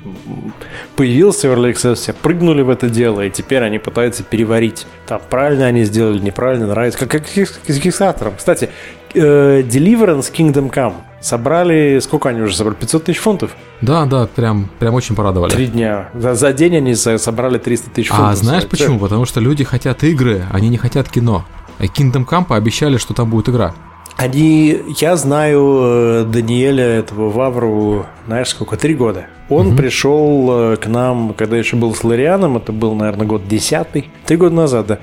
появился 0.96 1.48
Early 1.48 1.74
Access, 1.74 1.96
все 1.96 2.14
прыгнули 2.14 2.62
в 2.62 2.70
это 2.70 2.90
дело, 2.90 3.22
и 3.22 3.30
теперь 3.30 3.64
они 3.64 3.80
пытаются 3.80 4.24
переварить. 4.24 4.88
Там 5.08 5.22
правильно 5.30 5.66
они 5.66 5.84
сделали, 5.84 6.20
неправильно, 6.20 6.68
нравится. 6.68 7.00
Как, 7.00 7.12
как 7.12 7.28
с 7.28 7.80
Kickstarter. 7.80 8.34
Кстати, 8.38 8.70
э, 9.14 9.62
Deliverance 9.62 10.32
Kingdom 10.32 10.72
Come 10.72 10.96
собрали, 11.20 12.00
сколько 12.02 12.30
они 12.30 12.42
уже 12.42 12.56
собрали? 12.56 12.78
500 12.78 13.04
тысяч 13.04 13.20
фунтов? 13.20 13.52
Да, 13.82 14.06
да, 14.06 14.28
прям, 14.28 14.70
прям 14.80 14.94
очень 14.94 15.16
порадовали. 15.16 15.52
Три 15.52 15.68
дня. 15.68 16.10
За, 16.14 16.36
за 16.36 16.54
день 16.54 16.78
они 16.78 16.96
собрали 16.96 17.58
300 17.58 17.90
тысяч 17.90 18.10
фунтов. 18.10 18.28
А 18.30 18.36
знаешь 18.36 18.66
почему? 18.66 19.00
Потому 19.00 19.26
что 19.26 19.40
люди 19.40 19.64
хотят 19.64 20.04
игры, 20.04 20.46
они 20.52 20.70
не 20.70 20.78
хотят 20.78 21.10
кино. 21.10 21.46
А 21.80 21.84
Kingdom 21.84 22.26
Come 22.26 22.46
пообещали, 22.46 22.98
что 22.98 23.14
там 23.14 23.30
будет 23.30 23.50
игра. 23.50 23.76
Они, 24.18 24.80
я 25.00 25.16
знаю 25.16 25.80
э, 25.84 26.26
Даниэля 26.28 26.84
этого 26.84 27.30
Вавру, 27.30 28.08
знаешь, 28.26 28.50
сколько, 28.50 28.76
три 28.76 28.96
года. 28.96 29.28
Он 29.48 29.68
угу. 29.68 29.78
пришел 29.78 30.74
э, 30.74 30.78
к 30.78 30.88
нам, 30.88 31.36
когда 31.36 31.56
еще 31.56 31.76
был 31.76 31.94
с 31.94 32.04
Лорианом, 32.04 32.58
это 32.58 32.72
был, 32.72 32.96
наверное, 32.96 33.28
год 33.28 33.48
десятый, 33.48 34.10
три 34.26 34.38
года 34.38 34.56
назад, 34.56 34.88
да, 34.88 35.00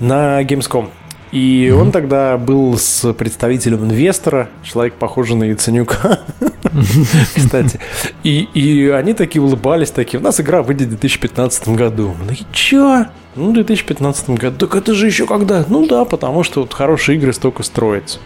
на 0.00 0.42
Gamescom. 0.42 0.90
И 1.32 1.68
mm 1.70 1.80
он 1.80 1.92
тогда 1.92 2.38
был 2.38 2.76
с 2.78 3.12
представителем 3.12 3.84
инвестора, 3.84 4.48
человек 4.62 4.94
похожий 4.94 5.36
на 5.36 5.44
Яценюка, 5.44 6.20
кстати. 7.36 7.80
И, 8.22 8.48
и 8.54 8.88
они 8.88 9.14
такие 9.14 9.42
улыбались, 9.42 9.90
такие, 9.90 10.20
у 10.20 10.22
нас 10.22 10.40
игра 10.40 10.62
выйдет 10.62 10.88
в 10.88 10.90
2015 10.90 11.68
году. 11.68 12.14
Мы 12.20 12.28
такие, 12.28 12.46
чё? 12.52 13.06
Ну, 13.38 13.50
в 13.50 13.54
2015 13.54 14.30
году. 14.30 14.66
Так 14.66 14.74
это 14.74 14.94
же 14.94 15.06
еще 15.06 15.24
когда? 15.24 15.64
Ну 15.68 15.86
да, 15.86 16.04
потому 16.04 16.42
что 16.42 16.62
вот 16.62 16.74
хорошие 16.74 17.16
игры 17.18 17.32
столько 17.32 17.62
строятся. 17.62 18.18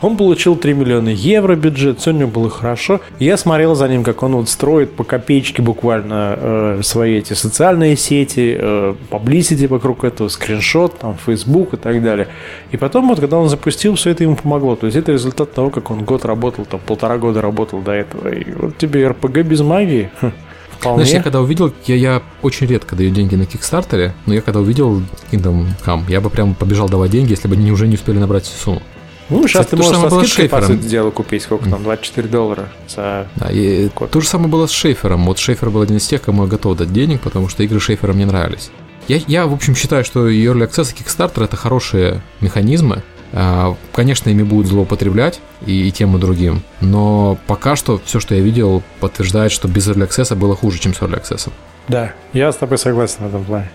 Он 0.00 0.16
получил 0.16 0.54
3 0.54 0.72
миллиона 0.72 1.08
евро 1.08 1.56
бюджет, 1.56 1.98
все 1.98 2.10
у 2.10 2.14
него 2.14 2.30
было 2.30 2.48
хорошо. 2.48 3.00
Я 3.18 3.36
смотрел 3.36 3.74
за 3.74 3.88
ним, 3.88 4.04
как 4.04 4.22
он 4.22 4.36
вот 4.36 4.48
строит 4.48 4.92
по 4.92 5.02
копеечке 5.02 5.62
буквально 5.62 6.36
э, 6.38 6.80
свои 6.84 7.18
эти 7.18 7.32
социальные 7.32 7.96
сети, 7.96 8.56
э, 8.56 8.94
publicity 9.10 9.66
вокруг 9.66 10.04
этого, 10.04 10.28
скриншот, 10.28 10.96
там, 10.98 11.16
Facebook 11.26 11.74
и 11.74 11.76
так 11.76 12.00
далее. 12.00 12.28
И 12.70 12.76
потом 12.76 13.08
вот, 13.08 13.18
когда 13.18 13.38
он 13.38 13.48
запустил, 13.48 13.96
все 13.96 14.10
это 14.10 14.22
ему 14.22 14.36
помогло. 14.36 14.76
То 14.76 14.86
есть 14.86 14.96
это 14.96 15.10
результат 15.10 15.52
того, 15.52 15.70
как 15.70 15.90
он 15.90 16.04
год 16.04 16.24
работал, 16.24 16.64
там, 16.66 16.80
полтора 16.86 17.18
года 17.18 17.42
работал 17.42 17.80
до 17.80 17.92
этого. 17.92 18.28
И 18.28 18.52
вот 18.52 18.78
тебе 18.78 19.08
РПГ 19.08 19.38
без 19.38 19.60
магии. 19.60 20.08
Хм. 20.20 20.30
Вполне. 20.82 21.04
Знаешь, 21.04 21.16
я 21.16 21.22
когда 21.22 21.40
увидел, 21.40 21.72
я, 21.86 21.94
я 21.94 22.22
очень 22.42 22.66
редко 22.66 22.96
даю 22.96 23.10
деньги 23.10 23.36
на 23.36 23.46
Кикстартере, 23.46 24.14
но 24.26 24.34
я 24.34 24.40
когда 24.40 24.58
увидел 24.58 25.00
Kingdom 25.30 25.68
Come, 25.86 26.10
я 26.10 26.20
бы 26.20 26.28
прям 26.28 26.56
побежал 26.56 26.88
давать 26.88 27.12
деньги, 27.12 27.30
если 27.30 27.46
бы 27.46 27.54
они 27.54 27.70
уже 27.70 27.86
не 27.86 27.94
успели 27.94 28.18
набрать 28.18 28.44
всю 28.44 28.58
сумму. 28.58 28.82
Ну, 29.28 29.46
сейчас 29.46 29.66
Кстати, 29.66 29.70
ты 29.70 29.76
можешь 29.76 30.10
со 30.10 30.24
скидкой, 30.24 30.48
по 30.48 30.60
сути 30.60 30.82
дела, 30.82 31.10
купить, 31.10 31.42
сколько 31.42 31.70
там, 31.70 31.84
24 31.84 32.28
доллара 32.28 32.68
за 32.88 33.28
да, 33.36 33.50
и 33.50 33.88
год. 33.94 34.10
То 34.10 34.20
же 34.20 34.26
самое 34.26 34.50
было 34.50 34.66
с 34.66 34.72
Шейфером. 34.72 35.24
Вот 35.24 35.38
Шейфер 35.38 35.70
был 35.70 35.82
один 35.82 35.98
из 35.98 36.06
тех, 36.06 36.20
кому 36.20 36.42
я 36.42 36.48
готов 36.48 36.76
дать 36.76 36.92
денег, 36.92 37.20
потому 37.20 37.48
что 37.48 37.62
игры 37.62 37.78
Шейфера 37.78 38.12
мне 38.12 38.26
нравились. 38.26 38.70
Я, 39.06 39.20
я 39.28 39.46
в 39.46 39.54
общем, 39.54 39.74
считаю, 39.76 40.04
что 40.04 40.28
Early 40.28 40.68
Access 40.68 40.92
и 40.92 41.02
Kickstarter— 41.02 41.44
это 41.44 41.56
хорошие 41.56 42.20
механизмы, 42.40 43.02
конечно, 43.32 44.30
ими 44.30 44.42
будут 44.42 44.66
злоупотреблять 44.66 45.40
и, 45.66 45.88
и 45.88 45.90
тем, 45.90 46.16
и 46.16 46.20
другим, 46.20 46.62
но 46.80 47.38
пока 47.46 47.76
что 47.76 48.00
все, 48.04 48.20
что 48.20 48.34
я 48.34 48.40
видел, 48.40 48.82
подтверждает, 49.00 49.52
что 49.52 49.68
без 49.68 49.88
Early 49.88 50.08
Access 50.08 50.34
было 50.34 50.54
хуже, 50.54 50.78
чем 50.78 50.94
с 50.94 51.00
Early 51.00 51.22
Access. 51.22 51.50
Да, 51.88 52.12
я 52.32 52.52
с 52.52 52.56
тобой 52.56 52.78
согласен 52.78 53.24
в 53.24 53.26
этом 53.26 53.44
плане. 53.44 53.70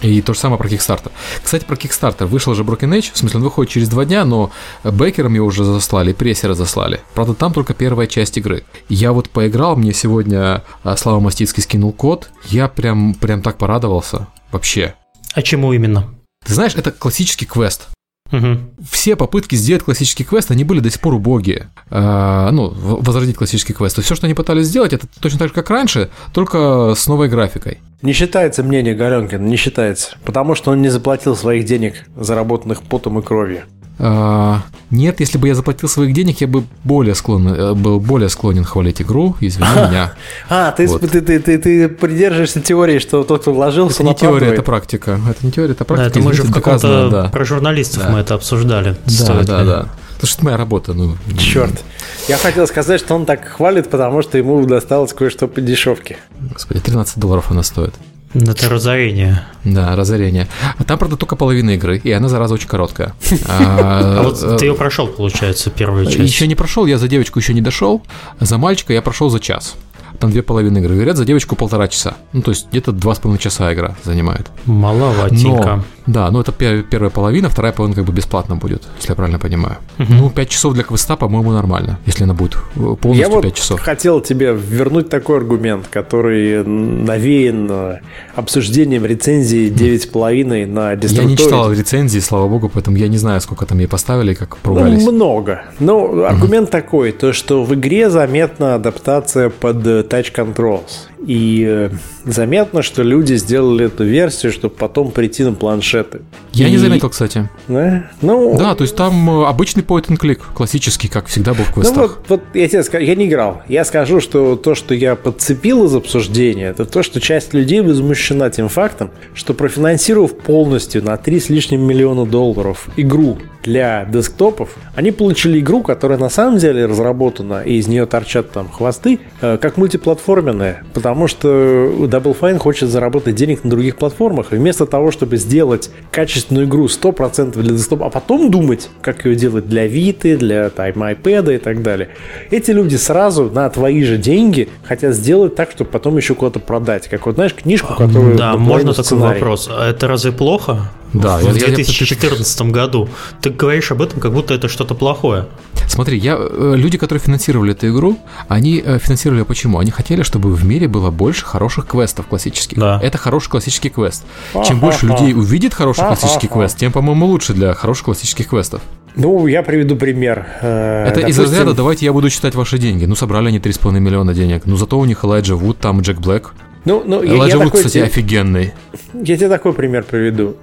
И 0.00 0.22
то 0.22 0.32
же 0.32 0.38
самое 0.38 0.58
про 0.58 0.68
Kickstarter. 0.68 1.10
Кстати, 1.42 1.64
про 1.64 1.76
Kickstarter. 1.76 2.26
Вышел 2.26 2.54
же 2.54 2.62
Broken 2.62 2.96
Age, 2.96 3.12
в 3.12 3.18
смысле, 3.18 3.38
он 3.38 3.44
выходит 3.44 3.72
через 3.72 3.88
два 3.88 4.04
дня, 4.04 4.24
но 4.24 4.50
бекерам 4.84 5.34
его 5.34 5.46
уже 5.46 5.64
заслали, 5.64 6.12
прессера 6.12 6.54
заслали. 6.54 7.00
Правда, 7.14 7.34
там 7.34 7.52
только 7.52 7.74
первая 7.74 8.06
часть 8.06 8.38
игры. 8.38 8.64
Я 8.88 9.12
вот 9.12 9.28
поиграл, 9.30 9.76
мне 9.76 9.92
сегодня 9.92 10.64
а, 10.82 10.96
Слава 10.96 11.20
Мастицкий 11.20 11.62
скинул 11.62 11.92
код, 11.92 12.30
я 12.46 12.68
прям, 12.68 13.14
прям 13.14 13.42
так 13.42 13.58
порадовался. 13.58 14.28
Вообще. 14.50 14.94
А 15.34 15.42
чему 15.42 15.72
именно? 15.72 16.08
Ты 16.44 16.54
знаешь, 16.54 16.74
это 16.74 16.90
классический 16.90 17.46
квест. 17.46 17.88
Угу. 18.30 18.58
Все 18.90 19.16
попытки 19.16 19.54
сделать 19.54 19.84
классический 19.84 20.24
квест, 20.24 20.50
они 20.50 20.64
были 20.64 20.80
до 20.80 20.90
сих 20.90 21.00
пор 21.00 21.14
убогие. 21.14 21.70
А, 21.90 22.50
ну, 22.50 22.72
возродить 22.74 23.36
классический 23.36 23.72
квест. 23.72 23.98
И 23.98 24.02
все, 24.02 24.14
что 24.14 24.26
они 24.26 24.34
пытались 24.34 24.66
сделать, 24.66 24.92
это 24.92 25.06
точно 25.20 25.38
так 25.38 25.48
же, 25.48 25.54
как 25.54 25.70
раньше, 25.70 26.10
только 26.32 26.94
с 26.96 27.06
новой 27.06 27.28
графикой. 27.28 27.78
Не 28.02 28.12
считается 28.12 28.62
мнение 28.62 28.94
Галенкина, 28.94 29.42
не 29.42 29.56
считается. 29.56 30.16
Потому 30.24 30.54
что 30.54 30.70
он 30.70 30.82
не 30.82 30.88
заплатил 30.88 31.34
своих 31.36 31.64
денег, 31.64 31.94
заработанных 32.16 32.82
потом 32.82 33.18
и 33.18 33.22
кровью. 33.22 33.62
А, 34.00 34.62
нет, 34.90 35.18
если 35.20 35.38
бы 35.38 35.48
я 35.48 35.54
заплатил 35.54 35.88
своих 35.88 36.14
денег, 36.14 36.40
я 36.40 36.46
бы 36.46 36.64
более 36.84 37.14
склонен, 37.14 37.52
э, 37.52 37.74
был 37.74 37.98
более 37.98 38.28
склонен 38.28 38.64
хвалить 38.64 39.02
игру, 39.02 39.34
извини 39.40 39.68
меня. 39.88 40.14
А, 40.48 40.70
ты, 40.70 40.86
вот. 40.86 41.00
ты, 41.00 41.20
ты, 41.20 41.40
ты, 41.40 41.58
ты 41.58 41.88
придерживаешься 41.88 42.60
теории, 42.60 43.00
что 43.00 43.24
тот, 43.24 43.42
кто 43.42 43.52
вложился, 43.52 44.02
Это 44.02 44.04
не 44.04 44.14
теория, 44.14 44.48
это 44.48 44.62
практика. 44.62 45.20
Это 45.28 45.44
не 45.44 45.50
теория, 45.50 45.72
это 45.72 45.84
практика. 45.84 46.10
Да, 46.10 46.20
это 46.20 46.26
мы 46.26 46.32
же 46.32 46.42
в 46.44 46.52
каком-то 46.52 47.10
да. 47.10 47.28
про 47.28 47.44
журналистов 47.44 48.04
да. 48.04 48.10
мы 48.10 48.18
это 48.20 48.34
обсуждали. 48.34 48.96
Да, 49.04 49.42
да, 49.42 49.64
да. 49.64 49.88
Потому 50.14 50.28
что 50.28 50.38
это 50.38 50.44
моя 50.44 50.56
работа. 50.56 50.94
Ну. 50.94 51.16
Черт. 51.38 51.84
Я 52.28 52.36
хотел 52.38 52.66
сказать, 52.66 53.00
что 53.00 53.14
он 53.14 53.24
так 53.24 53.46
хвалит, 53.46 53.88
потому 53.88 54.22
что 54.22 54.36
ему 54.36 54.64
досталось 54.66 55.12
кое-что 55.12 55.46
по 55.46 55.60
дешевке. 55.60 56.18
Господи, 56.52 56.80
13 56.80 57.18
долларов 57.18 57.50
она 57.50 57.62
стоит. 57.62 57.94
Это 58.34 58.68
разорение. 58.68 59.44
Да, 59.64 59.96
разорение. 59.96 60.48
А 60.76 60.84
там, 60.84 60.98
правда, 60.98 61.16
только 61.16 61.36
половина 61.36 61.70
игры, 61.70 61.98
и 61.98 62.10
она, 62.10 62.28
зараза, 62.28 62.54
очень 62.54 62.68
короткая. 62.68 63.14
А 63.48 64.22
вот 64.22 64.58
ты 64.58 64.66
ее 64.66 64.74
прошел, 64.74 65.06
получается, 65.06 65.70
первую 65.70 66.06
часть. 66.06 66.18
Еще 66.18 66.46
не 66.46 66.54
прошел, 66.54 66.86
я 66.86 66.98
за 66.98 67.08
девочку 67.08 67.38
еще 67.38 67.54
не 67.54 67.62
дошел. 67.62 68.02
За 68.40 68.58
мальчика 68.58 68.92
я 68.92 69.02
прошел 69.02 69.30
за 69.30 69.40
час 69.40 69.76
там 70.18 70.30
две 70.30 70.42
половины 70.42 70.78
игры. 70.78 70.94
Говорят, 70.94 71.16
за 71.16 71.24
девочку 71.24 71.56
полтора 71.56 71.88
часа. 71.88 72.14
Ну, 72.32 72.42
то 72.42 72.50
есть 72.50 72.68
где-то 72.70 72.92
два 72.92 73.14
с 73.14 73.18
половиной 73.18 73.40
часа 73.40 73.72
игра 73.72 73.96
занимает. 74.04 74.48
Маловатенько. 74.66 75.76
Но, 75.76 75.84
да, 76.06 76.30
ну 76.30 76.40
это 76.40 76.52
первая 76.52 77.10
половина, 77.10 77.48
вторая 77.48 77.72
половина 77.72 77.96
как 77.96 78.04
бы 78.06 78.12
бесплатно 78.12 78.56
будет, 78.56 78.84
если 78.96 79.10
я 79.10 79.14
правильно 79.14 79.38
понимаю. 79.38 79.76
Угу. 79.98 80.12
Ну, 80.12 80.30
пять 80.30 80.48
часов 80.48 80.74
для 80.74 80.82
квеста, 80.82 81.16
по-моему, 81.16 81.52
нормально, 81.52 81.98
если 82.06 82.24
она 82.24 82.34
будет 82.34 82.56
э, 82.76 82.96
полностью 83.00 83.14
я 83.14 83.28
5 83.28 83.44
вот 83.44 83.54
часов. 83.54 83.80
хотел 83.80 84.20
тебе 84.20 84.54
вернуть 84.54 85.10
такой 85.10 85.36
аргумент, 85.36 85.86
который 85.88 86.64
навеян 86.64 87.68
э, 87.70 87.98
обсуждением 88.34 89.04
рецензии 89.04 89.70
9,5 89.70 90.66
на 90.66 90.94
Destructoid. 90.94 91.14
Я 91.14 91.24
не 91.24 91.36
читал 91.36 91.72
рецензии, 91.72 92.20
слава 92.20 92.48
богу, 92.48 92.70
поэтому 92.72 92.96
я 92.96 93.08
не 93.08 93.18
знаю, 93.18 93.40
сколько 93.42 93.66
там 93.66 93.78
ей 93.78 93.86
поставили, 93.86 94.32
как 94.32 94.56
поругались. 94.56 95.04
Ну, 95.04 95.12
много. 95.12 95.62
Но 95.78 96.24
аргумент 96.24 96.68
угу. 96.68 96.72
такой, 96.72 97.12
то 97.12 97.34
что 97.34 97.64
в 97.64 97.74
игре 97.74 98.08
заметна 98.08 98.76
адаптация 98.76 99.50
под 99.50 100.07
э, 100.08 100.20
Touch 100.20 100.32
Controls. 100.32 101.08
И 101.26 101.64
э, 101.66 101.90
заметно, 102.24 102.82
что 102.82 103.02
люди 103.02 103.34
сделали 103.34 103.86
эту 103.86 104.04
версию, 104.04 104.52
чтобы 104.52 104.74
потом 104.74 105.10
прийти 105.10 105.44
на 105.44 105.52
планшеты. 105.52 106.20
Я 106.52 106.68
и... 106.68 106.70
не 106.70 106.78
заметил, 106.78 107.10
кстати. 107.10 107.48
Да? 107.66 108.10
Ну, 108.22 108.56
да, 108.56 108.74
то 108.74 108.82
есть 108.82 108.96
там 108.96 109.42
э, 109.42 109.46
обычный 109.46 109.82
point 109.82 110.06
and 110.06 110.18
click, 110.18 110.40
классический, 110.54 111.08
как 111.08 111.26
всегда 111.26 111.54
был 111.54 111.64
в 111.64 111.72
квестах. 111.72 111.96
Ну 111.96 112.02
вот, 112.02 112.18
вот 112.28 112.42
я 112.54 112.68
тебе 112.68 112.82
скажу, 112.82 113.04
я 113.04 113.14
не 113.14 113.26
играл. 113.26 113.62
Я 113.68 113.84
скажу, 113.84 114.20
что 114.20 114.56
то, 114.56 114.74
что 114.74 114.94
я 114.94 115.16
подцепил 115.16 115.84
из 115.84 115.94
обсуждения, 115.94 116.66
это 116.68 116.84
то, 116.84 117.02
что 117.02 117.20
часть 117.20 117.54
людей 117.54 117.80
возмущена 117.80 118.50
тем 118.50 118.68
фактом, 118.68 119.10
что 119.34 119.54
профинансировав 119.54 120.36
полностью 120.36 121.04
на 121.04 121.16
3 121.16 121.40
с 121.40 121.48
лишним 121.48 121.82
миллиона 121.82 122.26
долларов 122.26 122.88
игру 122.96 123.38
для 123.62 124.06
десктопов, 124.06 124.70
они 124.94 125.10
получили 125.10 125.60
игру, 125.60 125.82
которая 125.82 126.18
на 126.18 126.30
самом 126.30 126.58
деле 126.58 126.86
разработана, 126.86 127.62
и 127.62 127.74
из 127.74 127.86
нее 127.86 128.06
торчат 128.06 128.50
там 128.50 128.70
хвосты, 128.70 129.20
э, 129.40 129.58
как 129.60 129.76
мультиплеер 129.76 129.97
мультиплатформенная, 129.98 130.84
потому 130.94 131.28
что 131.28 131.48
Double 131.48 132.36
Fine 132.38 132.58
хочет 132.58 132.88
заработать 132.88 133.34
денег 133.34 133.64
на 133.64 133.70
других 133.70 133.96
платформах, 133.96 134.52
и 134.52 134.56
вместо 134.56 134.86
того, 134.86 135.10
чтобы 135.10 135.36
сделать 135.36 135.90
качественную 136.10 136.66
игру 136.66 136.86
100% 136.86 137.60
для 137.60 137.74
десктопа, 137.74 138.06
а 138.06 138.10
потом 138.10 138.50
думать, 138.50 138.88
как 139.00 139.24
ее 139.26 139.34
делать 139.34 139.68
для 139.68 139.86
Vita, 139.86 140.36
для 140.36 140.70
там, 140.70 141.02
iPad 141.02 141.56
и 141.56 141.58
так 141.58 141.82
далее, 141.82 142.10
эти 142.50 142.70
люди 142.70 142.96
сразу 142.96 143.50
на 143.50 143.68
твои 143.70 144.02
же 144.04 144.16
деньги 144.16 144.68
хотят 144.84 145.14
сделать 145.14 145.54
так, 145.54 145.70
чтобы 145.72 145.90
потом 145.90 146.16
еще 146.16 146.34
куда-то 146.34 146.60
продать. 146.60 147.08
Как 147.08 147.26
вот, 147.26 147.34
знаешь, 147.34 147.54
книжку, 147.54 147.94
которую... 147.94 148.36
Да, 148.36 148.56
можно 148.56 148.92
такой 148.92 149.18
вопрос. 149.18 149.68
А 149.70 149.90
это 149.90 150.06
разве 150.06 150.32
плохо? 150.32 150.90
Да, 151.12 151.38
в 151.38 151.52
2014 151.52 152.60
я, 152.60 152.66
году. 152.66 153.08
Ты 153.40 153.50
говоришь 153.50 153.90
об 153.92 154.02
этом, 154.02 154.20
как 154.20 154.32
будто 154.32 154.54
это 154.54 154.68
что-то 154.68 154.94
плохое. 154.94 155.46
Смотри, 155.88 156.18
я, 156.18 156.36
э, 156.38 156.74
люди, 156.76 156.98
которые 156.98 157.22
финансировали 157.22 157.72
эту 157.72 157.88
игру, 157.88 158.18
они 158.48 158.82
э, 158.84 158.98
финансировали 158.98 159.42
почему? 159.42 159.78
Они 159.78 159.90
хотели, 159.90 160.22
чтобы 160.22 160.54
в 160.54 160.64
мире 160.64 160.86
было 160.86 161.10
больше 161.10 161.44
хороших 161.44 161.86
квестов 161.86 162.26
классических. 162.26 162.78
Да. 162.78 163.00
Это 163.02 163.16
хороший 163.16 163.50
классический 163.50 163.88
квест. 163.88 164.24
Чем 164.66 164.80
больше 164.80 165.06
людей 165.06 165.34
увидит 165.34 165.74
хороший 165.74 166.04
классический 166.04 166.48
квест, 166.48 166.76
тем, 166.76 166.92
по-моему, 166.92 167.26
лучше 167.26 167.54
для 167.54 167.74
хороших 167.74 168.04
классических 168.04 168.48
квестов. 168.48 168.82
Ну, 169.16 169.46
я 169.46 169.62
приведу 169.62 169.96
пример. 169.96 170.46
Э, 170.60 171.06
это 171.06 171.20
Допустим... 171.20 171.30
из 171.30 171.38
разряда 171.50 171.74
«давайте 171.74 172.04
я 172.04 172.12
буду 172.12 172.30
читать 172.30 172.54
ваши 172.54 172.78
деньги». 172.78 173.04
Ну, 173.04 173.16
собрали 173.16 173.48
они 173.48 173.58
3,5 173.58 173.98
миллиона 173.98 174.34
денег. 174.34 174.62
Ну, 174.66 174.76
зато 174.76 174.98
у 174.98 175.04
них 175.04 175.24
Элайджа 175.24 175.56
Вуд, 175.56 175.78
там 175.78 176.02
Джек 176.02 176.18
Блэк. 176.18 176.52
Ну, 176.84 177.02
ну, 177.04 177.24
Элайджа 177.24 177.44
я, 177.44 177.48
я 177.48 177.56
Вуд, 177.56 177.64
такой, 177.66 177.84
кстати, 177.84 177.98
офигенный. 177.98 178.72
Я 179.12 179.36
тебе 179.36 179.48
такой 179.48 179.72
пример 179.72 180.04
приведу. 180.04 180.56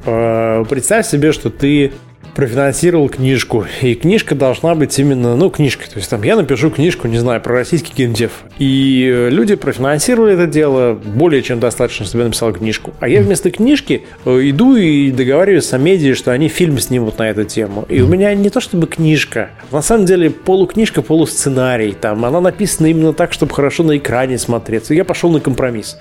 Представь 0.70 1.07
себе, 1.07 1.32
что 1.32 1.49
ты 1.49 1.91
профинансировал 2.36 3.07
книжку, 3.07 3.66
и 3.82 3.95
книжка 3.95 4.36
должна 4.36 4.76
быть 4.76 4.97
именно, 4.99 5.36
ну, 5.38 5.49
книжка, 5.49 5.89
то 5.89 5.97
есть 5.97 6.09
там 6.09 6.22
я 6.24 6.36
напишу 6.36 6.70
книжку, 6.70 7.07
не 7.07 7.18
знаю, 7.18 7.39
про 7.41 7.53
российский 7.53 7.93
геймдев, 7.95 8.32
и 8.57 9.11
э, 9.13 9.29
люди 9.29 9.55
профинансировали 9.55 10.33
это 10.33 10.47
дело 10.47 10.93
более 10.93 11.41
чем 11.41 11.59
достаточно, 11.59 12.05
чтобы 12.05 12.19
я 12.19 12.25
написал 12.25 12.53
книжку. 12.53 12.93
А 12.99 13.07
я 13.07 13.21
вместо 13.21 13.51
книжки 13.51 14.03
э, 14.25 14.49
иду 14.49 14.75
и 14.75 15.11
договариваюсь 15.11 15.65
с 15.65 15.73
Амедией, 15.73 16.15
что 16.15 16.31
они 16.31 16.47
фильм 16.47 16.79
снимут 16.79 17.19
на 17.19 17.29
эту 17.29 17.43
тему. 17.43 17.85
И 17.89 18.01
у 18.01 18.07
меня 18.07 18.33
не 18.33 18.49
то 18.49 18.61
чтобы 18.61 18.87
книжка, 18.87 19.49
на 19.71 19.81
самом 19.81 20.05
деле 20.05 20.29
полукнижка, 20.29 21.01
полусценарий, 21.01 21.91
там, 21.91 22.23
она 22.23 22.39
написана 22.39 22.87
именно 22.87 23.13
так, 23.13 23.33
чтобы 23.33 23.53
хорошо 23.53 23.83
на 23.83 23.97
экране 23.97 24.37
смотреться. 24.37 24.93
И 24.93 24.97
я 24.97 25.03
пошел 25.03 25.29
на 25.31 25.39
компромисс. 25.39 25.97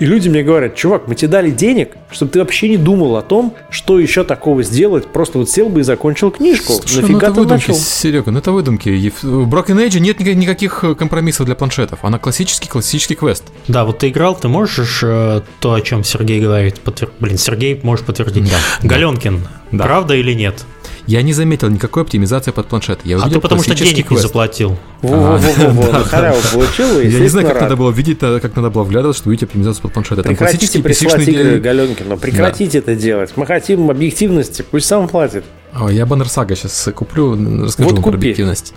И 0.00 0.06
люди 0.06 0.28
мне 0.28 0.42
говорят, 0.42 0.74
чувак, 0.74 1.08
мы 1.08 1.14
тебе 1.14 1.28
дали 1.28 1.50
денег, 1.50 1.96
чтобы 2.10 2.30
ты 2.30 2.38
вообще 2.38 2.68
не 2.70 2.78
думал 2.78 3.16
о 3.16 3.22
том, 3.22 3.54
что 3.70 3.98
еще 3.98 4.24
такого 4.24 4.62
сделать, 4.62 5.06
просто 5.06 5.38
вот 5.38 5.50
сел 5.50 5.68
бы 5.68 5.80
и 5.80 5.82
закончил 5.82 6.30
книжку. 6.30 6.72
Слушай, 6.74 7.02
Нафига 7.02 7.28
ну 7.28 7.32
это 7.32 7.40
выдумки, 7.40 7.68
начал? 7.68 7.74
Серега, 7.74 8.30
ну 8.30 8.38
это 8.38 8.52
выдумки. 8.52 9.12
В 9.22 9.48
Broken 9.48 9.86
Age 9.86 10.00
нет 10.00 10.20
никаких 10.20 10.84
э, 10.84 10.94
компромиссов 10.94 11.46
для 11.46 11.54
планшетов. 11.54 11.97
Она 12.02 12.18
классический, 12.18 12.68
классический 12.68 13.14
квест. 13.14 13.44
Да, 13.66 13.84
вот 13.84 13.98
ты 13.98 14.08
играл, 14.08 14.34
ты 14.36 14.48
можешь 14.48 15.00
э, 15.02 15.42
то, 15.60 15.74
о 15.74 15.80
чем 15.80 16.04
Сергей 16.04 16.40
говорит, 16.40 16.80
подтвер... 16.80 17.10
блин, 17.20 17.38
Сергей 17.38 17.80
может 17.82 18.06
подтвердить. 18.06 18.50
Да. 18.50 18.88
Галенкин, 18.88 19.46
да. 19.72 19.84
правда 19.84 20.14
или 20.14 20.32
нет? 20.32 20.64
Я 21.08 21.22
не 21.22 21.32
заметил 21.32 21.70
никакой 21.70 22.02
оптимизации 22.02 22.50
под 22.50 22.66
планшет. 22.68 23.00
Я 23.04 23.16
а 23.16 23.30
ты 23.30 23.40
потому 23.40 23.62
что 23.62 23.74
денег 23.74 24.08
квест. 24.08 24.10
не 24.10 24.18
заплатил. 24.18 24.76
Во-во-во, 25.00 26.04
халяву 26.04 26.38
получил, 26.52 27.00
Я 27.00 27.20
не 27.20 27.28
знаю, 27.28 27.46
как 27.46 27.62
надо 27.62 27.76
было 27.76 27.90
видеть, 27.90 28.18
э, 28.20 28.40
как 28.40 28.54
надо 28.54 28.68
было 28.68 28.82
вглядываться, 28.82 29.20
чтобы 29.20 29.30
увидеть 29.30 29.44
оптимизацию 29.44 29.82
под 29.82 29.92
планшет. 29.94 30.22
Прекратите 30.22 30.80
присылать 30.80 31.26
игры 31.26 31.60
Галенкину, 31.60 32.18
прекратите 32.18 32.78
это 32.78 32.94
делать. 32.94 33.32
Мы 33.36 33.46
хотим 33.46 33.90
объективности, 33.90 34.64
пусть 34.70 34.86
сам 34.86 35.08
платит. 35.08 35.44
Я 35.90 36.06
баннер 36.06 36.28
Сага 36.28 36.56
сейчас 36.56 36.88
куплю, 36.94 37.32
расскажу 37.64 37.90
вот 37.90 37.98
вам 37.98 38.02
про 38.02 38.14
объективность. 38.14 38.74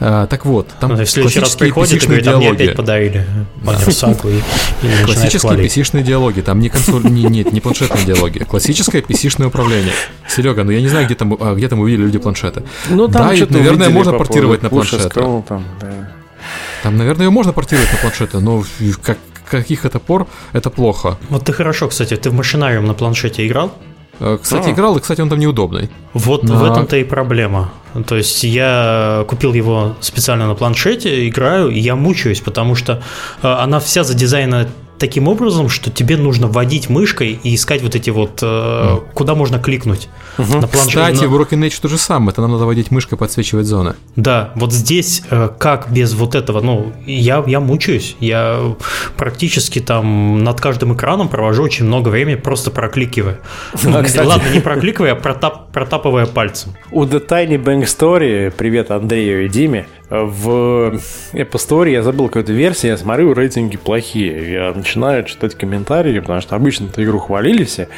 А, 0.00 0.26
так 0.26 0.44
вот, 0.46 0.68
там 0.80 0.90
ну, 0.90 1.04
в 1.04 1.08
следующий 1.08 1.40
раз 1.40 1.56
приходит 1.56 2.02
и 2.02 2.06
говорит, 2.06 2.26
а 2.28 2.36
мне 2.36 2.50
опять 2.50 2.76
подарили 2.76 3.26
баннер 3.56 3.92
Сагу 3.92 4.28
и, 4.28 4.38
и 4.38 5.04
Классические 5.04 5.54
pc 5.54 6.02
диалоги, 6.02 6.40
там 6.40 6.60
не 6.60 6.68
консоль, 6.68 7.04
не, 7.04 7.24
нет, 7.24 7.52
не 7.52 7.60
планшетные 7.60 8.04
диалоги, 8.04 8.38
классическое 8.38 9.02
pc 9.02 9.44
управление. 9.44 9.92
Серега, 10.28 10.64
ну 10.64 10.70
я 10.70 10.80
не 10.80 10.88
знаю, 10.88 11.06
где 11.06 11.14
там, 11.14 11.36
а, 11.40 11.54
где 11.54 11.68
там 11.68 11.80
увидели 11.80 12.02
люди 12.02 12.18
планшеты. 12.18 12.62
Ну, 12.88 13.08
там 13.08 13.34
да, 13.36 13.46
наверное, 13.50 13.90
можно 13.90 14.12
по 14.12 14.18
портировать 14.18 14.62
на 14.62 14.70
планшеты. 14.70 15.08
Там, 15.08 15.44
да. 15.80 16.10
там, 16.82 16.96
наверное, 16.96 17.26
ее 17.26 17.30
можно 17.30 17.52
портировать 17.52 17.92
на 17.92 17.98
планшеты, 17.98 18.40
но 18.40 18.64
как, 19.02 19.18
каких 19.48 19.84
это 19.84 19.98
пор, 19.98 20.26
это 20.52 20.70
плохо. 20.70 21.18
Вот 21.28 21.44
ты 21.44 21.52
хорошо, 21.52 21.88
кстати, 21.88 22.16
ты 22.16 22.30
в 22.30 22.34
машинариум 22.34 22.86
на 22.86 22.94
планшете 22.94 23.46
играл? 23.46 23.72
Э, 24.20 24.38
кстати, 24.40 24.68
а. 24.68 24.72
играл, 24.72 24.96
и, 24.96 25.00
кстати, 25.00 25.20
он 25.20 25.28
там 25.28 25.38
неудобный. 25.38 25.90
Вот 26.12 26.44
Но... 26.44 26.56
в 26.56 26.64
этом-то 26.64 26.96
и 26.96 27.04
проблема. 27.04 27.70
То 28.06 28.16
есть 28.16 28.42
я 28.44 29.24
купил 29.28 29.52
его 29.52 29.94
специально 30.00 30.46
на 30.46 30.54
планшете, 30.54 31.28
играю, 31.28 31.70
и 31.70 31.78
я 31.78 31.94
мучаюсь, 31.94 32.40
потому 32.40 32.74
что 32.74 33.02
э, 33.42 33.48
она 33.48 33.78
вся 33.78 34.04
задизайнена 34.04 34.68
таким 34.98 35.28
образом, 35.28 35.68
что 35.68 35.90
тебе 35.90 36.16
нужно 36.16 36.46
вводить 36.46 36.88
мышкой 36.88 37.38
и 37.42 37.54
искать 37.54 37.82
вот 37.82 37.94
эти 37.94 38.10
вот, 38.10 38.40
э, 38.42 38.98
куда 39.14 39.34
можно 39.34 39.58
кликнуть 39.58 40.08
угу. 40.38 40.58
на 40.58 40.66
планшете. 40.66 41.12
Кстати, 41.12 41.24
в 41.24 41.34
Broken 41.34 41.66
Age 41.66 41.80
то 41.80 41.88
же 41.88 41.98
самое, 41.98 42.30
это 42.30 42.40
нам 42.42 42.52
надо 42.52 42.64
вводить 42.64 42.90
мышкой, 42.90 43.18
подсвечивать 43.18 43.66
зоны. 43.66 43.94
Да, 44.16 44.52
вот 44.54 44.72
здесь 44.72 45.22
э, 45.30 45.48
как 45.58 45.90
без 45.90 46.14
вот 46.14 46.34
этого, 46.34 46.60
ну, 46.60 46.92
я, 47.06 47.42
я 47.46 47.60
мучаюсь, 47.60 48.16
я 48.20 48.74
практически 49.16 49.80
там 49.80 50.42
над 50.44 50.60
каждым 50.60 50.94
экраном 50.94 51.28
провожу 51.28 51.62
очень 51.62 51.86
много 51.86 52.08
времени, 52.08 52.36
просто 52.36 52.70
прокликивая. 52.70 53.40
Ну, 53.82 54.02
кстати... 54.02 54.26
Ладно, 54.26 54.48
не 54.52 54.60
прокликивая, 54.60 55.12
а 55.12 55.16
протап, 55.16 55.72
протапывая 55.72 56.26
пальцем. 56.26 56.74
У 56.90 57.04
The 57.04 57.26
Tiny 57.26 57.62
Bang 57.62 57.82
Story, 57.82 58.50
привет 58.50 58.90
Андрею 58.90 59.46
и 59.46 59.48
Диме, 59.48 59.86
в 60.10 61.00
Apple 61.32 61.52
Store 61.52 61.90
я 61.90 62.02
забыл 62.02 62.26
какую-то 62.26 62.52
версию, 62.52 62.92
я 62.92 62.98
смотрю, 62.98 63.32
рейтинги 63.32 63.76
плохие. 63.76 64.52
Я 64.52 64.72
начинаю 64.74 65.24
читать 65.24 65.54
комментарии, 65.54 66.20
потому 66.20 66.40
что 66.40 66.56
обычно 66.56 66.86
эту 66.86 67.02
игру 67.04 67.18
хвалили 67.18 67.64
все. 67.64 67.88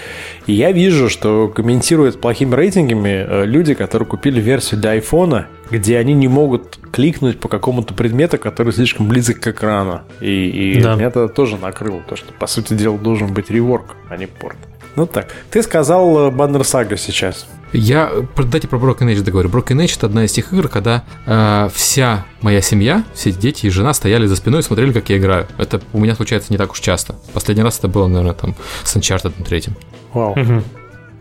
И 0.46 0.52
я 0.52 0.70
вижу, 0.72 1.08
что 1.08 1.48
комментируют 1.48 2.20
плохими 2.20 2.54
рейтингами 2.54 3.26
э, 3.28 3.44
люди, 3.44 3.74
которые 3.74 4.06
купили 4.06 4.40
версию 4.40 4.80
для 4.80 4.90
айфона, 4.90 5.48
где 5.70 5.98
они 5.98 6.14
не 6.14 6.28
могут 6.28 6.78
кликнуть 6.92 7.40
по 7.40 7.48
какому-то 7.48 7.92
предмету, 7.92 8.38
который 8.38 8.72
слишком 8.72 9.08
близок 9.08 9.40
к 9.40 9.48
экрану. 9.48 10.02
И, 10.20 10.76
и 10.76 10.80
да. 10.80 10.94
меня 10.94 11.06
это 11.06 11.28
тоже 11.28 11.56
накрыло, 11.56 12.02
то 12.08 12.14
что, 12.14 12.32
по 12.32 12.46
сути 12.46 12.74
дела, 12.74 12.96
должен 12.96 13.32
быть 13.34 13.50
реворк, 13.50 13.96
а 14.08 14.16
не 14.16 14.26
порт. 14.26 14.56
Ну 14.96 15.06
так. 15.06 15.28
Ты 15.50 15.62
сказал 15.62 16.30
Баннер 16.30 16.64
Сага 16.64 16.96
сейчас. 16.96 17.46
Я, 17.72 18.10
дайте 18.36 18.68
про 18.68 18.78
Broken 18.78 19.12
Age 19.12 19.22
договорю. 19.22 19.50
Broken 19.50 19.84
Age 19.84 19.96
это 19.96 20.06
одна 20.06 20.24
из 20.24 20.32
тех 20.32 20.52
игр, 20.52 20.68
когда 20.68 21.04
э, 21.26 21.68
вся 21.74 22.24
моя 22.40 22.62
семья, 22.62 23.04
все 23.12 23.32
дети 23.32 23.66
и 23.66 23.70
жена 23.70 23.92
стояли 23.92 24.26
за 24.26 24.36
спиной 24.36 24.60
и 24.60 24.62
смотрели, 24.62 24.92
как 24.92 25.10
я 25.10 25.18
играю. 25.18 25.46
Это 25.58 25.82
у 25.92 26.00
меня 26.00 26.14
случается 26.14 26.52
не 26.52 26.58
так 26.58 26.72
уж 26.72 26.80
часто. 26.80 27.16
Последний 27.34 27.62
раз 27.62 27.78
это 27.78 27.88
было, 27.88 28.06
наверное, 28.06 28.34
там 28.34 28.54
с 28.84 28.96
Uncharted 28.96 29.32
третьим. 29.44 29.74
Вау. 30.14 30.32
Угу. 30.32 30.62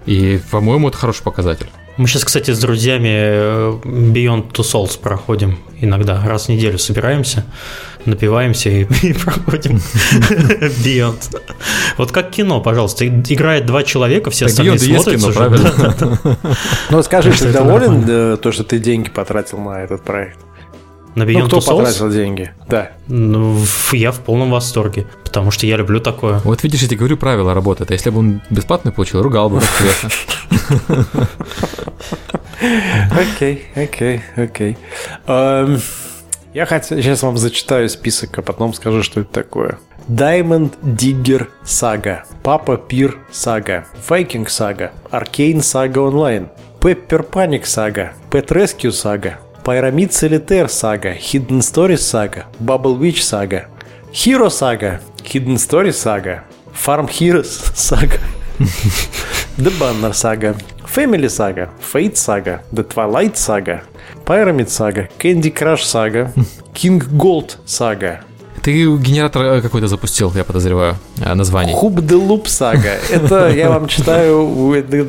И, 0.05 0.39
по-моему, 0.51 0.89
это 0.89 0.97
хороший 0.97 1.23
показатель. 1.23 1.69
Мы 1.97 2.07
сейчас, 2.07 2.25
кстати, 2.25 2.51
с 2.51 2.59
друзьями 2.59 3.09
э, 3.09 3.79
Beyond 3.83 4.51
Two 4.51 4.63
Souls 4.63 4.99
проходим 4.99 5.57
иногда. 5.79 6.21
Раз 6.25 6.47
в 6.47 6.49
неделю 6.49 6.77
собираемся, 6.77 7.45
напиваемся 8.05 8.69
и, 8.69 8.83
и 9.01 9.13
проходим 9.13 9.77
Beyond. 10.83 11.39
Вот 11.97 12.11
как 12.11 12.31
кино, 12.31 12.59
пожалуйста. 12.59 13.07
Играет 13.07 13.65
два 13.65 13.83
человека, 13.83 14.29
все 14.29 14.47
остальные 14.47 14.79
смотрят. 14.79 15.21
Кино, 15.21 15.31
правильно. 15.31 16.19
Ну, 16.89 17.01
скажи, 17.03 17.31
ты 17.31 17.51
доволен 17.51 18.03
э, 18.07 18.37
то, 18.41 18.51
что 18.51 18.63
ты 18.63 18.79
деньги 18.79 19.09
потратил 19.09 19.59
на 19.59 19.81
этот 19.81 20.03
проект? 20.03 20.39
На 21.15 21.23
Beyond 21.23 21.39
ну, 21.39 21.47
кто 21.47 21.57
Two 21.57 21.77
потратил 21.77 22.09
деньги? 22.09 22.51
Да. 22.67 22.91
Ну, 23.07 23.57
я 23.93 24.11
в 24.11 24.19
полном 24.19 24.51
восторге, 24.51 25.07
потому 25.23 25.49
что 25.49 25.65
я 25.65 25.77
люблю 25.77 26.01
такое. 26.01 26.39
Вот 26.43 26.61
видишь, 26.63 26.81
я 26.81 26.87
тебе 26.89 26.97
говорю, 26.97 27.17
правила 27.17 27.53
работают. 27.53 27.89
А 27.89 27.93
если 27.93 28.09
бы 28.09 28.19
он 28.19 28.41
бесплатно 28.49 28.91
получил, 28.91 29.21
ругал 29.21 29.49
бы 29.49 29.61
Окей, 33.11 33.65
окей, 33.75 34.21
окей. 34.35 34.77
Эм, 35.27 35.79
я 36.53 36.65
хотел, 36.65 36.97
сейчас 36.97 37.23
вам 37.23 37.37
зачитаю 37.37 37.89
список, 37.89 38.37
а 38.39 38.41
потом 38.41 38.73
скажу, 38.73 39.03
что 39.03 39.21
это 39.21 39.31
такое. 39.31 39.77
Diamond 40.07 40.73
Digger 40.83 41.47
Saga, 41.63 42.23
Papa 42.43 42.77
Пир 42.77 43.17
Saga, 43.31 43.85
Viking 44.07 44.47
Saga, 44.47 44.91
Arcane 45.11 45.61
Saga 45.61 45.97
Online, 45.97 46.49
Pepper 46.79 47.25
Panic 47.29 47.63
Saga, 47.63 48.11
Pet 48.29 48.47
Rescue 48.47 48.91
Saga, 48.91 49.37
Pyramid 49.65 50.13
Solitaire 50.13 50.69
Saga, 50.69 51.11
Hidden 51.11 51.59
Stories 51.59 52.05
Saga, 52.05 52.45
Bubble 52.59 52.95
Witch 52.99 53.23
Saga, 53.25 53.67
Hero 54.11 54.47
Saga, 54.47 55.01
Hidden 55.23 55.57
Stories 55.57 55.97
Saga, 55.97 56.43
Farm 56.71 57.07
Heroes 57.07 57.49
Saga, 57.73 58.19
The 59.57 59.75
Banner 59.79 60.13
Saga, 60.13 60.53
Family 60.85 61.29
Saga, 61.29 61.65
Fate 61.79 62.15
Saga, 62.15 62.63
The 62.71 62.83
Twilight 62.83 63.35
Saga, 63.37 63.81
Pyramid 64.23 64.69
Saga, 64.69 65.07
Candy 65.17 65.49
Crush 65.49 65.83
Saga, 65.83 66.31
King 66.75 66.99
Gold 67.17 67.57
Saga, 67.65 68.23
Ты 68.65 68.97
генератор 68.97 69.43
э, 69.43 69.61
какой-то 69.61 69.87
запустил, 69.87 70.31
я 70.35 70.43
подозреваю, 70.43 70.95
э, 71.21 71.35
название. 71.35 71.75
Хуб 71.75 72.01
де 72.01 72.15
Луп 72.15 72.47
Сага. 72.47 72.97
Это 73.11 73.49
я 73.49 73.69
вам 73.69 73.87
читаю, 73.87 74.43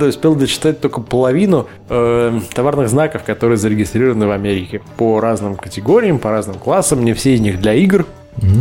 успел 0.09 0.35
дочитать 0.35 0.83
только 0.83 1.01
половину 1.01 1.67
э, 1.89 2.39
товарных 2.53 2.91
знаков, 2.91 3.23
которые 3.25 3.57
зарегистрированы 3.57 4.27
в 4.27 4.31
Америке. 4.31 4.83
По 4.99 5.21
разным 5.21 5.57
категориям, 5.57 6.19
по 6.19 6.31
разным 6.31 6.57
классам. 6.57 7.03
Не 7.03 7.15
все 7.15 7.35
из 7.35 7.41
них 7.41 7.59
для 7.59 7.73
игр. 7.73 8.05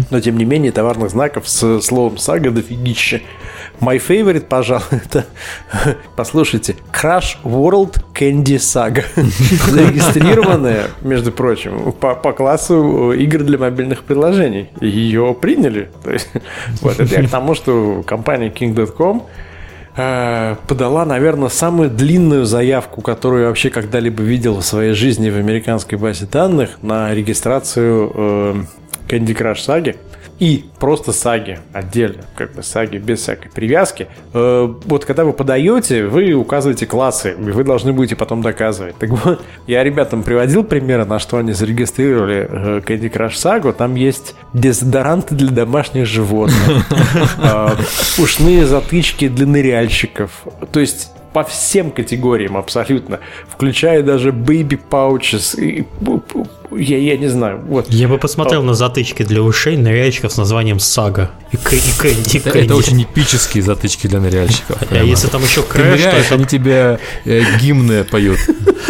Но, 0.10 0.20
тем 0.22 0.38
не 0.38 0.46
менее, 0.46 0.72
товарных 0.72 1.10
знаков 1.10 1.48
с 1.48 1.82
словом 1.82 2.18
сага 2.18 2.52
дофигища. 2.52 3.22
My 3.82 4.02
favorite, 4.02 4.46
пожалуй, 4.48 4.84
это, 4.92 5.26
послушайте, 6.16 6.76
Crash 6.94 7.38
World 7.44 8.02
Candy 8.14 8.58
Saga. 8.58 9.04
Зарегистрированная, 9.70 10.86
между 11.02 11.32
прочим, 11.32 11.92
по, 11.92 12.16
по 12.16 12.32
классу 12.32 13.12
игр 13.12 13.44
для 13.44 13.58
мобильных 13.58 14.04
приложений. 14.04 14.70
Ее 14.80 15.36
приняли. 15.40 15.90
То 16.04 16.12
есть, 16.12 16.30
вот 16.82 17.00
это 17.00 17.22
я 17.22 17.28
к 17.28 17.30
тому, 17.30 17.54
что 17.54 18.04
компания 18.08 18.50
King.com 18.50 19.28
э, 19.98 20.56
подала, 20.68 21.06
наверное, 21.06 21.50
самую 21.50 21.90
длинную 21.90 22.46
заявку, 22.46 23.02
которую 23.02 23.44
я 23.44 23.48
вообще 23.50 23.70
когда-либо 23.70 24.24
видел 24.24 24.58
в 24.60 24.66
своей 24.66 24.94
жизни 24.94 25.30
в 25.30 25.38
американской 25.38 25.98
базе 25.98 26.26
данных 26.26 26.82
на 26.82 27.14
регистрацию 27.14 28.12
э, 28.16 28.64
Candy 29.08 29.36
Crush 29.36 29.60
саги 29.60 29.96
и 30.40 30.66
просто 30.80 31.14
саги 31.14 31.60
отдельно, 31.72 32.24
как 32.36 32.54
бы 32.54 32.64
саги 32.64 32.98
без 32.98 33.22
всякой 33.22 33.50
привязки. 33.50 34.08
Э, 34.34 34.68
вот 34.86 35.06
когда 35.06 35.24
вы 35.24 35.32
подаете, 35.32 36.08
вы 36.08 36.34
указываете 36.34 36.86
классы, 36.86 37.32
и 37.32 37.52
вы 37.52 37.64
должны 37.64 37.94
будете 37.94 38.16
потом 38.16 38.42
доказывать. 38.42 38.98
Так 38.98 39.12
вот, 39.12 39.42
я 39.66 39.84
ребятам 39.84 40.24
приводил 40.24 40.64
примеры, 40.64 41.06
на 41.06 41.20
что 41.20 41.38
они 41.38 41.54
зарегистрировали 41.54 42.48
э, 42.50 42.82
Candy 42.86 43.12
Crush 43.12 43.36
сагу. 43.36 43.72
Там 43.72 43.96
есть 43.96 44.36
дезодоранты 44.54 45.36
для 45.36 45.52
домашних 45.52 46.06
животных, 46.06 46.86
э, 47.38 47.70
ушные 48.18 48.66
затычки 48.66 49.30
для 49.30 49.48
ныряльщиков. 49.48 50.32
То 50.72 50.82
есть 50.82 51.12
по 51.32 51.44
всем 51.44 51.92
категориям 51.92 52.56
абсолютно, 52.56 53.20
включая 53.50 54.04
даже 54.04 54.32
baby 54.32 54.80
pouches. 54.90 55.60
И, 55.60 55.86
я, 56.78 56.98
я 56.98 57.18
не 57.18 57.28
знаю. 57.28 57.62
Вот. 57.68 57.88
Я 57.90 58.08
бы 58.08 58.18
посмотрел 58.18 58.62
а... 58.62 58.64
на 58.64 58.74
затычки 58.74 59.24
для 59.24 59.42
ушей 59.42 59.78
ныряльщиков 59.78 60.32
с 60.32 60.38
названием 60.38 60.80
Сага 60.80 61.32
и, 61.52 61.56
и 61.56 61.82
Кэнди. 61.98 62.38
Это, 62.38 62.58
это 62.58 62.76
очень 62.76 63.02
эпические 63.04 63.64
затычки 63.64 64.08
для 64.08 64.20
ныряльщиков. 64.20 64.78
А 64.90 65.04
если 65.04 65.28
там 65.28 65.44
еще 65.44 65.64
крэш, 65.64 66.02
то 66.02 66.10
это... 66.10 66.36
они 66.36 66.46
тебе 66.46 67.00
э, 67.26 67.42
гимны 67.62 68.04
поют. 68.04 68.40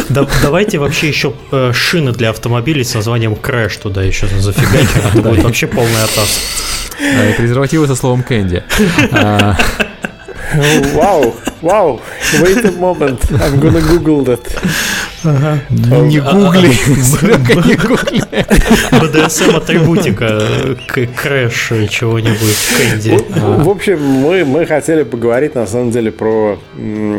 Да, 0.09 0.27
давайте 0.41 0.77
вообще 0.77 1.07
еще 1.07 1.33
э, 1.51 1.71
шины 1.73 2.11
для 2.11 2.29
автомобилей 2.29 2.83
с 2.83 2.93
названием 2.93 3.35
Crush 3.35 3.77
туда 3.77 4.03
еще 4.03 4.27
зафигачим. 4.27 5.01
Это 5.13 5.21
будет 5.21 5.43
вообще 5.43 5.67
полный 5.67 6.03
атас. 6.03 6.39
Презервативы 7.37 7.87
со 7.87 7.95
словом 7.95 8.23
Candy. 8.23 8.63
Вау, 10.93 11.35
вау, 11.61 12.01
wait 12.39 12.63
a 12.63 12.71
moment, 12.71 13.19
I'm 13.31 13.59
gonna 13.59 13.81
Google 13.81 14.23
that. 14.25 14.41
Ага. 15.23 15.59
Не 15.69 16.19
гугли, 16.19 16.67
не 17.67 17.75
гугли. 17.75 18.23
БДСМ 18.91 19.55
атрибутика, 19.55 20.41
crush 20.87 21.71
чего-нибудь, 21.89 22.57
candy. 22.77 23.17
В 23.63 23.69
общем, 23.69 24.01
мы, 24.01 24.45
мы 24.45 24.65
хотели 24.65 25.03
поговорить 25.03 25.55
на 25.55 25.65
самом 25.65 25.91
деле 25.91 26.11
про 26.11 26.59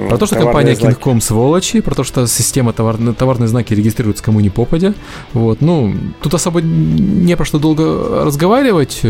Про 0.09 0.19
то, 0.19 0.27
что 0.27 0.37
компания 0.37 0.75
King.com 0.75 1.21
сволочи, 1.21 1.81
про 1.81 1.95
то, 1.95 2.05
что 2.05 2.27
система 2.27 2.73
товарные, 2.73 3.15
товарные 3.15 3.49
знаки 3.49 3.75
регистрируется 3.75 4.23
кому 4.23 4.41
не 4.41 4.51
попадя. 4.51 4.95
Вот, 5.33 5.61
ну, 5.61 5.95
тут 6.23 6.35
особо 6.35 6.61
не 6.63 7.37
про 7.37 7.45
что 7.45 7.59
долго 7.59 8.25
разговаривать. 8.25 9.03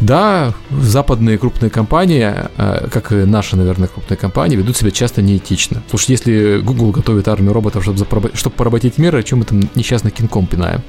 Да, 0.00 0.52
западные 0.70 1.38
крупные 1.38 1.70
компании, 1.70 2.22
а, 2.56 2.88
как 2.90 3.12
и 3.12 3.16
наши, 3.16 3.56
наверное, 3.56 3.88
крупные 3.88 4.16
компании, 4.16 4.56
ведут 4.56 4.76
себя 4.76 4.90
часто 4.90 5.22
неэтично. 5.22 5.82
Слушай, 5.90 6.12
если 6.12 6.60
Google 6.60 6.90
готовит 6.90 7.28
армию 7.28 7.52
роботов, 7.52 7.82
чтобы 7.84 7.98
чтобы 8.34 8.56
поработить 8.56 8.98
мир, 8.98 9.14
о 9.16 9.22
чем 9.22 9.40
мы 9.40 9.44
там 9.44 9.60
несчастно 9.74 10.10
кинком 10.10 10.46
пинаем. 10.46 10.82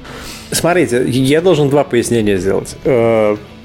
Смотрите, 0.50 1.08
я 1.08 1.40
должен 1.40 1.68
два 1.68 1.84
пояснения 1.84 2.38
сделать. 2.38 2.76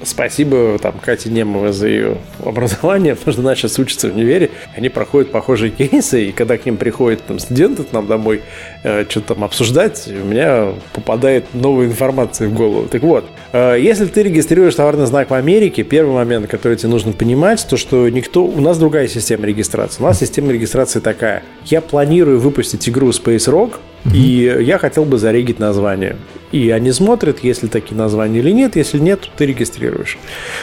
Спасибо 0.04 0.78
там 0.80 0.94
Кате 1.00 1.30
Немовой 1.30 1.72
за 1.72 1.88
ее 1.88 2.18
образование, 2.44 3.14
потому 3.16 3.32
что 3.32 3.42
она 3.42 3.54
сейчас 3.54 3.78
учится 3.78 4.08
в 4.08 4.14
универе, 4.14 4.50
они 4.76 4.88
проходят 4.88 5.30
похожие 5.30 5.70
кейсы, 5.70 6.26
и 6.26 6.32
когда 6.32 6.56
к 6.58 6.66
ним 6.66 6.76
приходят 6.76 7.22
там, 7.24 7.38
студенты 7.38 7.84
к 7.84 7.92
нам 7.92 8.06
домой 8.06 8.42
э, 8.82 9.04
что-то 9.08 9.34
там 9.34 9.44
обсуждать, 9.44 10.08
у 10.08 10.26
меня 10.26 10.72
попадает 10.92 11.54
новая 11.54 11.86
информация 11.86 12.48
в 12.48 12.54
голову. 12.54 12.88
Так 12.88 13.02
вот, 13.02 13.24
э, 13.52 13.76
если 13.80 14.06
ты 14.06 14.22
регистрируешь 14.22 14.74
товарный 14.74 15.06
знак 15.06 15.30
в 15.30 15.34
Америке, 15.34 15.82
первый 15.82 16.14
момент, 16.14 16.48
который 16.48 16.76
тебе 16.76 16.90
нужно 16.90 17.12
понимать, 17.12 17.66
то 17.68 17.76
что 17.76 18.08
никто... 18.08 18.44
У 18.44 18.60
нас 18.60 18.78
другая 18.78 19.08
система 19.08 19.46
регистрации. 19.46 20.02
У 20.02 20.06
нас 20.06 20.18
система 20.18 20.52
регистрации 20.52 21.00
такая. 21.00 21.42
Я 21.64 21.80
планирую 21.80 22.40
выпустить 22.40 22.88
игру 22.88 23.10
Space 23.10 23.48
Rock, 23.48 23.74
и 24.12 24.56
я 24.60 24.78
хотел 24.78 25.04
бы 25.04 25.18
зарегить 25.18 25.58
название. 25.58 26.16
И 26.50 26.70
они 26.70 26.92
смотрят, 26.92 27.40
есть 27.44 27.62
ли 27.62 27.68
такие 27.68 27.96
названия 27.96 28.40
или 28.40 28.50
нет. 28.50 28.76
Если 28.76 28.98
нет, 28.98 29.20
то 29.20 29.28
ты 29.36 29.46
регистрируешь. 29.46 30.18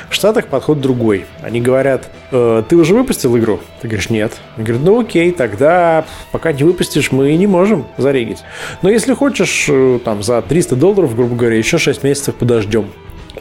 В 0.09 0.13
Штатах 0.13 0.47
подход 0.47 0.81
другой. 0.81 1.25
Они 1.41 1.61
говорят, 1.61 2.09
э, 2.31 2.63
ты 2.67 2.75
уже 2.75 2.93
выпустил 2.93 3.37
игру? 3.37 3.59
Ты 3.81 3.87
говоришь, 3.87 4.09
нет. 4.09 4.33
Они 4.55 4.65
говорят, 4.65 4.85
ну 4.85 4.99
окей, 4.99 5.31
тогда 5.31 6.05
пока 6.31 6.51
не 6.51 6.63
выпустишь, 6.63 7.11
мы 7.11 7.33
не 7.35 7.47
можем 7.47 7.87
зарегить. 7.97 8.39
Но 8.81 8.89
если 8.89 9.13
хочешь, 9.13 9.65
э, 9.69 9.99
там, 10.03 10.21
за 10.21 10.41
300 10.41 10.75
долларов, 10.75 11.15
грубо 11.15 11.35
говоря, 11.35 11.57
еще 11.57 11.77
6 11.77 12.03
месяцев 12.03 12.35
подождем. 12.35 12.87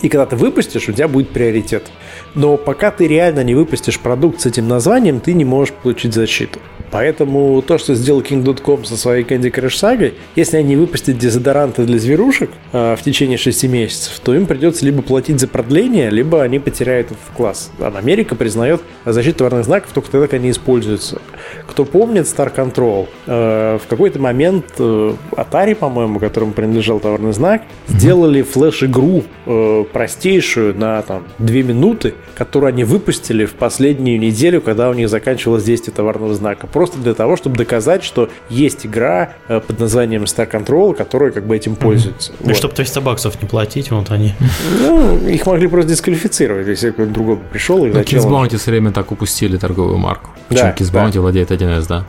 И 0.01 0.09
когда 0.09 0.26
ты 0.26 0.36
выпустишь, 0.36 0.88
у 0.88 0.92
тебя 0.92 1.09
будет 1.09 1.30
приоритет. 1.30 1.90
Но 2.34 2.57
пока 2.57 2.90
ты 2.90 3.09
реально 3.09 3.42
не 3.42 3.55
выпустишь 3.55 3.99
продукт 3.99 4.40
с 4.40 4.46
этим 4.46 4.68
названием, 4.68 5.20
ты 5.20 5.32
не 5.32 5.44
можешь 5.44 5.74
получить 5.74 6.14
защиту. 6.14 6.61
Поэтому 6.91 7.62
то, 7.62 7.78
что 7.78 7.95
сделал 7.95 8.20
King.com 8.20 8.84
со 8.84 8.97
своей 8.97 9.24
Candy 9.24 9.53
Crush 9.53 9.76
сагой, 9.76 10.14
если 10.36 10.57
они 10.57 10.76
выпустят 10.76 11.18
дезодоранты 11.18 11.84
для 11.84 11.99
зверушек 11.99 12.51
э, 12.72 12.97
в 12.97 13.03
течение 13.03 13.39
6 13.39 13.64
месяцев, 13.64 14.20
то 14.22 14.34
им 14.34 14.47
придется 14.47 14.84
либо 14.84 15.03
платить 15.03 15.41
за 15.41 15.49
продление, 15.49 16.11
либо 16.11 16.43
они 16.43 16.59
потеряют 16.59 17.09
этот 17.09 17.22
класс. 17.36 17.70
А 17.78 17.93
Америка 17.97 18.34
признает 18.34 18.80
защиту 19.05 19.39
товарных 19.39 19.64
знаков 19.64 19.91
только 19.93 20.11
тогда, 20.11 20.26
когда 20.26 20.43
они 20.43 20.51
используются. 20.51 21.20
Кто 21.66 21.84
помнит 21.84 22.26
Star 22.26 22.55
Control, 22.55 23.09
э, 23.26 23.78
в 23.82 23.86
какой-то 23.89 24.18
момент 24.18 24.66
э, 24.78 25.14
Atari, 25.32 25.74
по-моему, 25.74 26.18
которому 26.18 26.53
принадлежал 26.53 27.01
товарный 27.01 27.32
знак, 27.32 27.62
сделали 27.89 28.43
флеш-игру 28.43 29.24
э, 29.47 29.84
простейшую 29.93 30.78
на 30.78 31.03
там, 31.03 31.24
2 31.39 31.57
минуты, 31.57 32.14
которую 32.39 32.68
они 32.68 32.84
выпустили 32.84 33.45
в 33.45 33.55
последнюю 33.55 34.20
неделю, 34.20 34.61
когда 34.61 34.89
у 34.91 34.95
них 34.95 35.09
заканчивалось 35.09 35.64
действие 35.64 35.93
товарного 35.93 36.34
знака 36.34 36.68
просто 36.68 36.97
для 36.99 37.12
того, 37.12 37.36
чтобы 37.36 37.57
доказать, 37.57 38.05
что 38.05 38.30
есть 38.49 38.86
игра 38.86 39.32
э, 39.49 39.61
под 39.61 39.80
названием 39.80 40.22
Star 40.22 40.49
Control, 40.49 40.95
которая 40.95 41.32
как 41.32 41.47
бы 41.47 41.57
этим 41.57 41.74
пользуется. 41.74 42.32
Mm-hmm. 42.32 42.36
Вот. 42.41 42.51
И 42.51 42.55
чтобы 42.55 42.74
300 42.74 43.01
баксов 43.01 43.43
не 43.43 43.49
платить, 43.49 43.91
вот 43.91 44.11
они. 44.12 44.34
Ну, 44.80 45.18
их 45.26 45.45
могли 45.47 45.66
просто 45.66 45.91
дисквалифицировать, 45.91 46.68
если 46.68 46.93
кто-то 46.93 47.11
другой 47.11 47.39
пришел 47.39 47.84
и 47.84 47.91
Kids 47.91 48.28
Bounty 48.28 48.57
все 48.57 48.70
время 48.70 48.93
так 48.93 49.11
упустили 49.11 49.57
торговую 49.57 49.99
марку. 49.99 50.30
Да, 50.49 50.74
Kids 50.78 50.93
Bounty 50.93 51.14
да. 51.14 51.20
владеет 51.20 51.51
1С, 51.51 51.86
да. 51.89 52.05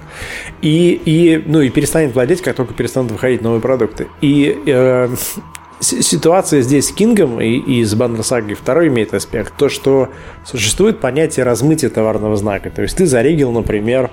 И, 0.62 1.02
и, 1.06 1.44
ну, 1.44 1.62
и 1.62 1.70
перестанет 1.70 2.14
владеть, 2.14 2.42
как 2.42 2.56
только 2.56 2.76
перестанут 2.76 3.12
выходить 3.12 3.42
новые 3.42 3.62
продукты. 3.62 4.08
И 4.22 4.62
э, 4.68 5.10
ситуация 5.80 6.62
здесь 6.62 6.88
с 6.88 6.92
Кингом 6.92 7.40
и, 7.42 7.58
и 7.58 7.84
с 7.84 7.94
Баннер 7.96 8.24
второй 8.56 8.88
имеет 8.88 9.14
аспект. 9.14 9.56
То, 9.58 9.70
что 9.70 10.10
существует 10.46 11.00
понятие 11.00 11.46
размытия 11.46 11.90
товарного 11.90 12.36
знака. 12.36 12.70
То 12.70 12.82
есть 12.82 12.98
ты 12.98 13.06
зарегил, 13.06 13.52
например, 13.52 14.10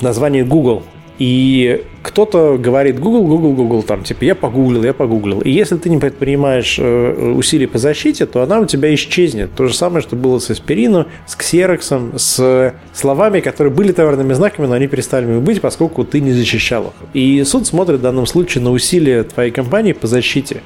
название 0.00 0.44
Google 0.44 0.82
и 1.18 1.84
кто-то 2.02 2.58
говорит 2.58 3.00
Google, 3.00 3.26
Google, 3.26 3.52
Google, 3.52 3.82
там, 3.82 4.04
типа, 4.04 4.24
я 4.24 4.34
погуглил, 4.34 4.84
я 4.84 4.92
погуглил. 4.92 5.40
И 5.40 5.50
если 5.50 5.76
ты 5.76 5.88
не 5.88 5.98
предпринимаешь 5.98 6.76
э, 6.78 7.32
усилий 7.36 7.66
по 7.66 7.78
защите, 7.78 8.26
то 8.26 8.42
она 8.42 8.60
у 8.60 8.66
тебя 8.66 8.94
исчезнет. 8.94 9.50
То 9.54 9.66
же 9.66 9.74
самое, 9.74 10.02
что 10.02 10.14
было 10.14 10.38
с 10.38 10.50
аспирином, 10.50 11.06
с 11.26 11.34
ксероксом, 11.34 12.12
с 12.16 12.74
словами, 12.92 13.40
которые 13.40 13.72
были 13.72 13.92
товарными 13.92 14.34
знаками, 14.34 14.66
но 14.66 14.74
они 14.74 14.86
перестали 14.86 15.24
ими 15.24 15.40
быть, 15.40 15.60
поскольку 15.60 16.04
ты 16.04 16.20
не 16.20 16.32
защищал 16.32 16.84
их. 16.84 17.08
И 17.14 17.44
суд 17.44 17.66
смотрит 17.66 18.00
в 18.00 18.02
данном 18.02 18.26
случае 18.26 18.62
на 18.62 18.70
усилия 18.70 19.24
твоей 19.24 19.50
компании 19.50 19.92
по 19.92 20.06
защите. 20.06 20.62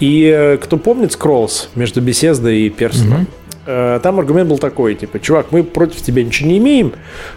И 0.00 0.24
э, 0.24 0.56
кто 0.58 0.78
помнит 0.78 1.12
Scrolls 1.12 1.68
между 1.74 2.00
Bethesda 2.00 2.52
и 2.52 2.70
Персоном, 2.70 3.22
угу. 3.22 3.26
Э, 3.64 4.00
там 4.02 4.18
аргумент 4.18 4.48
был 4.48 4.58
такой, 4.58 4.94
типа, 4.94 5.20
чувак, 5.20 5.52
мы 5.52 5.62
против 5.62 6.02
тебя 6.02 6.24
ничего 6.24 6.48
не 6.48 6.58
имеем, 6.58 6.94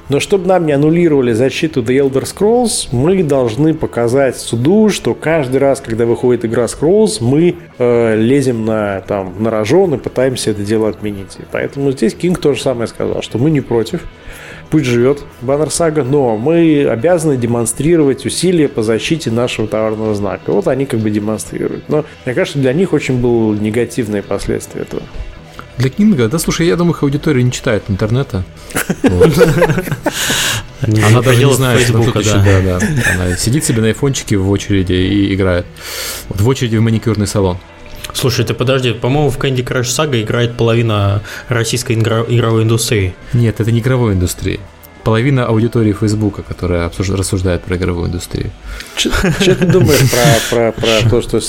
но 0.09 0.19
чтобы 0.19 0.47
нам 0.47 0.65
не 0.65 0.71
аннулировали 0.71 1.33
защиту 1.33 1.83
The 1.83 2.09
Elder 2.09 2.23
Scrolls, 2.23 2.87
мы 2.91 3.21
должны 3.23 3.75
показать 3.75 4.37
суду, 4.37 4.89
что 4.89 5.13
каждый 5.13 5.57
раз, 5.57 5.81
когда 5.81 6.05
выходит 6.05 6.43
игра 6.43 6.65
Scrolls, 6.65 7.17
мы 7.21 7.55
э, 7.77 8.15
лезем 8.15 8.65
на, 8.65 9.01
там, 9.01 9.35
на 9.39 9.51
рожон 9.51 9.93
и 9.93 9.97
пытаемся 9.97 10.51
это 10.51 10.63
дело 10.63 10.89
отменить. 10.89 11.35
И 11.37 11.43
поэтому 11.51 11.91
здесь 11.91 12.15
Кинг 12.15 12.39
то 12.39 12.53
же 12.53 12.61
самое 12.61 12.87
сказал, 12.87 13.21
что 13.21 13.37
мы 13.37 13.51
не 13.51 13.61
против, 13.61 14.01
пусть 14.71 14.85
живет 14.85 15.23
Баннер 15.41 15.69
Сага, 15.69 16.03
но 16.03 16.37
мы 16.37 16.87
обязаны 16.89 17.37
демонстрировать 17.37 18.25
усилия 18.25 18.67
по 18.67 18.81
защите 18.81 19.29
нашего 19.29 19.67
товарного 19.67 20.15
знака. 20.15 20.51
Вот 20.51 20.67
они 20.67 20.87
как 20.87 21.01
бы 21.01 21.11
демонстрируют. 21.11 21.87
Но 21.87 22.03
мне 22.25 22.33
кажется, 22.33 22.57
для 22.57 22.73
них 22.73 22.93
очень 22.93 23.21
было 23.21 23.53
негативные 23.53 24.23
последствия 24.23 24.81
этого. 24.81 25.03
Для 25.77 25.89
Кинга, 25.89 26.29
да, 26.29 26.39
слушай, 26.39 26.67
я 26.67 26.75
думаю, 26.77 26.95
их 26.95 27.03
аудитория 27.03 27.43
не 27.43 27.51
читает 27.51 27.83
интернета. 27.89 28.43
Она 30.81 31.21
даже 31.21 31.45
не 31.45 31.53
знает, 31.53 31.81
что 31.81 32.03
тут 32.03 32.15
еще, 32.15 32.35
да, 32.35 32.61
да. 32.61 32.79
Она 33.13 33.35
сидит 33.37 33.65
себе 33.65 33.81
на 33.81 33.87
айфончике 33.87 34.37
в 34.37 34.49
очереди 34.49 34.93
и 34.93 35.33
играет. 35.33 35.65
Вот 36.29 36.41
в 36.41 36.47
очереди 36.47 36.77
в 36.77 36.81
маникюрный 36.81 37.27
салон. 37.27 37.57
Слушай, 38.13 38.45
ты 38.45 38.53
подожди, 38.53 38.93
по-моему, 38.93 39.29
в 39.29 39.37
Candy 39.37 39.65
Crush 39.65 39.83
Saga 39.83 40.21
играет 40.21 40.55
половина 40.55 41.21
российской 41.49 41.93
игровой 41.93 42.63
индустрии. 42.63 43.13
Нет, 43.33 43.59
это 43.59 43.71
не 43.71 43.79
игровой 43.79 44.13
индустрии. 44.13 44.59
Половина 45.03 45.45
аудитории 45.45 45.93
Фейсбука, 45.93 46.41
которая 46.41 46.89
рассуждает 46.97 47.63
про 47.63 47.75
игровую 47.75 48.07
индустрию. 48.07 48.51
Что 48.95 49.55
ты 49.55 49.65
думаешь 49.65 50.09
про, 50.09 50.71
про, 50.71 50.71
про 50.71 51.09
то, 51.09 51.21
что 51.21 51.39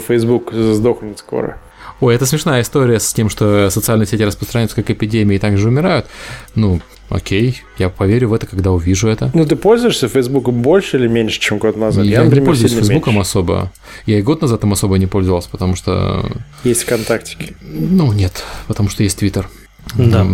Facebook 0.00 0.52
сдохнет 0.52 1.18
скоро? 1.18 1.58
Ой, 2.00 2.14
это 2.14 2.26
смешная 2.26 2.62
история 2.62 3.00
с 3.00 3.12
тем, 3.12 3.28
что 3.28 3.70
социальные 3.70 4.06
сети 4.06 4.22
распространяются 4.22 4.76
как 4.76 4.90
эпидемии 4.90 5.36
и 5.36 5.38
также 5.38 5.68
умирают. 5.68 6.06
Ну, 6.54 6.80
окей, 7.08 7.62
я 7.76 7.88
поверю 7.88 8.28
в 8.28 8.34
это, 8.34 8.46
когда 8.46 8.70
увижу 8.70 9.08
это. 9.08 9.30
Ну, 9.34 9.44
ты 9.44 9.56
пользуешься 9.56 10.08
Фейсбуком 10.08 10.62
больше 10.62 10.96
или 10.98 11.08
меньше, 11.08 11.40
чем 11.40 11.58
год 11.58 11.76
назад? 11.76 12.04
Я, 12.04 12.18
я 12.18 12.24
например, 12.24 12.42
не 12.42 12.46
пользуюсь 12.46 12.72
Фейсбуком 12.72 13.14
меньше. 13.14 13.28
особо. 13.28 13.72
Я 14.06 14.18
и 14.18 14.22
год 14.22 14.42
назад 14.42 14.62
им 14.62 14.72
особо 14.72 14.96
не 14.98 15.06
пользовался, 15.06 15.48
потому 15.50 15.74
что... 15.74 16.24
Есть 16.62 16.84
ВКонтактики. 16.84 17.56
Ну, 17.62 18.12
нет, 18.12 18.44
потому 18.68 18.88
что 18.88 19.02
есть 19.02 19.18
Твиттер. 19.18 19.48
Да. 19.96 20.26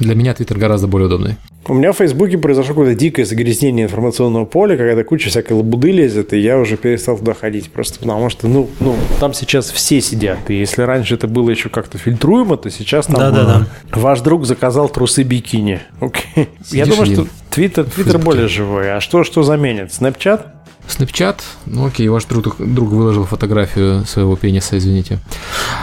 Для 0.00 0.14
меня 0.14 0.34
Твиттер 0.34 0.58
гораздо 0.58 0.86
более 0.86 1.06
удобный. 1.06 1.36
У 1.66 1.74
меня 1.74 1.92
в 1.92 1.98
Фейсбуке 1.98 2.38
произошло 2.38 2.70
какое-то 2.70 2.98
дикое 2.98 3.26
загрязнение 3.26 3.84
информационного 3.84 4.46
поля, 4.46 4.78
когда 4.78 5.04
куча 5.04 5.28
всякой 5.28 5.52
лабуды 5.52 5.92
лезет, 5.92 6.32
и 6.32 6.38
я 6.38 6.58
уже 6.58 6.78
перестал 6.78 7.18
туда 7.18 7.34
ходить. 7.34 7.70
Просто 7.70 7.98
потому 8.00 8.30
что, 8.30 8.48
ну, 8.48 8.70
ну 8.80 8.96
там 9.20 9.34
сейчас 9.34 9.70
все 9.70 10.00
сидят. 10.00 10.38
И 10.48 10.54
если 10.54 10.82
раньше 10.82 11.14
это 11.14 11.28
было 11.28 11.50
еще 11.50 11.68
как-то 11.68 11.98
фильтруемо, 11.98 12.56
то 12.56 12.70
сейчас 12.70 13.06
там 13.06 13.16
да, 13.16 13.30
да, 13.30 13.44
да. 13.44 13.66
ваш 14.00 14.22
друг 14.22 14.46
заказал 14.46 14.88
трусы 14.88 15.22
бикини. 15.22 15.80
Окей. 16.00 16.48
Я 16.70 16.86
думаю, 16.86 17.06
что 17.06 17.26
Твиттер, 17.50 17.84
Твиттер 17.84 18.18
более 18.18 18.48
живой. 18.48 18.96
А 18.96 19.00
что, 19.00 19.22
что 19.22 19.42
заменит? 19.42 19.92
Снэпчат? 19.92 20.54
Снэпчат? 20.88 21.42
Ну 21.66 21.86
окей, 21.86 22.08
ваш 22.08 22.24
друг, 22.24 22.56
друг 22.58 22.88
выложил 22.88 23.26
фотографию 23.26 24.06
своего 24.06 24.34
пениса, 24.34 24.78
извините. 24.78 25.18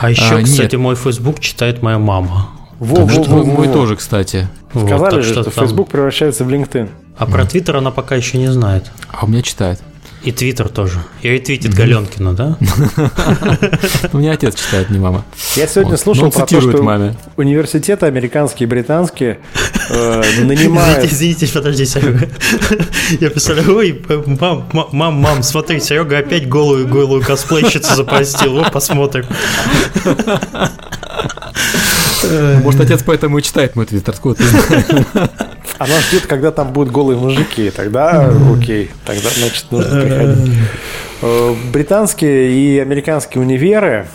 А 0.00 0.10
еще, 0.10 0.34
а, 0.34 0.42
кстати, 0.42 0.74
нет. 0.74 0.82
мой 0.82 0.96
Facebook 0.96 1.38
читает 1.38 1.82
моя 1.82 1.98
мама. 1.98 2.57
Во, 2.78 3.04
во, 3.04 3.22
во, 3.22 3.44
мой 3.44 3.68
тоже, 3.68 3.96
кстати. 3.96 4.48
Сказали 4.70 4.98
вот, 4.98 5.24
же, 5.24 5.32
что, 5.32 5.42
что 5.42 5.50
там... 5.50 5.64
Facebook 5.64 5.88
превращается 5.88 6.44
в 6.44 6.48
LinkedIn. 6.48 6.88
А 7.16 7.26
про 7.26 7.44
Твиттер 7.44 7.76
она 7.76 7.90
пока 7.90 8.14
еще 8.14 8.38
не 8.38 8.50
знает. 8.52 8.90
А 9.10 9.24
у 9.24 9.28
меня 9.28 9.42
читает. 9.42 9.80
И 10.22 10.32
Твиттер 10.32 10.68
тоже. 10.68 10.98
И 11.22 11.28
ретвитит 11.28 11.74
Галенкину, 11.74 12.34
да? 12.34 12.56
У 14.12 14.18
меня 14.18 14.32
отец 14.32 14.56
читает, 14.56 14.90
не 14.90 14.98
мама. 14.98 15.24
Я 15.54 15.68
сегодня 15.68 15.96
слушал 15.96 16.30
про 16.32 16.44
то, 16.44 16.60
что 16.60 17.14
университеты 17.36 18.06
американские 18.06 18.66
и 18.66 18.70
британские 18.70 19.38
э, 19.90 20.22
нанимают... 20.42 21.04
Извините, 21.04 21.46
подожди, 21.46 21.86
Серега. 21.86 22.28
Я 23.20 23.30
представляю, 23.30 23.76
ой, 23.76 24.04
мам, 24.40 24.68
мам, 24.92 25.14
мам, 25.14 25.42
смотри, 25.44 25.78
Серега 25.78 26.18
опять 26.18 26.48
голую 26.48 26.88
голую 26.88 27.22
косплейщицу 27.22 27.94
запостил. 27.94 28.54
Вот 28.54 28.72
посмотрим. 28.72 29.24
Может, 32.62 32.80
отец 32.80 33.02
поэтому 33.04 33.38
и 33.38 33.42
читает 33.42 33.76
мой 33.76 33.86
твиттер, 33.86 34.14
откуда 34.14 34.36
ты 34.36 34.44
Она 35.78 36.00
ждет, 36.00 36.26
когда 36.26 36.50
там 36.50 36.72
будут 36.72 36.92
голые 36.92 37.18
мужики, 37.18 37.70
тогда 37.70 38.30
окей, 38.52 38.90
тогда, 39.04 39.28
значит, 39.30 39.66
нужно 39.70 40.00
приходить. 40.00 40.54
Э, 41.20 41.54
британские 41.72 42.52
и 42.52 42.78
американские 42.78 43.42
универы 43.42 44.06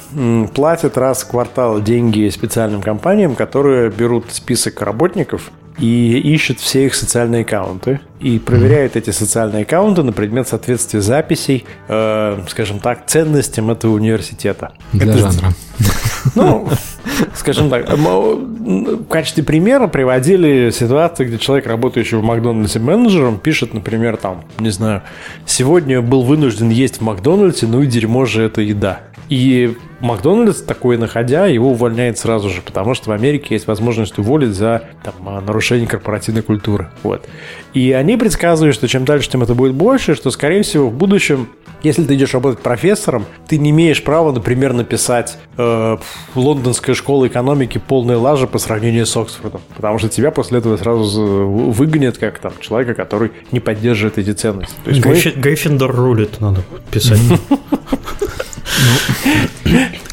платят 0.54 0.98
раз 0.98 1.24
в 1.24 1.28
квартал 1.28 1.82
деньги 1.82 2.30
специальным 2.30 2.82
компаниям, 2.82 3.36
которые 3.36 3.90
берут 3.90 4.26
список 4.32 4.82
работников 4.82 5.52
и 5.78 6.20
ищут 6.20 6.60
все 6.60 6.86
их 6.86 6.96
социальные 6.96 7.42
аккаунты 7.42 8.00
и 8.20 8.40
проверяют 8.40 8.96
эти 8.96 9.10
социальные 9.10 9.64
аккаунты 9.64 10.04
на 10.04 10.14
предмет 10.14 10.48
соответствия 10.48 11.02
записей, 11.02 11.66
э, 11.88 12.42
скажем 12.48 12.80
так, 12.80 13.06
ценностям 13.08 13.72
этого 13.72 13.94
университета. 13.94 14.74
Для 14.94 15.12
Это, 15.12 15.18
жанра. 15.18 15.54
Ну, 16.36 16.68
скажем 17.36 17.70
так, 17.70 17.90
в 17.90 19.06
качестве 19.06 19.44
примера 19.44 19.88
приводили 19.88 20.70
ситуации, 20.72 21.26
где 21.26 21.38
человек, 21.38 21.68
работающий 21.68 22.18
в 22.18 22.24
Макдональдсе 22.24 22.80
менеджером, 22.80 23.40
пишет, 23.40 23.74
например, 23.74 24.18
там, 24.18 24.46
не 24.60 24.70
знаю, 24.70 25.04
сегодня 25.46 26.02
был 26.02 26.24
вынужден 26.24 26.70
есть 26.70 26.98
в 26.98 27.02
Макдональдсе, 27.02 27.68
ну 27.68 27.82
и 27.82 27.88
дерьмо 27.88 28.26
же 28.26 28.44
это 28.44 28.62
еда. 28.62 29.02
И 29.30 29.76
Макдональдс, 30.00 30.62
такое 30.62 30.98
находя, 30.98 31.48
его 31.48 31.72
увольняет 31.72 32.18
сразу 32.18 32.50
же, 32.50 32.62
потому 32.62 32.94
что 32.94 33.10
в 33.10 33.14
Америке 33.14 33.56
есть 33.56 33.68
возможность 33.68 34.18
уволить 34.20 34.54
за 34.54 34.84
там, 35.04 35.46
нарушение 35.46 35.88
корпоративной 35.88 36.42
культуры. 36.42 36.90
Вот. 37.04 37.28
И 37.74 37.92
они 37.94 38.18
предсказывают, 38.18 38.76
что 38.76 38.88
чем 38.88 39.06
дальше, 39.06 39.30
тем 39.30 39.42
это 39.42 39.56
будет 39.56 39.74
больше, 39.74 40.16
что, 40.16 40.30
скорее 40.30 40.64
всего, 40.64 40.90
в 40.90 40.94
будущем 40.94 41.48
если 41.84 42.04
ты 42.06 42.16
идешь 42.16 42.34
работать 42.34 42.60
профессором, 42.60 43.26
ты 43.48 43.58
не 43.58 43.70
имеешь 43.72 44.04
права, 44.04 44.32
например, 44.32 44.74
написать 44.74 45.38
э, 45.58 45.98
«Лондонская 46.34 46.96
школа 46.96 47.28
экономики 47.28 47.82
полная 47.86 48.18
лажа 48.18 48.48
по 48.48 48.58
сравнению 48.58 49.06
с 49.06 49.16
Оксфордом», 49.16 49.62
потому 49.76 50.00
что 50.00 50.10
тебя 50.10 50.32
после 50.32 50.60
этого 50.60 50.78
сразу 50.78 51.22
выгонят 51.22 52.18
как 52.18 52.40
там 52.40 52.54
человека, 52.60 52.94
который 52.94 53.32
не 53.52 53.60
поддерживает 53.60 54.18
эти 54.18 54.32
ценности. 54.32 54.76
То 54.84 54.90
есть 54.90 55.02
Гриффин, 55.02 55.34
мы... 55.36 55.42
Гриффиндор 55.42 55.96
рулит, 55.96 56.40
надо 56.40 56.64
писать. 56.90 57.20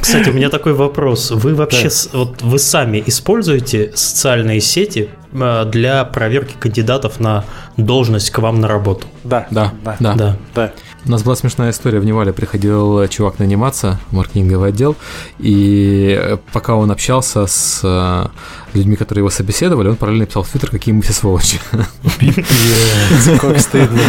Кстати, 0.00 0.30
у 0.30 0.32
меня 0.32 0.50
такой 0.50 0.72
вопрос. 0.72 1.30
Вы 1.30 1.54
вообще, 1.54 1.88
вот 2.12 2.42
вы 2.42 2.58
сами 2.58 3.02
используете 3.06 3.92
социальные 3.94 4.60
сети 4.60 5.08
э, 5.32 5.64
для 5.70 6.04
проверки 6.04 6.54
кандидатов 6.58 7.20
на 7.20 7.44
должность 7.76 8.30
к 8.30 8.38
вам 8.38 8.60
на 8.60 8.66
работу? 8.66 9.06
Да, 9.22 9.46
да, 9.50 9.72
да, 9.84 9.96
да. 10.00 10.36
да. 10.54 10.72
У 11.06 11.10
нас 11.10 11.22
была 11.22 11.34
смешная 11.34 11.70
история. 11.70 11.98
В 11.98 12.04
Невале 12.04 12.32
приходил 12.32 13.06
чувак 13.08 13.38
наниматься 13.38 13.98
в 14.10 14.16
маркетинговый 14.16 14.68
отдел, 14.68 14.96
и 15.38 16.16
э, 16.18 16.36
пока 16.52 16.74
он 16.74 16.90
общался 16.90 17.46
с 17.46 17.80
э, 17.82 18.26
людьми, 18.74 18.96
которые 18.96 19.22
его 19.22 19.30
собеседовали, 19.30 19.88
он 19.88 19.96
параллельно 19.96 20.26
писал 20.26 20.42
в 20.42 20.48
Твиттер, 20.48 20.70
какие 20.70 20.94
мы 20.94 21.00
все 21.02 21.12
сволочи. 21.12 21.58
Как 23.40 23.60
стыдно. 23.60 24.00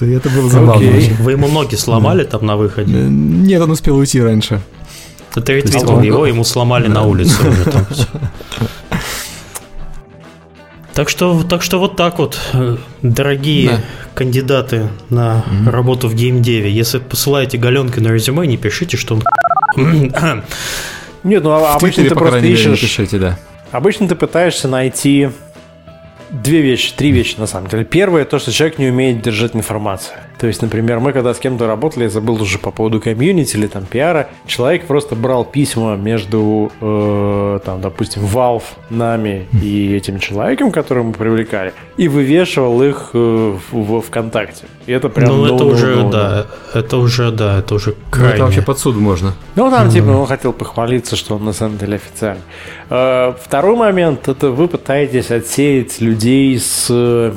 И 0.00 0.10
это 0.10 0.30
было 0.30 0.50
забавно. 0.50 0.90
Вы 1.20 1.32
ему 1.32 1.48
ноги 1.48 1.76
сломали 1.76 2.24
там 2.24 2.44
на 2.44 2.56
выходе? 2.56 2.92
Нет, 2.92 3.62
он 3.62 3.70
успел 3.70 3.96
уйти 3.96 4.20
раньше. 4.20 4.60
Ты 5.34 5.54
ретвитил 5.54 6.00
его, 6.02 6.26
ему 6.26 6.44
сломали 6.44 6.88
на 6.88 7.04
улице 7.04 7.48
уже 7.48 7.64
там. 7.64 7.86
Так 10.94 11.08
что, 11.08 11.42
так 11.42 11.62
что 11.62 11.78
вот 11.78 11.96
так 11.96 12.18
вот, 12.18 12.38
дорогие 13.00 13.68
да. 13.70 13.80
кандидаты 14.14 14.88
на 15.08 15.42
mm-hmm. 15.46 15.70
работу 15.70 16.08
в 16.08 16.14
геймдеве, 16.14 16.70
если 16.70 16.98
посылаете 16.98 17.56
галенки 17.56 17.98
на 17.98 18.08
резюме, 18.08 18.46
не 18.46 18.58
пишите, 18.58 18.96
что 18.96 19.14
он... 19.14 19.22
Нет, 21.24 21.44
ну 21.44 21.50
а 21.50 21.74
обычно 21.74 22.04
ты 22.04 22.14
просто 22.14 22.40
ищешь... 22.40 22.80
Пишите, 22.80 23.18
да. 23.18 23.38
Обычно 23.70 24.06
ты 24.06 24.14
пытаешься 24.16 24.68
найти 24.68 25.30
две 26.30 26.60
вещи, 26.60 26.92
три 26.94 27.10
вещи 27.10 27.36
на 27.38 27.46
самом 27.46 27.68
деле. 27.68 27.84
Первое, 27.84 28.24
то, 28.26 28.38
что 28.38 28.52
человек 28.52 28.78
не 28.78 28.88
умеет 28.88 29.22
держать 29.22 29.54
информацию. 29.54 30.16
То 30.42 30.48
есть, 30.48 30.60
например, 30.60 30.98
мы 30.98 31.12
когда 31.12 31.34
с 31.34 31.38
кем-то 31.38 31.68
работали, 31.68 32.02
я 32.02 32.10
забыл 32.10 32.42
уже 32.42 32.58
по 32.58 32.72
поводу 32.72 33.00
комьюнити 33.00 33.56
или 33.56 33.68
там 33.68 33.84
пиара, 33.84 34.28
человек 34.44 34.86
просто 34.86 35.14
брал 35.14 35.44
письма 35.44 35.94
между, 35.94 36.72
э, 36.80 37.60
там, 37.64 37.80
допустим, 37.80 38.22
Valve, 38.22 38.64
нами 38.90 39.46
и 39.62 39.94
этим 39.94 40.18
человеком, 40.18 40.72
которого 40.72 41.04
мы 41.04 41.12
привлекали, 41.12 41.74
и 41.96 42.08
вывешивал 42.08 42.82
их 42.82 43.10
э, 43.12 43.56
в, 43.70 43.76
в 43.76 44.00
ВКонтакте. 44.00 44.64
И 44.86 44.90
это 44.90 45.08
прям... 45.08 45.28
Ну, 45.28 45.54
это 45.54 45.64
уже, 45.64 46.10
да, 46.10 46.46
это 46.74 46.96
уже, 46.96 47.30
да, 47.30 47.60
это 47.60 47.76
уже 47.76 47.94
крайне. 48.10 48.30
Ну, 48.30 48.34
это 48.34 48.44
вообще 48.46 48.62
под 48.62 48.78
суд 48.80 48.96
можно. 48.96 49.34
Ну, 49.54 49.70
там, 49.70 49.86
mm-hmm. 49.86 49.92
типа, 49.92 50.08
он 50.08 50.26
хотел 50.26 50.52
похвалиться, 50.52 51.14
что 51.14 51.36
он 51.36 51.44
на 51.44 51.52
самом 51.52 51.78
деле 51.78 51.94
официальный. 51.94 52.42
Э, 52.90 53.32
второй 53.40 53.76
момент, 53.76 54.26
это 54.26 54.50
вы 54.50 54.66
пытаетесь 54.66 55.30
отсеять 55.30 56.00
людей 56.00 56.58
с 56.58 57.32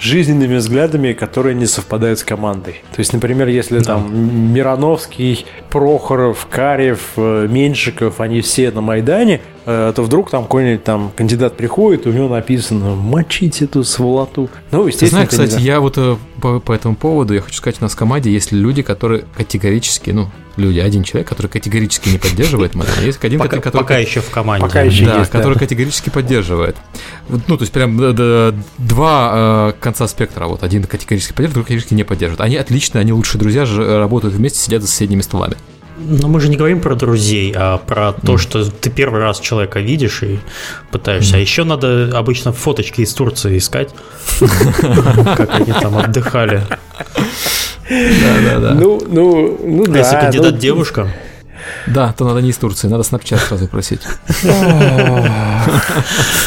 жизненными 0.00 0.56
взглядами, 0.56 1.12
которые 1.12 1.54
не 1.54 1.66
совпадают 1.66 2.18
с 2.18 2.24
командой. 2.24 2.82
То 2.92 3.00
есть, 3.00 3.12
например, 3.12 3.48
если 3.48 3.78
да. 3.78 3.84
там 3.84 4.52
Мироновский, 4.52 5.46
Прохоров, 5.70 6.46
Карев, 6.50 7.12
э, 7.16 7.46
Меньшиков, 7.48 8.20
они 8.20 8.40
все 8.40 8.70
на 8.70 8.80
Майдане, 8.80 9.40
э, 9.66 9.92
то 9.94 10.02
вдруг 10.02 10.30
там 10.30 10.42
какой-нибудь 10.42 10.84
там 10.84 11.12
кандидат 11.16 11.56
приходит, 11.56 12.06
и 12.06 12.08
у 12.08 12.12
него 12.12 12.28
написано 12.28 12.96
«мочить 12.96 13.62
эту 13.62 13.84
сволоту». 13.84 14.50
Ну, 14.72 14.86
естественно, 14.86 15.26
Ты 15.26 15.36
знаешь, 15.36 15.48
кстати, 15.48 15.62
я 15.62 15.80
вот 15.80 15.96
э, 15.96 16.16
по, 16.40 16.60
по 16.60 16.72
этому 16.72 16.96
поводу, 16.96 17.34
я 17.34 17.40
хочу 17.40 17.56
сказать, 17.56 17.80
у 17.80 17.84
нас 17.84 17.92
в 17.92 17.96
команде 17.96 18.30
есть 18.30 18.52
люди, 18.52 18.82
которые 18.82 19.24
категорически, 19.36 20.10
ну, 20.10 20.28
люди, 20.56 20.78
один 20.78 21.02
человек, 21.02 21.28
который 21.28 21.48
категорически 21.48 22.08
не 22.08 22.18
поддерживает 22.18 22.74
Майдан. 22.74 23.04
Есть 23.04 23.22
один, 23.24 23.38
пока, 23.38 23.58
который... 23.58 23.82
Пока 23.82 23.98
еще 23.98 24.20
в 24.20 24.30
команде. 24.30 24.66
Пока 24.66 24.82
еще 24.82 25.06
да, 25.06 25.18
есть, 25.18 25.30
который 25.30 25.54
да. 25.54 25.60
категорически 25.60 26.10
поддерживает. 26.10 26.76
Ну, 27.28 27.56
то 27.56 27.62
есть 27.62 27.72
прям 27.72 27.96
да, 27.96 28.54
два 28.78 29.72
э, 29.72 29.72
конца 29.80 30.06
спектра. 30.08 30.46
Вот 30.46 30.62
один 30.62 30.84
категорически 30.84 31.32
поддерживает, 31.32 31.54
другой 31.54 31.66
категорически 31.66 31.94
не 31.94 32.04
поддерживает. 32.04 32.40
Они 32.40 32.56
отличные, 32.56 33.00
они 33.00 33.12
лучшие 33.12 33.40
друзья, 33.40 33.64
работают 33.64 34.34
вместе, 34.34 34.58
сидят 34.58 34.82
за 34.82 34.88
соседними 34.88 35.22
столами. 35.22 35.56
Но 36.02 36.28
мы 36.28 36.40
же 36.40 36.48
не 36.48 36.56
говорим 36.56 36.80
про 36.80 36.94
друзей, 36.94 37.52
а 37.54 37.78
про 37.78 38.12
то, 38.12 38.38
что 38.38 38.64
ты 38.64 38.90
первый 38.90 39.20
раз 39.20 39.38
человека 39.38 39.80
видишь 39.80 40.22
и 40.22 40.38
пытаешься. 40.90 41.34
Mm. 41.34 41.38
А 41.38 41.40
еще 41.40 41.64
надо 41.64 42.10
обычно 42.14 42.52
фоточки 42.52 43.02
из 43.02 43.12
Турции 43.12 43.58
искать, 43.58 43.90
как 44.40 45.54
они 45.60 45.72
там 45.72 45.98
отдыхали. 45.98 46.62
Да, 47.88 48.34
да, 48.44 48.60
да. 48.60 48.74
Ну, 48.74 49.02
ну, 49.06 49.58
ну 49.62 49.84
да. 49.86 49.98
Если 49.98 50.16
кандидат 50.16 50.54
ну, 50.54 50.58
девушка. 50.58 51.08
Да, 51.86 52.12
то 52.12 52.24
надо 52.24 52.40
не 52.40 52.50
из 52.50 52.56
Турции, 52.56 52.88
надо 52.88 53.02
Snapchat 53.02 53.38
сразу 53.38 53.68
просить. 53.68 54.00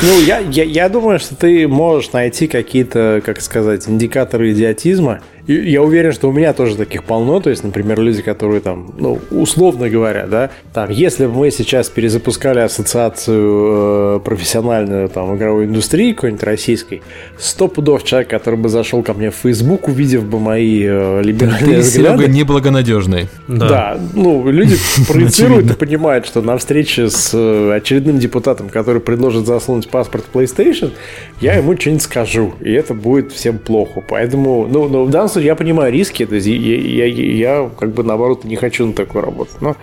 Ну, 0.00 0.20
я, 0.20 0.38
я, 0.38 0.64
я 0.64 0.88
думаю, 0.88 1.18
что 1.18 1.34
ты 1.34 1.66
можешь 1.66 2.12
найти 2.12 2.46
какие-то, 2.46 3.20
как 3.24 3.40
сказать, 3.40 3.88
индикаторы 3.88 4.52
идиотизма, 4.52 5.20
и 5.48 5.70
я 5.70 5.82
уверен, 5.82 6.12
что 6.12 6.28
у 6.28 6.32
меня 6.32 6.52
тоже 6.52 6.76
таких 6.76 7.04
полно. 7.04 7.40
То 7.40 7.48
есть, 7.48 7.64
например, 7.64 7.98
люди, 7.98 8.20
которые 8.20 8.60
там, 8.60 8.92
ну, 8.98 9.18
условно 9.30 9.88
говоря, 9.88 10.26
да, 10.26 10.50
там, 10.74 10.90
если 10.90 11.24
бы 11.24 11.32
мы 11.32 11.50
сейчас 11.50 11.88
перезапускали 11.88 12.60
ассоциацию 12.60 14.18
э, 14.18 14.20
профессиональную 14.24 15.08
там 15.08 15.34
игровой 15.36 15.64
индустрии 15.64 16.12
какой-нибудь 16.12 16.42
российской, 16.42 17.00
сто 17.38 17.66
пудов 17.66 18.04
человек, 18.04 18.28
который 18.28 18.58
бы 18.58 18.68
зашел 18.68 19.02
ко 19.02 19.14
мне 19.14 19.30
в 19.30 19.36
Facebook, 19.36 19.88
увидев 19.88 20.24
бы 20.24 20.38
мои 20.38 20.82
э, 20.84 21.22
либеральные 21.22 21.76
Ты, 21.76 21.80
взгляды. 21.80 22.18
Серега, 22.18 22.30
неблагонадежный. 22.30 23.28
Да. 23.48 23.68
да, 23.68 24.00
ну, 24.14 24.50
люди 24.50 24.76
проецируют 25.08 25.70
и 25.70 25.74
понимают, 25.74 26.26
что 26.26 26.42
на 26.42 26.58
встрече 26.58 27.08
с 27.08 27.30
э, 27.32 27.72
очередным 27.74 28.18
депутатом, 28.18 28.68
который 28.68 29.00
предложит 29.00 29.46
засунуть 29.46 29.88
паспорт 29.88 30.26
в 30.30 30.36
PlayStation, 30.36 30.92
я 31.40 31.54
ему 31.54 31.74
что-нибудь 31.74 32.02
скажу, 32.02 32.52
и 32.60 32.70
это 32.70 32.92
будет 32.92 33.32
всем 33.32 33.56
плохо. 33.56 34.04
Поэтому, 34.06 34.68
ну, 34.70 34.88
ну 34.88 35.04
в 35.04 35.10
данном 35.10 35.37
случае 35.38 35.48
я 35.48 35.56
понимаю 35.56 35.92
риски, 35.92 36.26
то 36.26 36.34
есть 36.34 36.46
я, 36.46 37.06
я, 37.06 37.06
я 37.06 37.70
как 37.78 37.92
бы 37.92 38.02
наоборот 38.02 38.44
не 38.44 38.56
хочу 38.56 38.86
на 38.86 38.92
такую 38.92 39.24
работу. 39.24 39.52
Но 39.60 39.76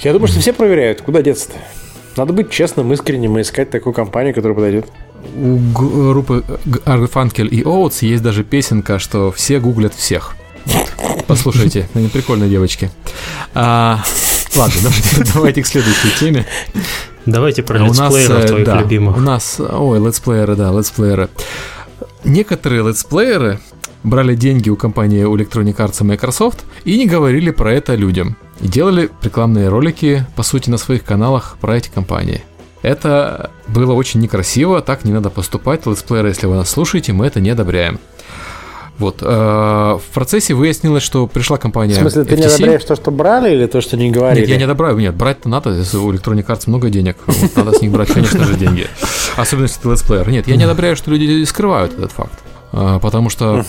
я 0.00 0.12
думаю, 0.12 0.28
что 0.28 0.40
все 0.40 0.52
проверяют, 0.52 1.02
куда 1.02 1.22
деться-то. 1.22 1.58
Надо 2.16 2.32
быть 2.32 2.50
честным, 2.50 2.92
искренним 2.92 3.38
и 3.38 3.42
искать 3.42 3.70
такую 3.70 3.92
компанию, 3.92 4.34
которая 4.34 4.54
подойдет. 4.54 4.86
У 5.36 5.58
группы 5.72 6.44
Garfunkel 6.66 7.48
и 7.48 7.62
Oates 7.62 8.04
есть 8.04 8.22
даже 8.22 8.42
песенка, 8.42 8.98
что 8.98 9.30
все 9.30 9.60
гуглят 9.60 9.94
всех. 9.94 10.36
Послушайте, 11.26 11.88
они 11.94 12.08
прикольные 12.08 12.50
девочки. 12.50 12.90
А, 13.54 14.02
ладно, 14.56 14.74
давайте, 14.82 15.32
давайте 15.34 15.62
к 15.62 15.66
следующей 15.66 16.18
теме. 16.18 16.46
Давайте 17.26 17.62
про 17.62 17.78
а 17.78 17.86
летсплееров 17.86 18.44
э, 18.44 18.46
твоих 18.46 18.66
да, 18.66 18.80
любимых. 18.80 19.16
У 19.16 19.20
нас, 19.20 19.60
ой, 19.60 20.04
летсплееры, 20.04 20.56
да, 20.56 20.72
летсплееры. 20.72 21.28
Некоторые 22.24 22.86
летсплееры 22.88 23.60
брали 24.02 24.34
деньги 24.34 24.70
у 24.70 24.76
компании 24.76 25.24
Electronic 25.24 25.76
Arts 25.76 25.98
и 26.00 26.04
Microsoft 26.04 26.64
и 26.84 26.96
не 26.96 27.06
говорили 27.06 27.50
про 27.50 27.72
это 27.72 27.94
людям. 27.94 28.36
И 28.60 28.68
делали 28.68 29.10
рекламные 29.22 29.68
ролики, 29.68 30.26
по 30.36 30.42
сути, 30.42 30.70
на 30.70 30.78
своих 30.78 31.04
каналах 31.04 31.56
про 31.60 31.76
эти 31.76 31.88
компании. 31.88 32.42
Это 32.82 33.50
было 33.68 33.92
очень 33.92 34.20
некрасиво, 34.20 34.80
так 34.80 35.04
не 35.04 35.12
надо 35.12 35.30
поступать. 35.30 35.86
Летсплееры, 35.86 36.28
если 36.28 36.46
вы 36.46 36.56
нас 36.56 36.70
слушаете, 36.70 37.12
мы 37.12 37.26
это 37.26 37.40
не 37.40 37.50
одобряем. 37.50 37.98
Вот. 38.98 39.22
Э, 39.22 39.98
в 39.98 40.14
процессе 40.14 40.52
выяснилось, 40.52 41.02
что 41.02 41.26
пришла 41.26 41.56
компания. 41.56 41.94
В 41.94 41.98
смысле, 41.98 42.24
ты 42.24 42.34
FTC. 42.34 42.38
не 42.38 42.44
одобряешь 42.44 42.84
то, 42.84 42.96
что 42.96 43.10
брали, 43.10 43.54
или 43.54 43.66
то, 43.66 43.80
что 43.80 43.96
не 43.96 44.10
говорили? 44.10 44.40
Нет, 44.40 44.50
я 44.50 44.56
не 44.58 44.64
одобряю. 44.64 44.96
Нет, 44.98 45.14
брать-то 45.14 45.48
надо. 45.48 45.70
У 45.70 46.12
Electronic 46.12 46.46
Arts 46.46 46.64
много 46.66 46.90
денег. 46.90 47.16
Вот, 47.26 47.56
надо 47.56 47.72
с 47.72 47.80
них 47.80 47.90
брать, 47.90 48.12
конечно 48.12 48.44
же, 48.44 48.54
деньги. 48.54 48.86
Особенно 49.36 49.64
если 49.64 49.80
ты 49.80 49.88
летсплеер. 49.88 50.28
Нет, 50.28 50.48
я 50.48 50.56
не 50.56 50.64
одобряю, 50.64 50.96
что 50.96 51.10
люди 51.10 51.42
скрывают 51.44 51.94
этот 51.94 52.12
факт. 52.12 52.38
Э, 52.72 52.98
потому 53.00 53.30
что 53.30 53.64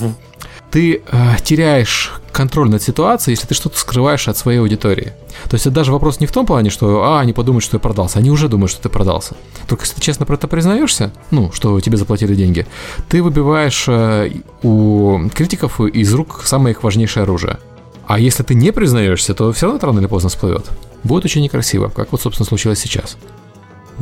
ты 0.71 1.01
э, 1.05 1.35
теряешь 1.43 2.13
контроль 2.31 2.69
над 2.69 2.81
ситуацией, 2.81 3.33
если 3.33 3.47
ты 3.47 3.53
что-то 3.53 3.77
скрываешь 3.77 4.27
от 4.27 4.37
своей 4.37 4.59
аудитории. 4.59 5.13
То 5.49 5.55
есть 5.55 5.65
это 5.65 5.75
даже 5.75 5.91
вопрос 5.91 6.19
не 6.19 6.27
в 6.27 6.31
том 6.31 6.45
плане, 6.45 6.69
что 6.69 7.03
а, 7.03 7.19
они 7.19 7.33
подумают, 7.33 7.63
что 7.63 7.75
я 7.75 7.79
продался. 7.79 8.19
Они 8.19 8.31
уже 8.31 8.47
думают, 8.47 8.71
что 8.71 8.81
ты 8.81 8.89
продался. 8.89 9.35
Только 9.67 9.83
если 9.83 9.95
ты 9.95 10.01
честно 10.01 10.25
про 10.25 10.35
это 10.35 10.47
признаешься, 10.47 11.11
ну, 11.29 11.51
что 11.51 11.79
тебе 11.81 11.97
заплатили 11.97 12.35
деньги, 12.35 12.65
ты 13.09 13.21
выбиваешь 13.21 13.85
э, 13.87 14.31
у 14.63 15.19
критиков 15.33 15.81
из 15.81 16.13
рук 16.13 16.41
самое 16.45 16.73
их 16.73 16.83
важнейшее 16.83 17.23
оружие. 17.23 17.59
А 18.07 18.19
если 18.19 18.43
ты 18.43 18.55
не 18.55 18.71
признаешься, 18.71 19.33
то 19.33 19.51
все 19.51 19.65
равно 19.65 19.77
это 19.77 19.87
рано 19.87 19.99
или 19.99 20.07
поздно 20.07 20.29
всплывет. 20.29 20.65
Будет 21.03 21.25
очень 21.25 21.41
некрасиво, 21.41 21.89
как 21.89 22.11
вот, 22.11 22.21
собственно, 22.21 22.47
случилось 22.47 22.79
сейчас. 22.79 23.17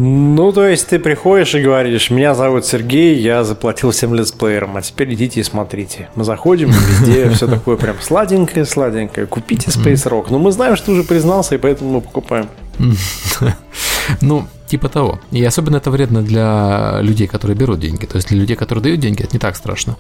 Ну, 0.02 0.54
то 0.54 0.66
есть 0.66 0.88
ты 0.88 0.98
приходишь 0.98 1.56
и 1.56 1.62
говоришь, 1.62 2.10
меня 2.10 2.34
зовут 2.34 2.66
Сергей, 2.66 3.18
я 3.20 3.44
заплатил 3.44 3.92
всем 3.92 4.16
летсплеерам, 4.16 4.78
а 4.78 4.82
теперь 4.82 5.14
идите 5.14 5.42
и 5.42 5.44
смотрите. 5.44 6.08
Мы 6.16 6.24
заходим, 6.24 6.70
везде 6.70 7.30
все 7.34 7.48
такое 7.48 7.76
прям 7.76 7.98
сладенькое, 8.00 8.64
сладенькое. 8.64 9.28
Купите 9.28 9.70
Space 9.70 10.10
Rock. 10.10 10.28
Но 10.30 10.40
мы 10.40 10.54
знаем, 10.54 10.78
что 10.78 10.94
уже 10.94 11.04
признался, 11.04 11.56
и 11.56 11.58
поэтому 11.58 11.92
мы 11.92 12.02
покупаем. 12.02 12.48
Ну, 14.22 14.48
типа 14.70 14.90
того. 14.90 15.20
И 15.32 15.44
особенно 15.44 15.78
это 15.78 15.92
вредно 15.92 16.22
для 16.22 17.00
людей, 17.02 17.28
которые 17.28 17.58
берут 17.58 17.80
деньги. 17.80 18.06
То 18.06 18.18
есть 18.18 18.30
для 18.30 18.38
людей, 18.38 18.56
которые 18.56 18.84
дают 18.84 19.00
деньги, 19.00 19.24
это 19.24 19.34
не 19.34 19.40
так 19.40 19.56
страшно, 19.56 19.98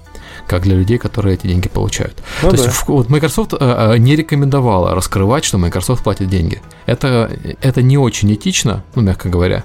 как 0.47 0.63
для 0.63 0.75
людей, 0.75 0.97
которые 0.97 1.33
эти 1.33 1.47
деньги 1.47 1.67
получают. 1.67 2.23
Ну, 2.43 2.51
То 2.51 2.57
да. 2.57 2.63
есть 2.63 2.87
вот 2.87 3.09
Microsoft 3.09 3.53
э, 3.59 3.95
не 3.97 4.15
рекомендовала 4.15 4.95
раскрывать, 4.95 5.43
что 5.43 5.57
Microsoft 5.57 6.03
платит 6.03 6.29
деньги. 6.29 6.61
Это, 6.85 7.31
это 7.61 7.81
не 7.81 7.97
очень 7.97 8.33
этично, 8.33 8.83
ну, 8.95 9.01
мягко 9.01 9.29
говоря. 9.29 9.63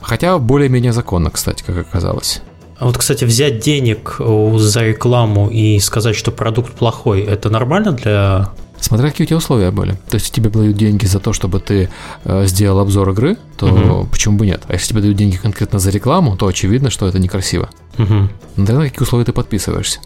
Хотя 0.00 0.38
более-менее 0.38 0.92
законно, 0.92 1.30
кстати, 1.30 1.64
как 1.66 1.78
оказалось. 1.78 2.42
А 2.78 2.86
вот, 2.86 2.98
кстати, 2.98 3.24
взять 3.24 3.60
денег 3.60 4.16
за 4.18 4.82
рекламу 4.82 5.48
и 5.48 5.78
сказать, 5.78 6.16
что 6.16 6.30
продукт 6.32 6.72
плохой, 6.72 7.22
это 7.22 7.48
нормально 7.48 7.92
для 7.92 8.50
Смотря 8.84 9.08
какие 9.08 9.24
у 9.24 9.28
тебя 9.28 9.38
условия 9.38 9.70
были. 9.70 9.92
То 10.10 10.16
есть 10.16 10.30
тебе 10.30 10.50
дают 10.50 10.76
деньги 10.76 11.06
за 11.06 11.18
то, 11.18 11.32
чтобы 11.32 11.58
ты 11.58 11.88
э, 12.24 12.46
сделал 12.46 12.80
обзор 12.80 13.08
игры, 13.12 13.38
то 13.56 13.66
угу. 13.66 14.06
почему 14.10 14.36
бы 14.36 14.44
нет? 14.44 14.62
А 14.68 14.74
если 14.74 14.88
тебе 14.88 15.00
дают 15.00 15.16
деньги 15.16 15.36
конкретно 15.36 15.78
за 15.78 15.88
рекламу, 15.88 16.36
то 16.36 16.46
очевидно, 16.46 16.90
что 16.90 17.06
это 17.06 17.18
некрасиво. 17.18 17.70
Угу. 17.96 18.28
Тогда 18.56 18.74
на 18.74 18.84
какие 18.84 19.00
условия 19.00 19.24
ты 19.24 19.32
подписываешься? 19.32 20.00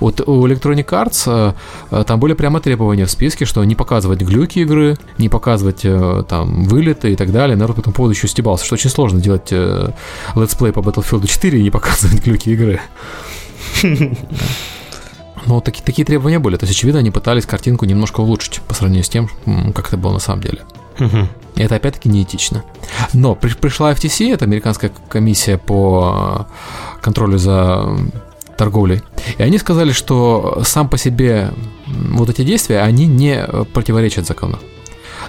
Вот 0.00 0.22
у 0.26 0.46
Electronic 0.46 0.86
Arts 0.86 1.24
э, 1.26 1.52
э, 1.90 2.04
там 2.06 2.18
были 2.18 2.32
прямо 2.32 2.60
требования 2.60 3.04
в 3.04 3.10
списке, 3.10 3.44
что 3.44 3.62
не 3.62 3.74
показывать 3.74 4.22
глюки 4.22 4.60
игры, 4.60 4.96
не 5.18 5.28
показывать 5.28 5.80
э, 5.84 6.24
там 6.26 6.64
вылеты 6.64 7.12
и 7.12 7.16
так 7.16 7.30
далее. 7.30 7.58
Народ 7.58 7.76
по 7.76 7.80
этому 7.80 7.92
поводу 7.92 8.14
еще 8.14 8.26
стебался, 8.26 8.64
что 8.64 8.76
очень 8.76 8.88
сложно 8.88 9.20
делать 9.20 9.52
let's 10.34 10.55
play 10.55 10.72
по 10.72 10.78
Battlefield 10.78 11.26
4 11.26 11.58
и 11.58 11.62
не 11.62 11.70
показывать 11.70 12.24
глюки 12.24 12.48
игры. 12.48 12.80
Но 15.46 15.60
такие, 15.60 15.84
такие 15.84 16.04
требования 16.04 16.38
были. 16.38 16.56
То 16.56 16.66
есть, 16.66 16.76
очевидно, 16.76 17.00
они 17.00 17.10
пытались 17.10 17.46
картинку 17.46 17.84
немножко 17.84 18.20
улучшить 18.20 18.60
по 18.60 18.74
сравнению 18.74 19.04
с 19.04 19.08
тем, 19.08 19.28
как 19.74 19.88
это 19.88 19.96
было 19.96 20.12
на 20.12 20.18
самом 20.18 20.42
деле. 20.42 20.62
Угу. 20.98 21.28
Это 21.56 21.76
опять-таки 21.76 22.08
неэтично. 22.08 22.64
Но 23.12 23.34
при, 23.34 23.52
пришла 23.54 23.92
FTC, 23.92 24.32
это 24.32 24.44
американская 24.44 24.92
комиссия 25.08 25.58
по 25.58 26.46
контролю 27.00 27.38
за 27.38 27.96
торговлей. 28.56 29.02
И 29.38 29.42
они 29.42 29.58
сказали, 29.58 29.92
что 29.92 30.62
сам 30.64 30.88
по 30.88 30.96
себе 30.96 31.50
вот 31.86 32.30
эти 32.30 32.42
действия, 32.42 32.80
они 32.80 33.06
не 33.06 33.44
противоречат 33.72 34.26
закону 34.26 34.58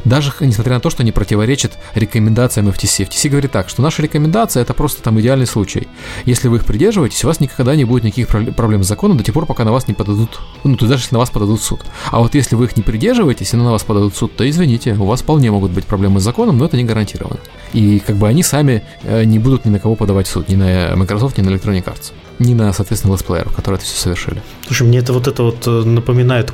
даже 0.04 0.32
несмотря 0.40 0.76
на 0.76 0.80
то, 0.80 0.90
что 0.90 1.04
они 1.04 1.12
противоречат 1.12 1.74
рекомендациям 1.94 2.68
FTC. 2.70 3.08
FTC 3.08 3.30
говорит 3.30 3.52
так, 3.52 3.70
что 3.70 3.82
наша 3.82 4.02
рекомендация 4.02 4.62
это 4.62 4.74
просто 4.74 5.02
там 5.02 5.20
идеальный 5.20 5.48
случай. 5.48 5.88
Если 6.26 6.48
вы 6.48 6.58
их 6.58 6.66
придерживаетесь, 6.66 7.24
у 7.24 7.28
вас 7.28 7.40
никогда 7.40 7.76
не 7.76 7.86
будет 7.86 8.04
никаких 8.04 8.28
проблем 8.56 8.84
с 8.84 8.88
законом 8.88 9.18
до 9.18 9.24
тех 9.24 9.34
пор, 9.34 9.46
пока 9.46 9.64
на 9.64 9.72
вас 9.72 9.88
не 9.88 9.94
подадут, 9.94 10.40
ну, 10.64 10.76
то 10.76 10.88
даже 10.88 11.04
если 11.04 11.16
на 11.16 11.20
вас 11.20 11.30
подадут 11.30 11.62
суд. 11.62 11.82
А 12.12 12.20
вот 12.20 12.36
если 12.36 12.56
вы 12.56 12.66
их 12.66 12.78
не 12.78 12.84
придерживаетесь 12.84 13.54
и 13.54 13.58
на 13.58 13.72
вас 13.72 13.84
подадут 13.84 14.16
суд, 14.16 14.36
то 14.36 14.48
извините, 14.50 14.94
у 14.94 15.06
вас 15.06 15.22
вполне 15.22 15.52
могут 15.52 15.72
быть 15.72 15.86
проблемы 15.86 16.20
с 16.20 16.24
законом, 16.24 16.58
но 16.58 16.66
это 16.66 16.78
не 16.78 16.84
гарантировано. 16.84 17.40
И 17.74 18.00
как 18.00 18.16
бы 18.16 18.28
они 18.28 18.44
сами 18.44 18.84
э, 19.04 19.24
не 19.24 19.40
будут 19.40 19.66
ни 19.66 19.70
на 19.70 19.80
кого 19.80 19.96
подавать 19.96 20.28
суд, 20.28 20.50
ни 20.50 20.56
на 20.56 20.96
Microsoft, 20.96 21.38
ни 21.38 21.42
на 21.42 21.50
Electronic 21.50 21.84
Arts 21.86 22.12
ни 22.40 22.54
на, 22.54 22.72
соответственно, 22.74 23.14
летсплееров, 23.14 23.56
которые 23.56 23.78
это 23.78 23.86
все 23.86 23.98
совершили. 23.98 24.42
Слушай, 24.66 24.88
мне 24.88 25.00
это 25.00 25.14
вот 25.14 25.28
это 25.28 25.44
вот 25.44 25.68
э, 25.68 25.84
напоминает 25.84 26.54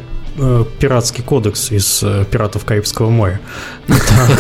пиратский 0.80 1.24
кодекс 1.24 1.72
из 1.72 2.02
э, 2.04 2.26
«Пиратов 2.30 2.64
Карибского 2.66 3.10
моря». 3.10 3.40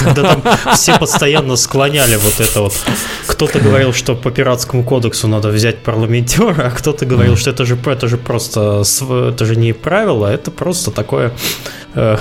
Когда 0.04 0.36
там 0.36 0.44
все 0.74 0.98
постоянно 0.98 1.56
склоняли 1.56 2.16
вот 2.16 2.40
это 2.40 2.62
вот. 2.62 2.74
Кто-то 3.28 3.60
говорил, 3.60 3.94
что 3.94 4.16
по 4.16 4.32
пиратскому 4.32 4.84
кодексу 4.84 5.28
надо 5.28 5.50
взять 5.50 5.80
парламентера, 5.80 6.68
а 6.68 6.72
кто-то 6.72 7.06
говорил, 7.06 7.36
что 7.36 7.50
это 7.50 7.66
же, 7.66 7.78
это 7.86 8.08
же 8.08 8.18
просто, 8.18 8.84
это 8.84 9.46
же 9.46 9.56
не 9.56 9.74
правило, 9.74 10.28
это 10.28 10.50
просто 10.52 10.92
такое 10.92 11.34
э, 11.96 12.18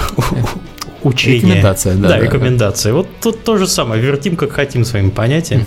учение. 1.02 1.40
Рекомендация, 1.40 1.94
да. 1.94 2.08
Да, 2.08 2.08
да 2.08 2.20
рекомендация. 2.20 2.92
Да. 2.92 2.98
Вот 2.98 3.08
тут 3.20 3.44
то 3.44 3.56
же 3.56 3.66
самое, 3.66 4.02
вертим 4.02 4.36
как 4.36 4.52
хотим 4.52 4.84
своим 4.84 5.10
понятием. 5.10 5.66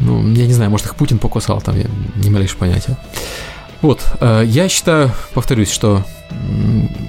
Ну, 0.00 0.26
я 0.32 0.46
не 0.46 0.52
знаю, 0.52 0.70
может 0.70 0.86
их 0.86 0.94
Путин 0.94 1.18
покусал, 1.18 1.60
там 1.60 1.76
я 1.76 1.86
не 2.16 2.30
малейшего 2.30 2.60
понятия. 2.60 2.96
Вот, 3.80 4.02
э, 4.20 4.42
я 4.46 4.68
считаю, 4.68 5.10
повторюсь, 5.34 5.70
что 5.70 6.04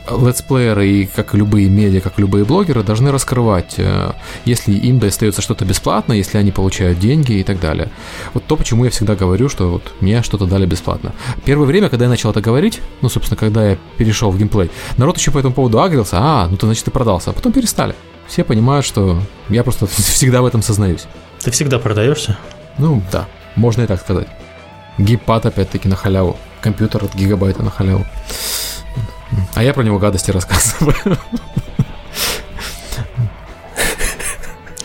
летсплееры 0.10 0.88
и 0.88 1.06
как 1.06 1.34
любые 1.34 1.70
медиа, 1.70 2.02
как 2.02 2.20
любые 2.20 2.46
блогеры 2.46 2.84
должны 2.84 3.12
раскрывать, 3.12 3.76
э, 3.78 4.12
если 4.46 4.74
им 4.74 5.00
достается 5.00 5.42
что-то 5.42 5.66
бесплатно, 5.66 6.14
если 6.14 6.38
они 6.38 6.52
получают 6.52 7.00
деньги 7.00 7.34
и 7.34 7.44
так 7.44 7.60
далее. 7.60 7.90
Вот 8.34 8.46
то, 8.46 8.56
почему 8.56 8.86
я 8.86 8.92
всегда 8.92 9.16
говорю, 9.16 9.50
что 9.50 9.70
вот 9.70 9.94
мне 10.00 10.24
что-то 10.24 10.46
дали 10.46 10.66
бесплатно. 10.66 11.14
Первое 11.44 11.68
время, 11.68 11.90
когда 11.90 12.06
я 12.06 12.10
начал 12.10 12.32
это 12.32 12.42
говорить, 12.42 12.82
ну, 13.02 13.10
собственно, 13.10 13.38
когда 13.38 13.72
я 13.72 13.78
перешел 13.98 14.32
в 14.32 14.38
геймплей, 14.38 14.72
народ 14.98 15.18
еще 15.18 15.32
по 15.32 15.40
этому 15.40 15.54
поводу 15.54 15.82
агрился, 15.82 16.18
а, 16.20 16.48
ну, 16.50 16.58
то 16.58 16.66
значит 16.66 16.86
ты 16.86 16.92
продался, 16.92 17.32
а 17.32 17.34
потом 17.34 17.52
перестали. 17.52 17.96
Все 18.28 18.44
понимают, 18.44 18.86
что 18.86 19.22
я 19.50 19.64
просто 19.64 19.88
всегда 19.88 20.42
в 20.42 20.46
этом 20.46 20.62
сознаюсь. 20.62 21.06
Ты 21.44 21.52
всегда 21.52 21.80
продаешься? 21.80 22.38
Ну, 22.78 23.02
да, 23.12 23.28
можно 23.56 23.82
и 23.84 23.88
так 23.88 24.00
сказать. 24.00 24.28
Гейпад 24.98 25.46
опять-таки 25.46 25.88
на 25.88 25.96
халяву. 25.96 26.38
Компьютер 26.62 27.04
от 27.04 27.16
гигабайта 27.16 27.64
на 27.64 27.70
халяву. 27.72 28.06
А 29.56 29.64
я 29.64 29.74
про 29.74 29.84
него 29.84 30.00
гадости 30.00 30.32
рассказываю. 30.32 30.96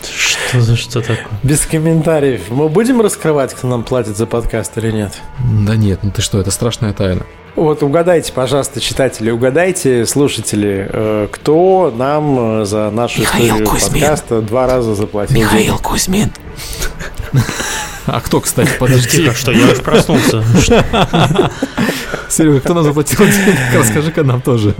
Что 0.03 0.61
за 0.61 0.75
что 0.75 1.01
такое? 1.01 1.27
Без 1.43 1.65
комментариев. 1.65 2.43
Мы 2.49 2.69
будем 2.69 3.01
раскрывать, 3.01 3.53
кто 3.53 3.67
нам 3.67 3.83
платит 3.83 4.15
за 4.15 4.25
подкаст 4.25 4.77
или 4.77 4.91
нет? 4.91 5.13
Да 5.65 5.75
нет, 5.75 5.99
ну 6.03 6.11
ты 6.11 6.21
что, 6.21 6.39
это 6.39 6.51
страшная 6.51 6.93
тайна. 6.93 7.23
Вот 7.55 7.83
угадайте, 7.83 8.33
пожалуйста, 8.33 8.81
читатели, 8.81 9.31
угадайте, 9.31 10.05
слушатели, 10.05 10.89
э, 10.91 11.27
кто 11.31 11.93
нам 11.95 12.61
э, 12.61 12.65
за 12.65 12.89
нашу 12.91 13.21
Михаил 13.21 13.45
историю 13.45 13.67
Кузьмин. 13.67 13.91
подкаста 14.01 14.41
два 14.41 14.67
раза 14.67 14.93
заплатил. 14.93 15.37
Михаил 15.37 15.63
денег. 15.75 15.81
Кузьмин. 15.81 16.31
А 18.05 18.21
кто, 18.21 18.41
кстати, 18.41 18.71
подожди. 18.79 19.31
что 19.31 19.51
я 19.51 19.71
уж 19.71 19.79
проснулся. 19.79 20.43
Серега, 22.29 22.59
кто 22.59 22.73
нам 22.73 22.83
заплатил 22.83 23.19
денег? 23.19 23.57
Расскажи-ка 23.73 24.23
нам 24.23 24.41
тоже. 24.41 24.75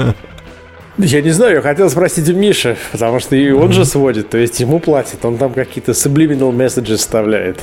Я 0.98 1.22
не 1.22 1.32
знаю, 1.32 1.56
я 1.56 1.62
хотел 1.62 1.90
спросить 1.90 2.30
у 2.30 2.34
Миши, 2.34 2.78
потому 2.94 3.20
что 3.20 3.36
и 3.36 3.52
он 3.52 3.74
же 3.74 3.84
сводит, 3.84 4.30
то 4.30 4.38
есть 4.38 4.62
ему 4.62 4.80
платит, 4.80 5.26
он 5.26 5.38
там 5.38 5.52
какие-то 5.54 5.92
subliminal 5.92 6.56
messages 6.56 6.96
вставляет. 6.96 7.60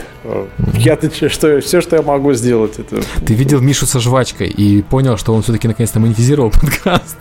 Я-то 0.74 1.10
что, 1.30 1.60
все, 1.62 1.80
что 1.80 1.96
я 1.96 2.02
могу 2.02 2.34
сделать, 2.34 2.78
это... 2.78 3.00
Ты 3.24 3.32
видел 3.32 3.60
Мишу 3.60 3.86
со 3.86 4.00
жвачкой 4.00 4.48
и 4.48 4.82
понял, 4.82 5.16
что 5.16 5.32
он 5.32 5.42
все-таки 5.42 5.66
наконец-то 5.66 5.98
монетизировал 5.98 6.50
подкаст. 6.60 7.16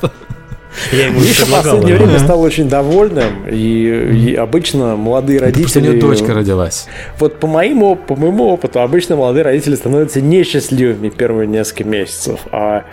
Я 0.92 1.08
ему 1.08 1.20
Миша 1.20 1.46
в 1.46 1.52
последнее 1.52 1.96
время 1.98 2.20
стал 2.20 2.42
очень 2.42 2.70
довольным, 2.70 3.48
и, 3.50 4.30
и 4.30 4.36
обычно 4.36 4.96
молодые 4.96 5.40
родители... 5.40 5.68
Что 5.68 5.80
у 5.80 5.84
него 5.84 6.02
дочка 6.02 6.34
родилась. 6.34 6.88
Вот 7.20 7.40
по 7.40 7.48
моему, 7.48 7.96
по 7.96 8.16
моему 8.16 8.46
опыту, 8.46 8.82
обычно 8.82 9.16
молодые 9.16 9.44
родители 9.44 9.76
становятся 9.76 10.22
несчастливыми 10.22 11.10
первые 11.10 11.48
несколько 11.48 11.84
месяцев, 11.84 12.42
а 12.52 12.86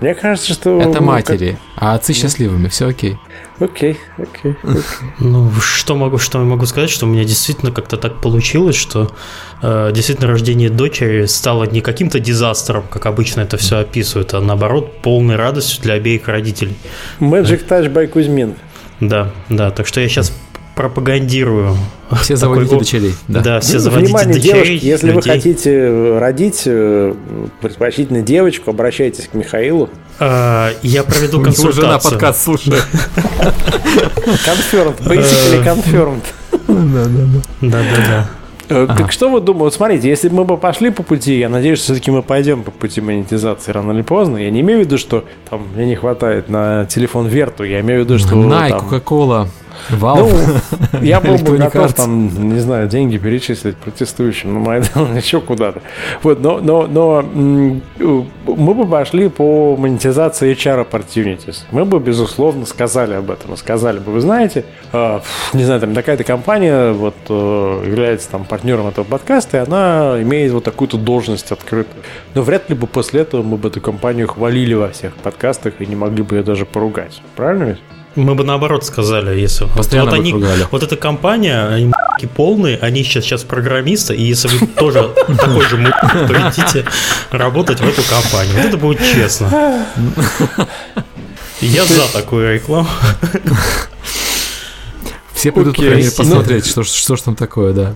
мне 0.00 0.14
кажется, 0.14 0.52
что... 0.52 0.80
Это 0.80 1.02
матери, 1.02 1.58
как... 1.74 1.82
а 1.82 1.94
отцы 1.94 2.12
счастливыми, 2.12 2.68
все 2.68 2.88
окей. 2.88 3.18
Окей, 3.58 3.98
окей. 4.16 4.56
Ну, 5.18 5.50
что 5.60 5.94
могу, 5.94 6.18
что 6.18 6.38
я 6.38 6.44
могу 6.44 6.66
сказать, 6.66 6.90
что 6.90 7.06
у 7.06 7.08
меня 7.08 7.24
действительно 7.24 7.70
как-то 7.72 7.96
так 7.96 8.20
получилось, 8.20 8.76
что 8.76 9.12
э, 9.62 9.90
действительно 9.94 10.28
рождение 10.28 10.70
дочери 10.70 11.26
стало 11.26 11.64
не 11.64 11.80
каким-то 11.80 12.18
дизастером, 12.18 12.84
как 12.90 13.06
обычно 13.06 13.42
это 13.42 13.56
все 13.56 13.78
описывают, 13.78 14.34
а 14.34 14.40
наоборот 14.40 15.02
полной 15.02 15.36
радостью 15.36 15.82
для 15.82 15.94
обеих 15.94 16.28
родителей. 16.28 16.76
Magic 17.20 17.66
Touch 17.68 17.92
by 17.92 18.06
Кузьмин. 18.08 18.54
Да, 19.00 19.32
да, 19.48 19.70
так 19.70 19.86
что 19.86 20.00
я 20.00 20.08
сейчас 20.08 20.32
пропагандирую. 20.74 21.76
Все 22.22 22.36
заводите 22.36 22.78
дочерей. 22.78 23.14
Да, 23.28 23.40
да 23.40 23.60
все 23.60 23.74
ну, 23.74 23.78
заводите 23.80 24.12
Внимание, 24.12 24.34
дочерей. 24.34 24.64
Девушки, 24.64 24.84
если 24.84 25.06
людей. 25.06 25.16
вы 25.16 25.22
хотите 25.22 26.18
родить 26.18 26.62
э, 26.66 27.14
предпочтительно 27.60 28.22
девочку, 28.22 28.70
обращайтесь 28.70 29.28
к 29.28 29.34
Михаилу. 29.34 29.88
А, 30.18 30.70
я 30.82 31.04
проведу 31.04 31.40
консультацию. 31.42 31.82
Жена 31.82 31.98
подкаст 31.98 32.42
слушает. 32.42 32.84
Confirmed, 34.46 35.00
basically 35.04 35.64
confirmed. 35.64 36.22
Да, 36.68 37.04
да, 37.04 37.24
да. 37.26 37.42
Да, 37.60 37.78
да, 37.78 38.06
да. 38.06 38.30
Э, 38.68 38.86
так 38.86 39.00
ага. 39.00 39.12
что 39.12 39.28
вы 39.28 39.40
думаете? 39.40 39.64
Вот 39.64 39.74
смотрите, 39.74 40.08
если 40.08 40.28
бы 40.28 40.36
мы 40.36 40.44
бы 40.44 40.56
пошли 40.56 40.90
по 40.90 41.02
пути, 41.02 41.38
я 41.38 41.48
надеюсь, 41.48 41.78
что 41.78 41.92
все-таки 41.92 42.10
мы 42.10 42.22
пойдем 42.22 42.62
по 42.62 42.70
пути 42.70 43.00
монетизации 43.00 43.72
рано 43.72 43.92
или 43.92 44.02
поздно. 44.02 44.38
Я 44.38 44.50
не 44.50 44.60
имею 44.60 44.80
в 44.80 44.82
виду, 44.84 44.98
что 44.98 45.24
там 45.50 45.66
мне 45.74 45.86
не 45.86 45.96
хватает 45.96 46.48
на 46.48 46.86
телефон 46.86 47.26
Верту, 47.26 47.64
я 47.64 47.80
имею 47.80 48.02
в 48.02 48.04
виду, 48.04 48.18
что... 48.18 48.34
Nike, 48.34 48.88
Coca-Cola, 48.88 49.48
Valve. 49.90 50.60
Ну, 50.92 51.02
я 51.02 51.20
был 51.20 51.36
бы 51.36 51.56
готов 51.56 51.92
там, 51.94 52.52
не 52.52 52.60
знаю, 52.60 52.88
деньги 52.88 53.18
перечислить 53.18 53.76
протестующим 53.76 54.54
на 54.54 54.60
Майдан, 54.60 55.16
еще 55.16 55.40
куда-то. 55.40 55.82
Вот, 56.22 56.40
но, 56.40 56.58
но, 56.58 56.86
но 56.86 57.22
мы 57.22 58.74
бы 58.74 58.86
пошли 58.86 59.28
по 59.28 59.76
монетизации 59.76 60.52
HR 60.52 60.88
opportunities. 60.88 61.64
Мы 61.70 61.84
бы, 61.84 61.98
безусловно, 61.98 62.66
сказали 62.66 63.14
об 63.14 63.30
этом. 63.30 63.56
Сказали 63.56 63.98
бы, 63.98 64.12
вы 64.12 64.20
знаете, 64.20 64.64
э, 64.92 65.20
не 65.52 65.64
знаю, 65.64 65.80
там 65.80 65.94
такая-то 65.94 66.24
компания 66.24 66.92
вот 66.92 67.16
э, 67.28 67.82
является 67.86 68.30
там 68.30 68.44
партнером 68.44 68.86
этого 68.88 69.04
подкаста, 69.04 69.58
и 69.58 69.60
она 69.60 70.16
имеет 70.22 70.52
вот 70.52 70.64
такую-то 70.64 70.96
должность 70.96 71.52
открытую. 71.52 72.02
Но 72.34 72.42
вряд 72.42 72.68
ли 72.70 72.74
бы 72.74 72.86
после 72.86 73.22
этого 73.22 73.42
мы 73.42 73.56
бы 73.56 73.68
эту 73.68 73.80
компанию 73.80 74.28
хвалили 74.28 74.74
во 74.74 74.88
всех 74.88 75.14
подкастах 75.16 75.74
и 75.80 75.86
не 75.86 75.96
могли 75.96 76.22
бы 76.22 76.36
ее 76.36 76.42
даже 76.42 76.66
поругать. 76.66 77.22
Правильно 77.36 77.64
ведь? 77.64 77.80
Мы 78.14 78.34
бы 78.34 78.44
наоборот 78.44 78.84
сказали, 78.84 79.38
если 79.40 79.66
Постоянно 79.66 80.10
вот, 80.10 80.18
они, 80.18 80.34
вот 80.70 80.82
эта 80.82 80.96
компания, 80.96 81.66
они 81.66 81.92
полные, 82.34 82.78
они 82.78 83.02
сейчас, 83.04 83.24
сейчас 83.24 83.42
программисты, 83.42 84.14
и 84.14 84.22
если 84.22 84.48
вы 84.48 84.66
тоже 84.66 85.10
такой 85.38 85.64
же 85.66 85.76
то 86.02 86.50
идите 86.50 86.84
работать 87.30 87.80
в 87.80 87.88
эту 87.88 88.02
компанию. 88.02 88.54
Вот 88.56 88.64
это 88.64 88.76
будет 88.76 89.02
честно. 89.02 89.86
Я 91.60 91.84
за 91.84 92.12
такую 92.12 92.54
рекламу. 92.54 92.88
Все 95.32 95.50
будут, 95.50 95.76
по 95.76 95.82
крайней 95.82 96.02
мере, 96.02 96.10
посмотреть, 96.10 96.66
что, 96.66 96.84
что 96.84 97.16
ж 97.16 97.20
там 97.22 97.34
такое, 97.34 97.72
да. 97.72 97.94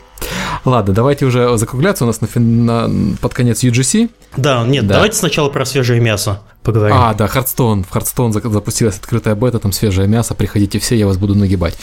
Ладно, 0.66 0.92
давайте 0.92 1.24
уже 1.26 1.56
закругляться 1.58 2.02
у 2.02 2.08
нас 2.08 2.20
на, 2.20 2.28
на, 2.40 3.16
под 3.20 3.32
конец 3.32 3.62
UGC. 3.62 4.10
Да, 4.36 4.64
нет, 4.66 4.86
да. 4.86 4.94
давайте 4.94 5.16
сначала 5.16 5.48
про 5.48 5.64
свежее 5.64 6.00
мясо 6.00 6.40
поговорим. 6.64 6.96
А, 6.98 7.14
да, 7.14 7.28
Hearthstone. 7.28 7.84
В 7.84 7.90
Hearthstone 7.90 8.32
запустилась 8.32 8.96
открытая 8.96 9.36
бета, 9.36 9.60
там 9.60 9.70
свежее 9.70 10.08
мясо. 10.08 10.34
Приходите 10.34 10.80
все, 10.80 10.96
я 10.96 11.06
вас 11.06 11.18
буду 11.18 11.36
нагибать. 11.36 11.78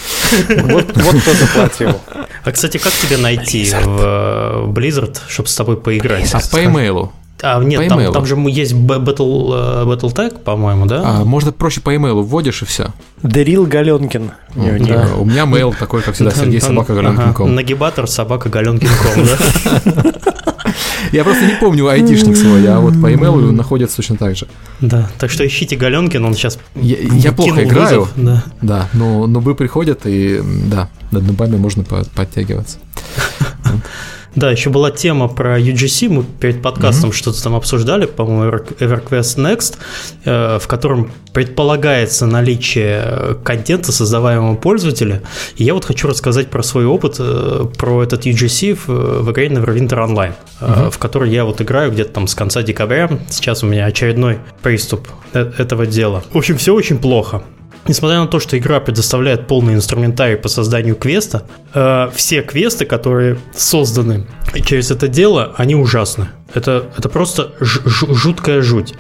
Вот 0.50 0.92
кто 0.92 1.34
заплатил. 1.34 1.98
А, 2.44 2.52
кстати, 2.52 2.78
как 2.78 2.92
тебя 2.92 3.18
найти 3.18 3.72
в 3.74 4.70
Blizzard, 4.74 5.18
чтобы 5.30 5.48
с 5.48 5.56
тобой 5.56 5.78
поиграть? 5.78 6.30
А 6.34 6.42
по 6.52 6.66
имейлу. 6.66 7.14
А, 7.44 7.62
нет, 7.62 7.84
по 7.84 7.90
там, 7.90 8.14
там 8.14 8.26
же 8.26 8.36
есть 8.50 8.74
Battle, 8.74 9.86
Battle 9.86 10.14
Tag, 10.14 10.40
по-моему, 10.40 10.86
да? 10.86 11.02
А, 11.04 11.26
можно 11.26 11.52
проще 11.52 11.82
по 11.82 11.94
имейлу 11.94 12.24
вводишь 12.24 12.62
и 12.62 12.66
все. 12.66 12.94
Дарил 13.22 13.66
Галенкин. 13.66 14.32
Да. 14.56 15.08
У 15.18 15.26
меня 15.26 15.46
мейл 15.46 15.74
такой, 15.78 16.02
как 16.02 16.16
всегда, 16.16 16.32
Сергей 16.32 16.62
собака 16.62 16.94
Галенкин.ком. 16.94 17.54
Нагибатор 17.54 18.08
собака 18.08 18.48
Галенкин.ком, 18.48 19.26
да? 19.26 20.14
Я 21.12 21.26
просто 21.26 21.46
не 21.46 21.56
помню 21.56 21.88
айтишник 21.88 22.38
свой, 22.38 22.66
а 22.66 22.80
вот 22.80 23.00
по 23.02 23.14
имейлу 23.14 23.52
находится 23.52 23.98
точно 23.98 24.16
так 24.16 24.38
же. 24.38 24.48
Да, 24.80 25.10
так 25.20 25.30
что 25.30 25.46
ищите 25.46 25.76
Галенкин, 25.76 26.24
он 26.24 26.34
сейчас 26.36 26.58
Я, 26.76 27.34
плохо 27.34 27.66
играю, 27.66 28.08
да, 28.16 28.44
да 28.62 28.88
но, 28.94 29.28
вы 29.28 29.54
приходят, 29.54 30.06
и 30.06 30.42
да, 30.44 30.90
над 31.12 31.24
нубами 31.24 31.58
можно 31.58 31.84
подтягиваться. 31.84 32.78
Да, 34.36 34.50
еще 34.50 34.70
была 34.70 34.90
тема 34.92 35.28
про 35.28 35.60
UGC, 35.60 36.10
мы 36.10 36.24
перед 36.24 36.62
подкастом 36.62 37.12
mm-hmm. 37.12 37.14
что-то 37.14 37.44
там 37.44 37.56
обсуждали, 37.56 38.06
по-моему, 38.06 38.58
EverQuest 38.80 39.38
Next, 39.38 39.78
э, 40.26 40.60
в 40.60 40.68
котором 40.68 41.12
предполагается 41.34 42.26
наличие 42.26 43.38
контента, 43.44 43.92
создаваемого 43.92 44.56
пользователя. 44.56 45.22
И 45.56 45.64
я 45.64 45.74
вот 45.74 45.86
хочу 45.86 46.08
рассказать 46.08 46.50
про 46.50 46.64
свой 46.64 46.86
опыт, 46.86 47.18
э, 47.20 47.66
про 47.78 48.04
этот 48.04 48.26
UGC 48.26 48.74
в, 48.74 49.24
в 49.24 49.32
игре 49.32 49.48
Neverwinter 49.48 50.08
Online, 50.08 50.34
mm-hmm. 50.62 50.92
в 50.92 50.98
который 50.98 51.30
я 51.30 51.46
вот 51.46 51.62
играю 51.62 51.92
где-то 51.92 52.14
там 52.14 52.28
с 52.28 52.34
конца 52.34 52.64
декабря. 52.64 53.10
Сейчас 53.30 53.64
у 53.64 53.68
меня 53.68 53.86
очередной 53.86 54.40
приступ 54.62 55.08
этого 55.34 55.86
дела. 55.86 56.24
В 56.32 56.38
общем, 56.38 56.58
все 56.58 56.74
очень 56.74 56.98
плохо. 56.98 57.44
Несмотря 57.88 58.20
на 58.20 58.28
то, 58.28 58.40
что 58.40 58.58
игра 58.58 58.80
предоставляет 58.80 59.48
полный 59.48 59.74
инструментарий 59.74 60.38
по 60.38 60.48
созданию 60.48 60.96
квеста, 60.96 61.44
э, 61.74 62.10
все 62.16 62.42
квесты, 62.42 62.86
которые 62.86 63.38
созданы 63.56 64.26
через 64.66 64.92
это 64.92 65.08
дело, 65.08 65.54
они 65.58 65.76
ужасны. 65.76 66.30
Это, 66.54 66.86
это 66.98 67.10
просто 67.10 67.52
жуткая 67.60 68.62
жуть. 68.62 68.94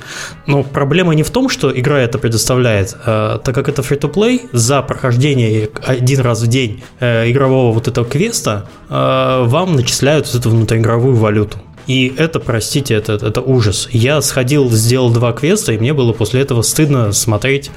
Но 0.47 0.63
проблема 0.63 1.13
не 1.13 1.23
в 1.23 1.29
том, 1.29 1.49
что 1.49 1.71
игра 1.71 1.99
это 1.99 2.17
предоставляет, 2.17 2.95
э, 3.05 3.39
так 3.43 3.55
как 3.55 3.69
это 3.69 3.81
free-to-play, 3.81 4.49
за 4.51 4.81
прохождение 4.81 5.69
один 5.85 6.19
раз 6.19 6.41
в 6.41 6.47
день 6.47 6.83
э, 6.99 7.29
игрового 7.29 7.73
вот 7.73 7.87
этого 7.87 8.05
квеста 8.05 8.67
э, 8.89 9.43
вам 9.45 9.75
начисляют 9.75 10.25
вот 10.27 10.41
эту 10.41 10.49
внутриигровую 10.49 11.15
валюту. 11.15 11.59
И 11.87 12.13
это, 12.17 12.39
простите, 12.39 12.93
это, 12.93 13.13
это 13.13 13.41
ужас. 13.41 13.89
Я 13.91 14.21
сходил, 14.21 14.69
сделал 14.71 15.11
два 15.11 15.33
квеста, 15.33 15.73
и 15.73 15.77
мне 15.77 15.93
было 15.93 16.13
после 16.13 16.41
этого 16.41 16.61
стыдно 16.61 17.11
смотреть 17.11 17.71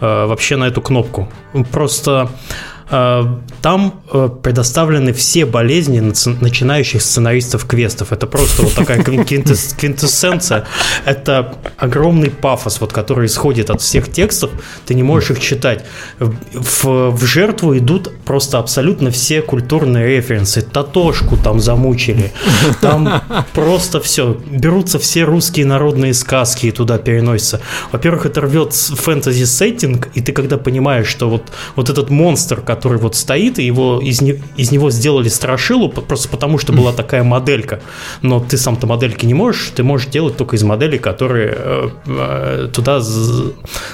э, 0.00 0.26
вообще 0.26 0.56
на 0.56 0.64
эту 0.64 0.82
кнопку. 0.82 1.28
Просто 1.70 2.28
там 3.62 4.02
э, 4.12 4.28
предоставлены 4.42 5.14
все 5.14 5.46
болезни 5.46 6.00
начинающих 6.00 7.00
сценаристов 7.00 7.64
квестов. 7.64 8.12
Это 8.12 8.26
просто 8.26 8.62
вот 8.62 8.74
такая 8.74 9.02
квинтэссенция. 9.04 10.66
Это 11.06 11.54
огромный 11.78 12.28
пафос, 12.28 12.82
вот, 12.82 12.92
который 12.92 13.26
исходит 13.26 13.70
от 13.70 13.80
всех 13.80 14.12
текстов. 14.12 14.50
Ты 14.84 14.94
не 14.94 15.02
можешь 15.02 15.30
их 15.30 15.40
читать. 15.40 15.86
В, 16.18 17.10
в 17.10 17.24
жертву 17.24 17.78
идут 17.78 18.12
просто 18.26 18.58
абсолютно 18.58 19.10
все 19.10 19.40
культурные 19.40 20.06
референсы. 20.06 20.60
Татошку 20.60 21.38
там 21.38 21.60
замучили. 21.60 22.30
Там 22.82 23.22
просто 23.54 24.00
все. 24.00 24.36
Берутся 24.50 24.98
все 24.98 25.22
русские 25.24 25.64
народные 25.64 26.12
сказки 26.12 26.66
и 26.66 26.70
туда 26.72 26.98
переносятся. 26.98 27.60
Во-первых, 27.90 28.26
это 28.26 28.42
рвет 28.42 28.74
фэнтези-сеттинг, 28.74 30.08
и 30.12 30.20
ты 30.20 30.32
когда 30.32 30.58
понимаешь, 30.58 31.06
что 31.06 31.30
вот, 31.30 31.52
вот 31.74 31.88
этот 31.88 32.10
монстр, 32.10 32.60
который 32.60 32.81
который 32.82 32.98
вот 32.98 33.14
стоит, 33.14 33.60
и 33.60 33.64
его, 33.64 34.00
из, 34.02 34.20
не, 34.22 34.42
из 34.56 34.72
него 34.72 34.90
сделали 34.90 35.28
страшилу 35.28 35.88
просто 35.88 36.28
потому, 36.28 36.58
что 36.58 36.72
была 36.72 36.92
такая 36.92 37.22
моделька. 37.22 37.80
Но 38.22 38.40
ты 38.40 38.58
сам-то 38.58 38.88
модельки 38.88 39.24
не 39.24 39.34
можешь, 39.34 39.70
ты 39.76 39.84
можешь 39.84 40.08
делать 40.08 40.36
только 40.36 40.56
из 40.56 40.64
моделей, 40.64 40.98
которые 40.98 41.54
э, 41.56 41.88
э, 42.06 42.68
туда 42.72 43.00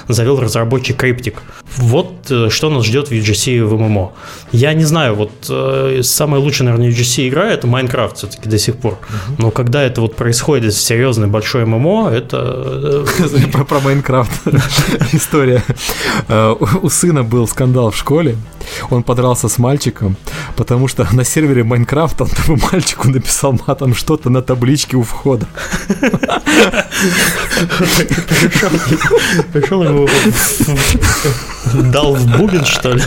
завел 0.07 0.39
разработчик 0.39 0.97
Криптик. 0.97 1.43
Вот 1.77 2.31
э, 2.31 2.49
что 2.49 2.71
нас 2.71 2.83
ждет 2.83 3.09
в 3.09 3.11
UGC 3.11 3.63
в 3.63 3.77
ММО. 3.77 4.11
Я 4.51 4.73
не 4.73 4.85
знаю, 4.85 5.13
вот 5.13 5.31
э, 5.49 6.01
самая 6.01 6.41
лучшая, 6.41 6.69
наверное, 6.69 6.89
UGC 6.89 7.29
игра 7.29 7.47
это 7.47 7.67
Майнкрафт 7.67 8.17
все-таки 8.17 8.49
до 8.49 8.57
сих 8.57 8.75
пор. 8.77 8.97
Но 9.37 9.51
когда 9.51 9.83
это 9.83 10.01
вот 10.01 10.15
происходит 10.15 10.73
в 10.73 10.81
серьезной 10.81 11.27
большой 11.27 11.65
ММО, 11.65 12.09
это... 12.09 13.05
Э, 13.19 13.63
про, 13.67 13.79
Майнкрафт 13.81 14.31
история. 15.13 15.63
Э, 16.27 16.55
у 16.81 16.89
сына 16.89 17.23
был 17.23 17.47
скандал 17.47 17.91
в 17.91 17.95
школе. 17.95 18.35
Он 18.89 19.03
подрался 19.03 19.49
с 19.49 19.57
мальчиком, 19.57 20.15
потому 20.55 20.87
что 20.87 21.07
на 21.11 21.23
сервере 21.23 21.63
Майнкрафт 21.63 22.21
он 22.21 22.29
тому 22.29 22.59
мальчику 22.71 23.09
написал 23.09 23.57
матом 23.67 23.93
что-то 23.93 24.29
на 24.29 24.41
табличке 24.41 24.97
у 24.97 25.03
входа. 25.03 25.47
Пришел 29.53 29.83
ему 29.83 30.07
дал 31.91 32.15
в 32.15 32.37
бубен, 32.37 32.65
что 32.65 32.93
ли? 32.93 33.03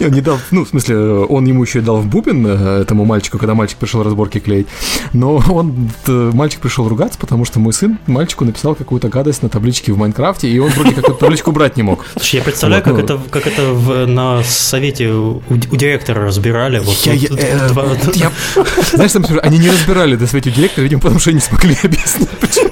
Он 0.00 0.10
не 0.10 0.20
дал, 0.20 0.38
ну, 0.50 0.64
в 0.64 0.68
смысле, 0.68 0.96
он 0.96 1.44
ему 1.46 1.62
еще 1.64 1.80
и 1.80 1.82
дал 1.82 1.98
в 1.98 2.06
бубен 2.06 2.46
э, 2.46 2.82
этому 2.82 3.04
мальчику, 3.04 3.38
когда 3.38 3.54
мальчик 3.54 3.78
пришел 3.78 4.02
разборки 4.02 4.38
клеить. 4.38 4.66
Но 5.12 5.42
он, 5.50 5.90
мальчик 6.06 6.60
пришел 6.60 6.88
ругаться, 6.88 7.18
потому 7.18 7.44
что 7.44 7.58
мой 7.58 7.72
сын 7.72 7.98
мальчику 8.06 8.44
написал 8.44 8.74
какую-то 8.74 9.08
гадость 9.08 9.42
на 9.42 9.48
табличке 9.48 9.92
в 9.92 9.98
Майнкрафте, 9.98 10.48
и 10.48 10.58
он 10.58 10.70
вроде 10.70 10.94
как 10.94 11.04
эту 11.04 11.14
табличку 11.14 11.52
брать 11.52 11.76
не 11.76 11.82
мог. 11.82 12.04
Слушай, 12.12 12.36
я 12.36 12.42
представляю, 12.42 12.82
вот, 12.84 12.90
как, 12.90 13.08
ну, 13.08 13.16
это, 13.16 13.30
как 13.30 13.46
это 13.46 13.72
в, 13.72 14.06
на 14.06 14.42
совете 14.44 15.08
у, 15.08 15.42
у 15.48 15.56
директора 15.76 16.24
разбирали. 16.26 16.78
Вот, 16.78 16.96
я, 17.04 17.12
вот, 17.12 17.40
я, 17.40 17.68
два, 17.68 17.84
э, 17.84 17.96
я, 18.14 18.32
знаешь, 18.92 19.12
там, 19.12 19.24
они 19.42 19.58
не 19.58 19.70
разбирали 19.70 20.16
до 20.16 20.26
совете 20.26 20.50
директора, 20.50 20.84
видимо, 20.84 21.00
потому 21.00 21.20
что 21.20 21.30
они 21.30 21.36
не 21.36 21.42
смогли 21.42 21.76
объяснить, 21.82 22.30
почему. 22.40 22.68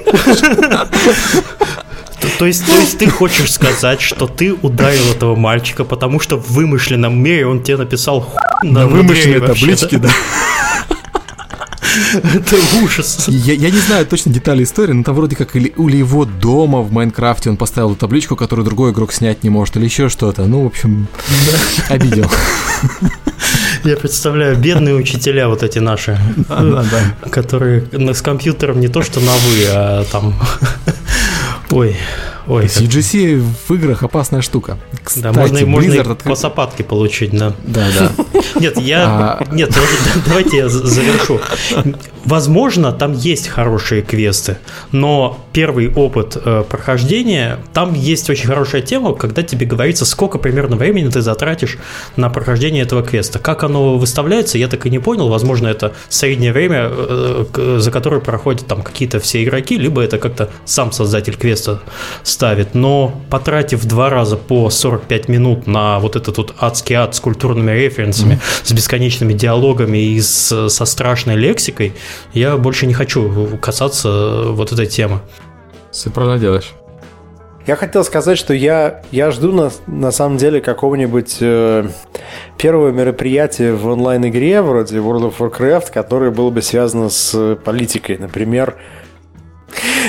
То 2.39 2.45
есть, 2.45 2.65
то 2.65 2.71
есть 2.73 2.97
ты 2.97 3.09
хочешь 3.09 3.51
сказать, 3.51 4.01
что 4.01 4.27
ты 4.27 4.53
ударил 4.53 5.11
этого 5.11 5.35
мальчика, 5.35 5.83
потому 5.83 6.19
что 6.19 6.37
в 6.37 6.51
вымышленном 6.51 7.17
мире 7.17 7.47
он 7.47 7.61
тебе 7.63 7.77
написал 7.77 8.33
на, 8.63 8.81
на 8.81 8.87
вымышленной 8.87 9.41
табличке, 9.41 9.97
да. 9.97 10.09
Это 12.23 12.55
ужас. 12.83 13.25
Я, 13.27 13.53
я 13.53 13.69
не 13.69 13.79
знаю 13.79 14.05
точно 14.05 14.31
детали 14.31 14.63
истории, 14.63 14.93
но 14.93 15.03
там 15.03 15.15
вроде 15.15 15.35
как 15.35 15.55
или 15.55 15.73
у 15.77 15.87
его 15.87 16.25
дома 16.25 16.81
в 16.81 16.91
Майнкрафте 16.91 17.49
он 17.49 17.57
поставил 17.57 17.95
табличку, 17.95 18.35
которую 18.35 18.65
другой 18.65 18.91
игрок 18.91 19.13
снять 19.13 19.43
не 19.43 19.49
может, 19.49 19.77
или 19.77 19.85
еще 19.85 20.09
что-то. 20.09 20.45
Ну, 20.45 20.63
в 20.63 20.67
общем, 20.67 21.07
да. 21.27 21.95
обидел. 21.95 22.29
Я 23.83 23.95
представляю, 23.95 24.57
бедные 24.57 24.95
учителя 24.95 25.47
вот 25.47 25.63
эти 25.63 25.79
наши, 25.79 26.19
которые 27.31 27.83
с 28.13 28.21
компьютером 28.21 28.79
не 28.79 28.87
то 28.87 29.01
что 29.01 29.19
на 29.19 29.31
вы, 29.31 29.65
а 29.69 30.03
там 30.11 30.33
对? 31.67 31.93
Ой, 32.47 32.63
ой. 32.63 32.65
UGC 32.65 33.43
в 33.67 33.73
играх 33.73 34.03
опасная 34.03 34.41
штука. 34.41 34.77
Кстати, 35.03 35.23
да, 35.23 35.33
можно, 35.33 35.65
можно 35.65 35.93
и 35.93 35.97
откры... 35.97 36.15
по 36.15 36.35
сапатке 36.35 36.83
получить, 36.83 37.31
да. 37.31 37.53
Да, 37.65 37.87
да. 37.97 38.11
Нет, 38.59 38.77
я... 38.79 39.05
А... 39.05 39.43
Нет, 39.51 39.75
давайте 40.27 40.57
я 40.57 40.69
завершу. 40.69 41.39
Возможно, 42.23 42.91
там 42.91 43.13
есть 43.13 43.47
хорошие 43.47 44.01
квесты, 44.01 44.57
но 44.91 45.45
первый 45.53 45.93
опыт 45.93 46.37
э, 46.43 46.63
прохождения, 46.69 47.59
там 47.73 47.93
есть 47.93 48.29
очень 48.29 48.47
хорошая 48.47 48.81
тема, 48.81 49.13
когда 49.13 49.43
тебе 49.43 49.65
говорится, 49.65 50.05
сколько 50.05 50.37
примерно 50.37 50.75
времени 50.75 51.09
ты 51.09 51.21
затратишь 51.21 51.77
на 52.17 52.29
прохождение 52.29 52.83
этого 52.83 53.01
квеста. 53.01 53.39
Как 53.39 53.63
оно 53.63 53.97
выставляется, 53.97 54.57
я 54.57 54.67
так 54.67 54.85
и 54.85 54.89
не 54.89 54.99
понял. 54.99 55.29
Возможно, 55.29 55.67
это 55.67 55.93
среднее 56.09 56.51
время, 56.51 56.89
э, 56.91 57.77
за 57.79 57.91
которое 57.91 58.19
проходят 58.19 58.67
там 58.67 58.81
какие-то 58.81 59.19
все 59.19 59.43
игроки, 59.43 59.77
либо 59.77 60.01
это 60.01 60.17
как-то 60.17 60.49
сам 60.65 60.91
создатель 60.91 61.35
квеста 61.35 61.81
ставит. 62.37 62.75
Но 62.75 63.19
потратив 63.31 63.85
два 63.85 64.11
раза 64.11 64.37
по 64.37 64.69
45 64.69 65.27
минут 65.27 65.65
на 65.65 65.97
вот 65.97 66.15
этот 66.15 66.37
вот 66.37 66.53
адский 66.59 66.95
ад 66.95 67.15
с 67.15 67.19
культурными 67.19 67.71
референсами, 67.71 68.35
mm-hmm. 68.35 68.65
с 68.67 68.71
бесконечными 68.73 69.33
диалогами 69.33 69.97
и 69.97 70.21
с, 70.21 70.69
со 70.69 70.85
страшной 70.85 71.35
лексикой, 71.35 71.93
я 72.33 72.57
больше 72.57 72.85
не 72.85 72.93
хочу 72.93 73.57
касаться 73.59 74.51
вот 74.51 74.71
этой 74.71 74.85
темы. 74.85 75.19
Все 75.91 76.11
правильно 76.11 76.37
делаешь. 76.37 76.73
Я 77.65 77.75
хотел 77.75 78.03
сказать, 78.03 78.37
что 78.37 78.53
я, 78.53 79.01
я 79.11 79.31
жду 79.31 79.51
на, 79.51 79.71
на 79.87 80.11
самом 80.11 80.37
деле 80.37 80.61
какого-нибудь 80.61 81.37
э, 81.41 81.89
первого 82.59 82.91
мероприятия 82.91 83.73
в 83.73 83.87
онлайн-игре 83.87 84.61
вроде 84.61 84.97
World 84.97 85.33
of 85.33 85.37
Warcraft, 85.39 85.91
которое 85.91 86.29
было 86.29 86.51
бы 86.51 86.61
связано 86.61 87.09
с 87.09 87.57
политикой. 87.65 88.19
Например, 88.19 88.75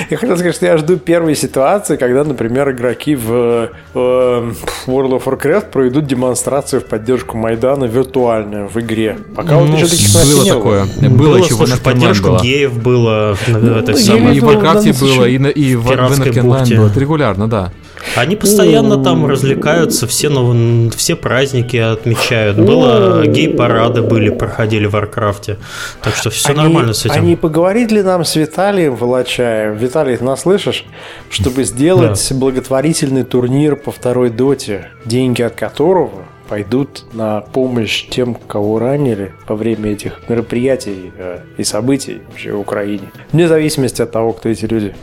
я 0.09 0.17
хотел 0.17 0.35
сказать, 0.37 0.55
что 0.55 0.65
я 0.65 0.77
жду 0.77 0.97
первой 0.97 1.35
ситуации, 1.35 1.97
когда, 1.97 2.23
например, 2.23 2.71
игроки 2.71 3.15
в, 3.15 3.69
в 3.93 4.55
World 4.87 5.11
of 5.11 5.23
Warcraft 5.25 5.71
проведут 5.71 6.07
демонстрацию 6.07 6.81
в 6.81 6.85
поддержку 6.85 7.37
Майдана 7.37 7.85
виртуальную 7.85 8.67
в 8.67 8.77
игре. 8.79 9.17
Пока 9.35 9.53
ну, 9.53 9.65
вот 9.65 9.77
еще 9.77 9.87
таких 9.87 10.13
было 10.13 10.43
не 10.43 10.49
такое. 10.49 10.85
Было, 11.01 11.17
было 11.17 11.37
еще 11.37 11.53
слушай, 11.53 11.75
в 11.75 11.81
поддержку 11.81 12.27
было. 12.29 12.39
геев 12.41 12.73
было. 12.81 13.37
Ну, 13.47 13.75
это 13.75 13.91
ну, 13.91 14.31
и 14.31 14.39
в 14.39 14.45
Warcraft 14.45 14.99
было, 14.99 15.25
и, 15.25 15.35
и 15.35 15.75
в 15.75 15.89
Anarchy 15.89 16.33
Online 16.33 16.77
было. 16.77 16.87
Это 16.87 16.99
регулярно, 16.99 17.47
да. 17.47 17.71
Они 18.15 18.35
постоянно 18.35 19.01
там 19.03 19.25
развлекаются, 19.25 20.07
все, 20.07 20.29
ну, 20.29 20.89
все 20.91 21.15
праздники 21.15 21.77
отмечают. 21.77 22.57
Было 22.57 23.25
гей-парады 23.25 24.01
были, 24.01 24.29
проходили 24.29 24.85
в 24.85 24.91
Варкрафте. 24.91 25.57
Так 26.01 26.15
что 26.15 26.29
все 26.29 26.49
они, 26.49 26.61
нормально 26.61 26.93
с 26.93 27.05
этим. 27.05 27.15
Они 27.15 27.35
поговорили 27.35 27.95
ли 27.95 28.03
нам 28.03 28.25
с 28.25 28.35
Виталием 28.35 28.95
Волочаем? 28.95 29.75
Виталий, 29.75 30.17
ты 30.17 30.23
нас 30.23 30.41
слышишь? 30.41 30.85
Чтобы 31.29 31.63
сделать 31.63 32.27
да. 32.29 32.35
благотворительный 32.35 33.23
турнир 33.23 33.75
по 33.75 33.91
второй 33.91 34.29
доте, 34.29 34.89
деньги 35.05 35.41
от 35.41 35.55
которого 35.55 36.25
пойдут 36.49 37.05
на 37.13 37.41
помощь 37.41 38.07
тем, 38.09 38.33
кого 38.33 38.79
ранили 38.79 39.33
во 39.47 39.55
время 39.55 39.91
этих 39.91 40.27
мероприятий 40.27 41.11
э, 41.15 41.41
и 41.57 41.63
событий 41.63 42.21
вообще 42.27 42.53
в 42.53 42.59
Украине. 42.59 43.11
Вне 43.31 43.47
зависимости 43.47 44.01
от 44.01 44.11
того, 44.11 44.33
кто 44.33 44.49
эти 44.49 44.65
люди. 44.65 44.95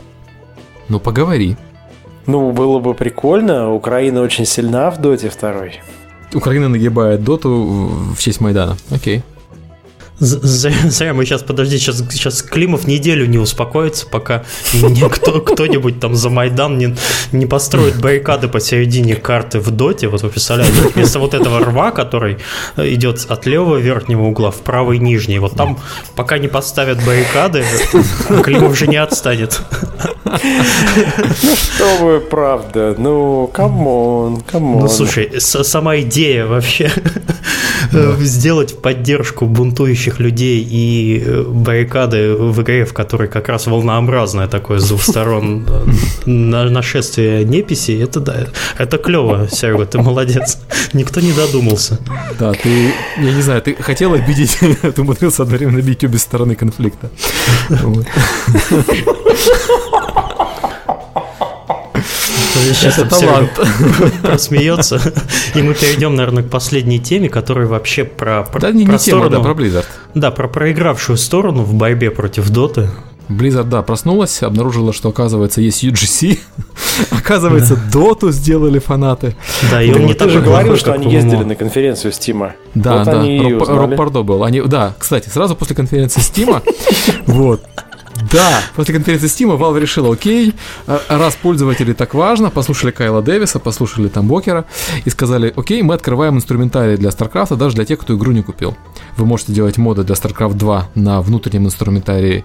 Ну, 0.89 0.99
поговори. 0.99 1.55
Ну, 2.27 2.51
было 2.51 2.79
бы 2.79 2.93
прикольно. 2.93 3.73
Украина 3.73 4.21
очень 4.21 4.45
сильна 4.45 4.91
в 4.91 5.01
доте 5.01 5.29
второй. 5.29 5.81
Украина 6.33 6.67
нагибает 6.67 7.23
доту 7.23 7.89
в 8.15 8.19
честь 8.19 8.41
Майдана. 8.41 8.75
Окей. 8.91 9.23
Зря 10.19 11.13
мы 11.13 11.25
сейчас, 11.25 11.43
подожди, 11.43 11.77
сейчас, 11.77 12.03
сейчас 12.09 12.41
Климов 12.41 12.87
неделю 12.87 13.27
не 13.27 13.37
успокоится, 13.37 14.07
пока 14.07 14.43
никто, 14.73 15.41
кто-нибудь 15.41 15.99
там 15.99 16.15
за 16.15 16.29
Майдан 16.29 16.77
не, 16.79 16.95
не 17.31 17.45
построит 17.45 18.01
баррикады 18.01 18.47
посередине 18.47 19.15
карты 19.15 19.59
в 19.59 19.69
доте. 19.69 20.07
Вот 20.07 20.23
вы 20.23 20.29
представляете, 20.29 20.73
вместо 20.95 21.19
вот 21.19 21.35
этого 21.35 21.59
рва, 21.59 21.91
который 21.91 22.37
идет 22.77 23.25
от 23.29 23.45
левого 23.45 23.77
верхнего 23.77 24.23
угла 24.23 24.49
в 24.49 24.61
правый 24.61 24.97
нижний, 24.97 25.37
вот 25.37 25.53
там 25.55 25.77
пока 26.15 26.39
не 26.39 26.47
поставят 26.47 27.03
баррикады, 27.05 27.63
Климов 28.43 28.75
же 28.75 28.87
не 28.87 28.97
отстанет. 28.97 29.61
Ну 30.25 31.55
что 31.55 31.97
вы, 32.01 32.19
правда, 32.19 32.95
ну, 32.97 33.47
come 33.53 34.03
on, 34.03 34.41
come 34.41 34.64
on. 34.64 34.81
Ну, 34.81 34.87
слушай, 34.87 35.31
сама 35.39 35.99
идея 35.99 36.45
вообще 36.47 36.91
сделать 38.19 38.73
в 38.73 38.81
поддержку 38.81 39.45
бунтующих 39.45 40.06
верующих 40.07 40.19
людей 40.19 40.65
и 40.69 41.23
э, 41.25 41.43
баррикады 41.43 42.33
в 42.33 42.61
игре, 42.61 42.85
в 42.85 42.93
которой 42.93 43.27
как 43.27 43.49
раз 43.49 43.67
волнообразное 43.67 44.47
такое 44.47 44.79
с 44.79 44.87
двух 44.87 45.03
сторон 45.03 45.65
э, 46.25 46.29
нашествие 46.29 47.43
неписи, 47.45 47.99
это 48.01 48.19
да, 48.19 48.47
это 48.77 48.97
клево, 48.97 49.47
Серега, 49.51 49.85
ты 49.85 49.97
молодец. 49.99 50.57
Никто 50.93 51.21
не 51.21 51.33
додумался. 51.33 51.99
Да, 52.39 52.53
ты, 52.53 52.93
я 53.17 53.33
не 53.33 53.41
знаю, 53.41 53.61
ты 53.61 53.75
хотел 53.75 54.13
обидеть, 54.13 54.57
ты 54.81 55.01
умудрился 55.01 55.43
одновременно 55.43 55.81
бить 55.81 56.03
обе 56.03 56.17
стороны 56.17 56.55
конфликта. 56.55 57.09
Сейчас 62.73 62.99
это 62.99 63.09
талант. 63.09 63.51
Смеется. 64.39 65.01
И 65.55 65.61
мы 65.61 65.73
перейдем, 65.73 66.15
наверное, 66.15 66.43
к 66.43 66.49
последней 66.49 66.99
теме, 66.99 67.29
которая 67.29 67.67
вообще 67.67 68.03
про, 68.03 68.43
про, 68.43 68.59
да, 68.59 68.71
не, 68.71 68.85
про 68.85 68.93
не 68.93 68.99
сторону, 68.99 69.29
тема, 69.29 69.43
да, 69.43 69.53
про 69.53 69.61
Blizzard. 69.61 69.85
Да, 70.13 70.31
про 70.31 70.47
проигравшую 70.47 71.17
сторону 71.17 71.63
в 71.63 71.73
борьбе 71.73 72.11
против 72.11 72.49
Доты. 72.49 72.89
Blizzard, 73.29 73.65
да, 73.65 73.81
проснулась, 73.81 74.41
обнаружила, 74.41 74.93
что, 74.93 75.09
оказывается, 75.09 75.59
есть 75.59 75.83
UGC. 75.83 76.39
оказывается, 77.11 77.77
Доту 77.91 78.31
сделали 78.31 78.79
фанаты. 78.79 79.35
Да, 79.69 79.81
и 79.81 79.91
он 79.91 80.05
не 80.05 80.13
так 80.13 80.29
же 80.29 80.41
говорил, 80.41 80.77
что 80.77 80.93
они 80.93 81.11
ездили 81.11 81.43
на 81.43 81.55
конференцию 81.55 82.13
Стима. 82.13 82.53
Да, 82.73 83.03
да, 83.03 83.21
Роб 83.21 83.95
Пардо 83.95 84.23
был. 84.23 84.43
Они, 84.43 84.61
да, 84.61 84.93
кстати, 84.97 85.29
сразу 85.29 85.55
после 85.55 85.75
конференции 85.75 86.21
Стима, 86.21 86.61
вот, 87.25 87.61
Да, 88.31 88.61
после 88.75 88.93
конференции 88.93 89.27
Steam 89.27 89.57
Valve 89.57 89.79
решила, 89.79 90.13
окей, 90.13 90.53
а, 90.85 91.01
раз 91.09 91.35
пользователи 91.35 91.93
так 91.93 92.13
важно, 92.13 92.49
послушали 92.49 92.91
Кайла 92.91 93.21
Дэвиса, 93.21 93.59
послушали 93.59 94.07
там 94.07 94.27
Бокера 94.27 94.65
и 95.05 95.09
сказали, 95.09 95.53
окей, 95.55 95.81
мы 95.81 95.93
открываем 95.93 96.35
инструментарий 96.35 96.97
для 96.97 97.09
StarCraft 97.09 97.55
даже 97.55 97.75
для 97.75 97.85
тех, 97.85 97.99
кто 97.99 98.15
игру 98.15 98.31
не 98.31 98.41
купил. 98.43 98.75
Вы 99.17 99.25
можете 99.25 99.53
делать 99.53 99.77
моды 99.77 100.03
для 100.03 100.15
StarCraft 100.15 100.53
2 100.55 100.89
на 100.95 101.21
внутреннем 101.21 101.65
инструментарии 101.65 102.43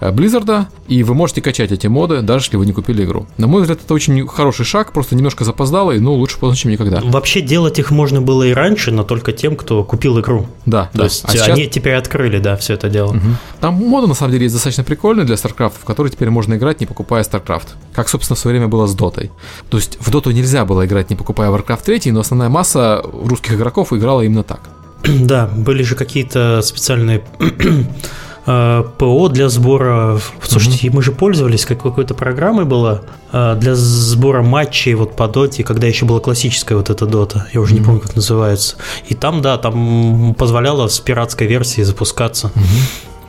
э, 0.00 0.10
Blizzard, 0.10 0.66
и 0.88 1.02
вы 1.02 1.14
можете 1.14 1.40
качать 1.42 1.72
эти 1.72 1.86
моды, 1.86 2.22
даже 2.22 2.46
если 2.46 2.56
вы 2.56 2.66
не 2.66 2.72
купили 2.72 3.04
игру. 3.04 3.26
На 3.38 3.46
мой 3.46 3.62
взгляд, 3.62 3.80
это 3.84 3.94
очень 3.94 4.26
хороший 4.26 4.64
шаг, 4.64 4.92
просто 4.92 5.16
немножко 5.16 5.44
запоздало, 5.44 5.92
но 5.92 6.14
лучше 6.14 6.38
поздно, 6.38 6.56
чем 6.56 6.70
никогда. 6.70 7.00
Вообще 7.02 7.40
делать 7.40 7.78
их 7.78 7.90
можно 7.90 8.20
было 8.20 8.42
и 8.44 8.52
раньше, 8.52 8.90
но 8.90 9.04
только 9.04 9.32
тем, 9.32 9.56
кто 9.56 9.84
купил 9.84 10.20
игру. 10.20 10.46
Да, 10.66 10.88
То 10.92 10.98
да. 10.98 11.04
есть 11.04 11.24
А 11.24 11.32
сейчас- 11.32 11.48
они 11.48 11.66
теперь 11.66 11.94
открыли, 11.94 12.38
да, 12.38 12.56
все 12.56 12.74
это 12.74 12.88
дело. 12.88 13.12
Мгм. 13.12 13.36
Там 13.60 13.74
моды 13.74 14.06
на 14.06 14.14
самом 14.14 14.32
деле 14.32 14.44
есть 14.44 14.54
достаточно 14.54 14.84
прикольные 14.84 15.23
для 15.24 15.36
StarCraft, 15.36 15.74
в 15.80 15.84
которые 15.84 16.12
теперь 16.12 16.30
можно 16.30 16.54
играть, 16.54 16.80
не 16.80 16.86
покупая 16.86 17.22
StarCraft. 17.22 17.68
Как, 17.92 18.08
собственно, 18.08 18.36
в 18.36 18.38
свое 18.38 18.56
время 18.56 18.68
было 18.68 18.86
с 18.86 18.94
Дотой. 18.94 19.30
То 19.70 19.76
есть 19.76 19.98
в 20.00 20.10
Доту 20.10 20.30
нельзя 20.30 20.64
было 20.64 20.86
играть, 20.86 21.10
не 21.10 21.16
покупая 21.16 21.50
Warcraft 21.50 21.84
3, 21.84 22.12
но 22.12 22.20
основная 22.20 22.48
масса 22.48 23.02
русских 23.04 23.54
игроков 23.54 23.92
играла 23.92 24.22
именно 24.22 24.42
так. 24.42 24.60
Да, 25.20 25.46
были 25.46 25.82
же 25.82 25.94
какие-то 25.94 26.62
специальные 26.62 27.24
э, 28.46 28.84
ПО 28.98 29.28
для 29.28 29.48
сбора. 29.48 30.18
Слушайте, 30.42 30.90
мы 30.90 31.02
же 31.02 31.12
пользовались 31.12 31.64
как 31.66 31.82
какой-то 31.82 32.14
программой 32.14 32.64
была 32.64 33.02
э, 33.32 33.56
для 33.58 33.74
сбора 33.74 34.42
матчей 34.42 34.94
вот 34.94 35.16
по 35.16 35.28
доте, 35.28 35.62
когда 35.62 35.86
еще 35.86 36.06
была 36.06 36.20
классическая 36.20 36.76
вот 36.76 36.90
эта 36.90 37.06
дота. 37.06 37.48
Я 37.52 37.60
уже 37.60 37.74
не 37.74 37.80
помню, 37.80 38.00
как 38.00 38.16
называется. 38.16 38.76
И 39.08 39.14
там, 39.14 39.42
да, 39.42 39.58
там 39.58 40.34
позволяло 40.38 40.88
с 40.88 41.00
пиратской 41.00 41.46
версии 41.46 41.82
запускаться. 41.82 42.50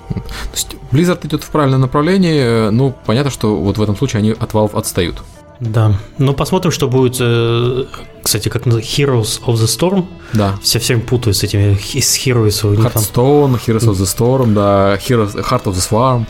То 0.09 0.53
есть 0.53 0.75
Blizzard 0.91 1.25
идет 1.25 1.43
в 1.43 1.49
правильном 1.49 1.81
направлении, 1.81 2.67
э, 2.67 2.69
ну, 2.69 2.95
понятно, 3.05 3.31
что 3.31 3.55
вот 3.55 3.77
в 3.77 3.81
этом 3.81 3.95
случае 3.97 4.19
они 4.19 4.31
от 4.31 4.51
Valve 4.51 4.77
отстают. 4.77 5.21
Да. 5.59 5.93
Ну, 6.17 6.33
посмотрим, 6.33 6.71
что 6.71 6.87
будет. 6.89 7.15
э, 7.19 7.85
Кстати, 8.21 8.49
как 8.49 8.65
Heroes 8.67 9.41
of 9.45 9.53
the 9.53 9.67
Storm. 9.67 10.05
Да. 10.33 10.55
Все 10.61 10.79
всем 10.79 10.99
путаю 10.99 11.33
с 11.33 11.43
этими 11.43 11.75
с 11.75 12.17
Heroes. 12.17 12.67
у 12.67 12.71
них 12.71 12.79
Hearthstone, 12.85 13.59
Heroes 13.65 13.87
of 13.87 13.93
the 13.93 14.05
Storm, 14.05 14.53
да, 14.53 14.95
Heroes, 14.95 15.35
Heart 15.35 15.63
of 15.63 15.73
the 15.73 15.89
Swarm. 15.89 16.25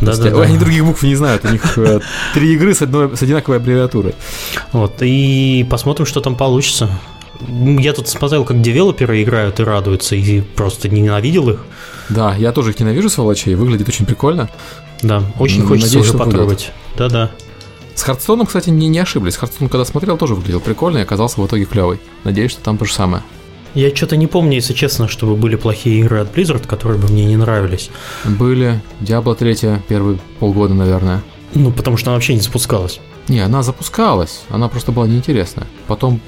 Да, 0.00 0.12
То 0.12 0.18
да, 0.18 0.24
есть, 0.28 0.36
да. 0.36 0.42
Они 0.42 0.58
других 0.58 0.84
букв 0.84 1.02
не 1.02 1.16
знают, 1.16 1.44
у 1.44 1.48
них 1.48 1.76
э, 1.78 2.00
три 2.34 2.54
игры 2.54 2.72
с, 2.74 2.82
одной, 2.82 3.16
с 3.16 3.22
одинаковой 3.22 3.56
аббревиатурой. 3.58 4.14
Вот, 4.72 4.92
и 5.00 5.66
посмотрим, 5.68 6.06
что 6.06 6.20
там 6.20 6.36
получится. 6.36 6.88
Я 7.40 7.92
тут 7.94 8.08
смотрел, 8.08 8.44
как 8.44 8.60
девелоперы 8.60 9.22
играют 9.22 9.58
и 9.60 9.64
радуются, 9.64 10.14
и 10.16 10.40
просто 10.40 10.88
ненавидел 10.88 11.48
их. 11.50 11.64
Да, 12.08 12.34
я 12.36 12.52
тоже 12.52 12.70
их 12.70 12.80
ненавижу, 12.80 13.10
сволочей, 13.10 13.54
выглядит 13.54 13.88
очень 13.88 14.06
прикольно. 14.06 14.48
Да, 15.02 15.22
очень 15.38 15.62
хочется 15.62 15.96
надеюсь, 15.96 16.08
уже 16.08 16.18
потрогать. 16.18 16.72
Да-да. 16.96 17.30
С 17.94 18.02
Хардстоном, 18.02 18.46
кстати, 18.46 18.70
не, 18.70 18.88
не 18.88 18.98
ошиблись. 19.00 19.36
Хардстон, 19.36 19.68
когда 19.68 19.84
смотрел, 19.84 20.16
тоже 20.16 20.34
выглядел 20.34 20.60
прикольно 20.60 20.98
и 20.98 21.02
оказался 21.02 21.40
в 21.40 21.46
итоге 21.46 21.64
клевый. 21.64 22.00
Надеюсь, 22.24 22.52
что 22.52 22.62
там 22.62 22.78
то 22.78 22.84
же 22.84 22.92
самое. 22.92 23.22
Я 23.74 23.94
что-то 23.94 24.16
не 24.16 24.26
помню, 24.26 24.54
если 24.54 24.72
честно, 24.72 25.08
чтобы 25.08 25.36
были 25.36 25.56
плохие 25.56 26.00
игры 26.00 26.20
от 26.20 26.34
Blizzard, 26.34 26.66
которые 26.66 27.00
бы 27.00 27.08
мне 27.08 27.24
не 27.26 27.36
нравились. 27.36 27.90
Были 28.24 28.80
Diablo 29.00 29.34
3 29.34 29.82
первые 29.88 30.18
полгода, 30.38 30.74
наверное. 30.74 31.22
Ну, 31.54 31.70
потому 31.70 31.96
что 31.96 32.10
она 32.10 32.16
вообще 32.16 32.34
не 32.34 32.40
запускалась. 32.40 33.00
Не, 33.28 33.40
она 33.40 33.62
запускалась, 33.62 34.42
она 34.50 34.68
просто 34.68 34.92
была 34.92 35.06
неинтересная. 35.06 35.66
Потом 35.86 36.20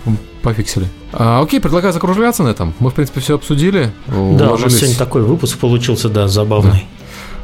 пофиксили. 0.42 0.86
А, 1.12 1.40
окей, 1.42 1.60
предлагаю 1.60 1.92
закругляться 1.92 2.42
на 2.42 2.48
этом. 2.48 2.74
Мы, 2.78 2.90
в 2.90 2.94
принципе, 2.94 3.20
все 3.20 3.34
обсудили. 3.36 3.90
Да, 4.06 4.52
у 4.52 4.58
нас 4.58 4.74
сегодня 4.74 4.96
такой 4.96 5.22
выпуск 5.22 5.58
получился, 5.58 6.08
да, 6.08 6.28
забавный. 6.28 6.86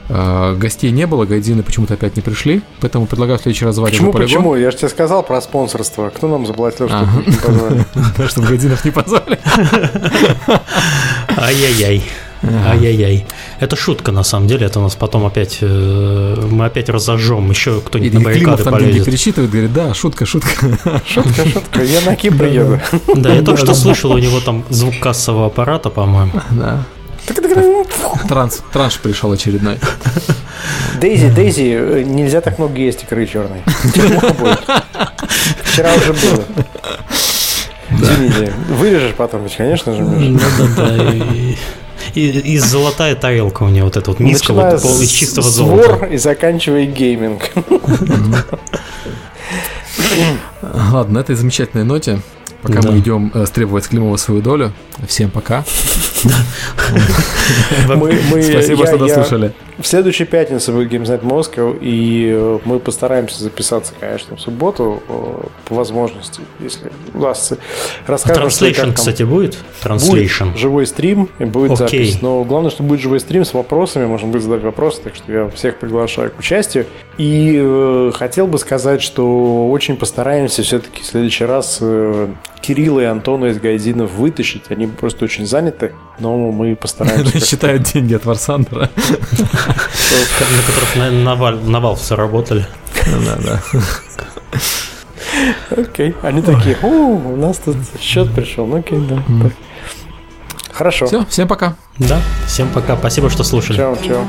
А, 0.08 0.54
гостей 0.54 0.90
не 0.92 1.06
было, 1.06 1.24
гайдины 1.24 1.62
почему-то 1.62 1.94
опять 1.94 2.14
не 2.16 2.22
пришли, 2.22 2.62
поэтому 2.80 3.06
предлагаю 3.06 3.38
в 3.38 3.42
следующий 3.42 3.64
раз 3.64 3.74
звать 3.74 3.90
Почему, 3.90 4.12
почему? 4.12 4.54
Я 4.54 4.70
же 4.70 4.76
тебе 4.76 4.88
сказал 4.88 5.22
про 5.24 5.40
спонсорство. 5.40 6.10
Кто 6.10 6.28
нам 6.28 6.46
заплатил, 6.46 6.86
что 6.88 6.98
Ага. 6.98 7.22
не 7.26 7.36
позвали? 7.36 7.84
Да, 8.16 8.28
чтобы 8.28 8.48
гайдинов 8.48 8.84
не 8.84 8.90
позвали. 8.92 9.40
Ай-яй-яй. 11.36 12.04
Ай-яй-яй. 12.42 13.26
Это 13.60 13.76
шутка, 13.76 14.12
на 14.12 14.22
самом 14.22 14.46
деле. 14.46 14.66
Это 14.66 14.78
у 14.80 14.82
нас 14.82 14.94
потом 14.94 15.24
опять... 15.26 15.58
э, 15.62 16.46
Мы 16.50 16.66
опять 16.66 16.88
разожжем. 16.88 17.50
Еще 17.50 17.78
И 17.78 17.80
кто-нибудь 17.80 18.12
на 18.14 18.32
Климов 18.32 18.34
баррикады 18.34 18.64
там 18.64 18.72
полезет. 18.74 19.04
перечитывает, 19.04 19.50
говорит, 19.50 19.72
да, 19.72 19.94
шутка, 19.94 20.26
шутка. 20.26 20.50
Шутка, 21.06 21.44
шутка. 21.52 21.82
Я 21.82 22.00
на 22.02 22.14
Кипр 22.16 22.44
еду. 22.44 22.80
Да, 23.16 23.32
я 23.34 23.42
только 23.42 23.60
что 23.60 23.74
слышал, 23.74 24.12
у 24.12 24.18
него 24.18 24.40
там 24.40 24.64
звук 24.70 24.94
кассового 25.00 25.46
аппарата, 25.46 25.90
по-моему. 25.90 26.32
Да. 26.50 26.84
Транс, 28.28 28.62
транш 28.72 28.98
пришел 28.98 29.32
очередной. 29.32 29.78
Дейзи, 31.00 31.28
Дейзи, 31.30 31.76
э, 31.78 32.02
нельзя 32.04 32.40
так 32.40 32.58
много 32.58 32.76
есть 32.78 33.02
икры 33.02 33.26
черной. 33.26 33.62
Вчера 35.62 35.92
уже 35.94 36.12
было. 36.12 36.44
Извините, 37.90 38.52
вырежешь 38.68 39.14
потом, 39.14 39.46
конечно 39.56 39.94
же, 39.94 40.02
Миша. 40.02 40.44
Да-да-да. 40.58 41.12
И, 41.14 41.56
и- 42.14 42.30
и 42.54 42.58
золотая 42.58 43.14
тарелка 43.14 43.62
у 43.64 43.68
него, 43.68 43.86
вот 43.86 43.96
эта 43.96 44.10
вот 44.10 44.20
миска 44.20 44.52
Начиная 44.52 44.72
вот, 44.72 44.82
пол- 44.82 45.00
из 45.00 45.10
чистого 45.10 45.44
с 45.44 45.48
золота. 45.54 45.94
вор 45.96 46.04
и 46.12 46.16
заканчивая 46.16 46.86
гейминг. 46.86 47.50
Ладно, 50.62 51.14
на 51.14 51.18
этой 51.20 51.34
замечательной 51.36 51.84
ноте, 51.84 52.20
пока 52.66 52.80
Да. 52.80 52.90
мы 52.90 52.98
идем 52.98 53.30
э, 53.34 53.47
стребовать 53.47 53.84
с 53.84 53.88
Климова 53.88 54.16
свою 54.16 54.43
долю, 54.43 54.72
всем 55.06 55.30
пока. 55.30 55.64
Спасибо, 57.86 58.86
что 58.86 58.98
дослушали. 58.98 59.52
В 59.78 59.86
следующую 59.86 60.26
пятницу 60.26 60.72
будет 60.72 60.90
Games 60.90 61.05
Night 61.05 61.22
Moscow, 61.22 61.78
и 61.78 62.32
э, 62.34 62.59
мы 62.64 62.78
постараемся 62.78 63.43
записаться, 63.43 63.93
конечно, 64.01 64.36
в 64.36 64.40
субботу 64.40 65.02
э, 65.06 65.47
по 65.66 65.74
возможности, 65.74 66.40
если 66.60 66.90
удастся. 67.12 67.56
И 67.56 68.06
как 68.06 68.22
Транслейшн, 68.22 68.93
кстати, 68.93 69.22
будет? 69.22 69.59
Транслейшн. 69.82 70.56
Живой 70.56 70.86
стрим 70.86 71.28
и 71.38 71.44
будет 71.44 71.72
Окей. 71.78 72.06
запись. 72.06 72.22
Но 72.22 72.43
главное, 72.44 72.70
что 72.70 72.84
будет 72.84 73.01
живой 73.01 73.20
стрим 73.20 73.44
с 73.44 73.52
вопросами, 73.52 74.06
можно 74.06 74.28
будет 74.28 74.43
задать 74.44 74.62
вопросы, 74.62 75.02
так 75.05 75.14
что 75.14 75.30
я 75.30 75.48
всех 75.51 75.78
приглашаю 75.78 76.30
к 76.30 76.38
участию. 76.38 76.86
И 77.18 77.60
э, 77.62 78.12
хотел 78.14 78.47
бы 78.47 78.59
сказать, 78.59 79.02
что 79.02 79.68
очень 79.70 79.97
постараемся 79.97 80.62
все-таки 80.62 81.02
в 81.02 81.06
следующий 81.06 81.44
раз 81.44 81.82
Кирилла 82.60 83.00
и 83.00 83.04
Антона 83.04 83.46
из 83.46 83.58
Гайдинов 83.60 84.12
вытащить. 84.12 84.64
Они 84.70 84.86
просто 84.86 85.24
очень 85.24 85.46
заняты, 85.46 85.92
но 86.18 86.36
мы 86.50 86.74
постараемся. 86.76 87.38
Считают 87.46 87.82
деньги 87.84 88.14
от 88.14 88.24
Варсандера. 88.24 88.90
На 88.98 90.62
которых 90.66 90.96
на, 90.96 91.10
на, 91.10 91.34
валь- 91.34 91.62
на 91.64 91.76
Valve 91.78 92.02
заработали. 92.02 92.66
Да, 93.06 93.36
да. 93.44 93.80
Окей. 95.70 96.14
Они 96.22 96.42
такие, 96.42 96.76
«О, 96.82 96.86
у 96.86 97.36
нас 97.36 97.58
тут 97.58 97.76
счет 98.00 98.32
пришел. 98.32 98.66
Ну 98.66 98.78
окей, 98.78 98.98
да. 98.98 99.22
Хорошо. 100.72 101.06
Все, 101.06 101.24
всем 101.26 101.48
пока. 101.48 101.76
Да, 101.98 102.20
всем 102.46 102.68
пока, 102.68 102.96
спасибо, 102.96 103.30
что 103.30 103.44
слушали. 103.44 103.76
Чао, 103.76 103.96
чао. 103.96 104.24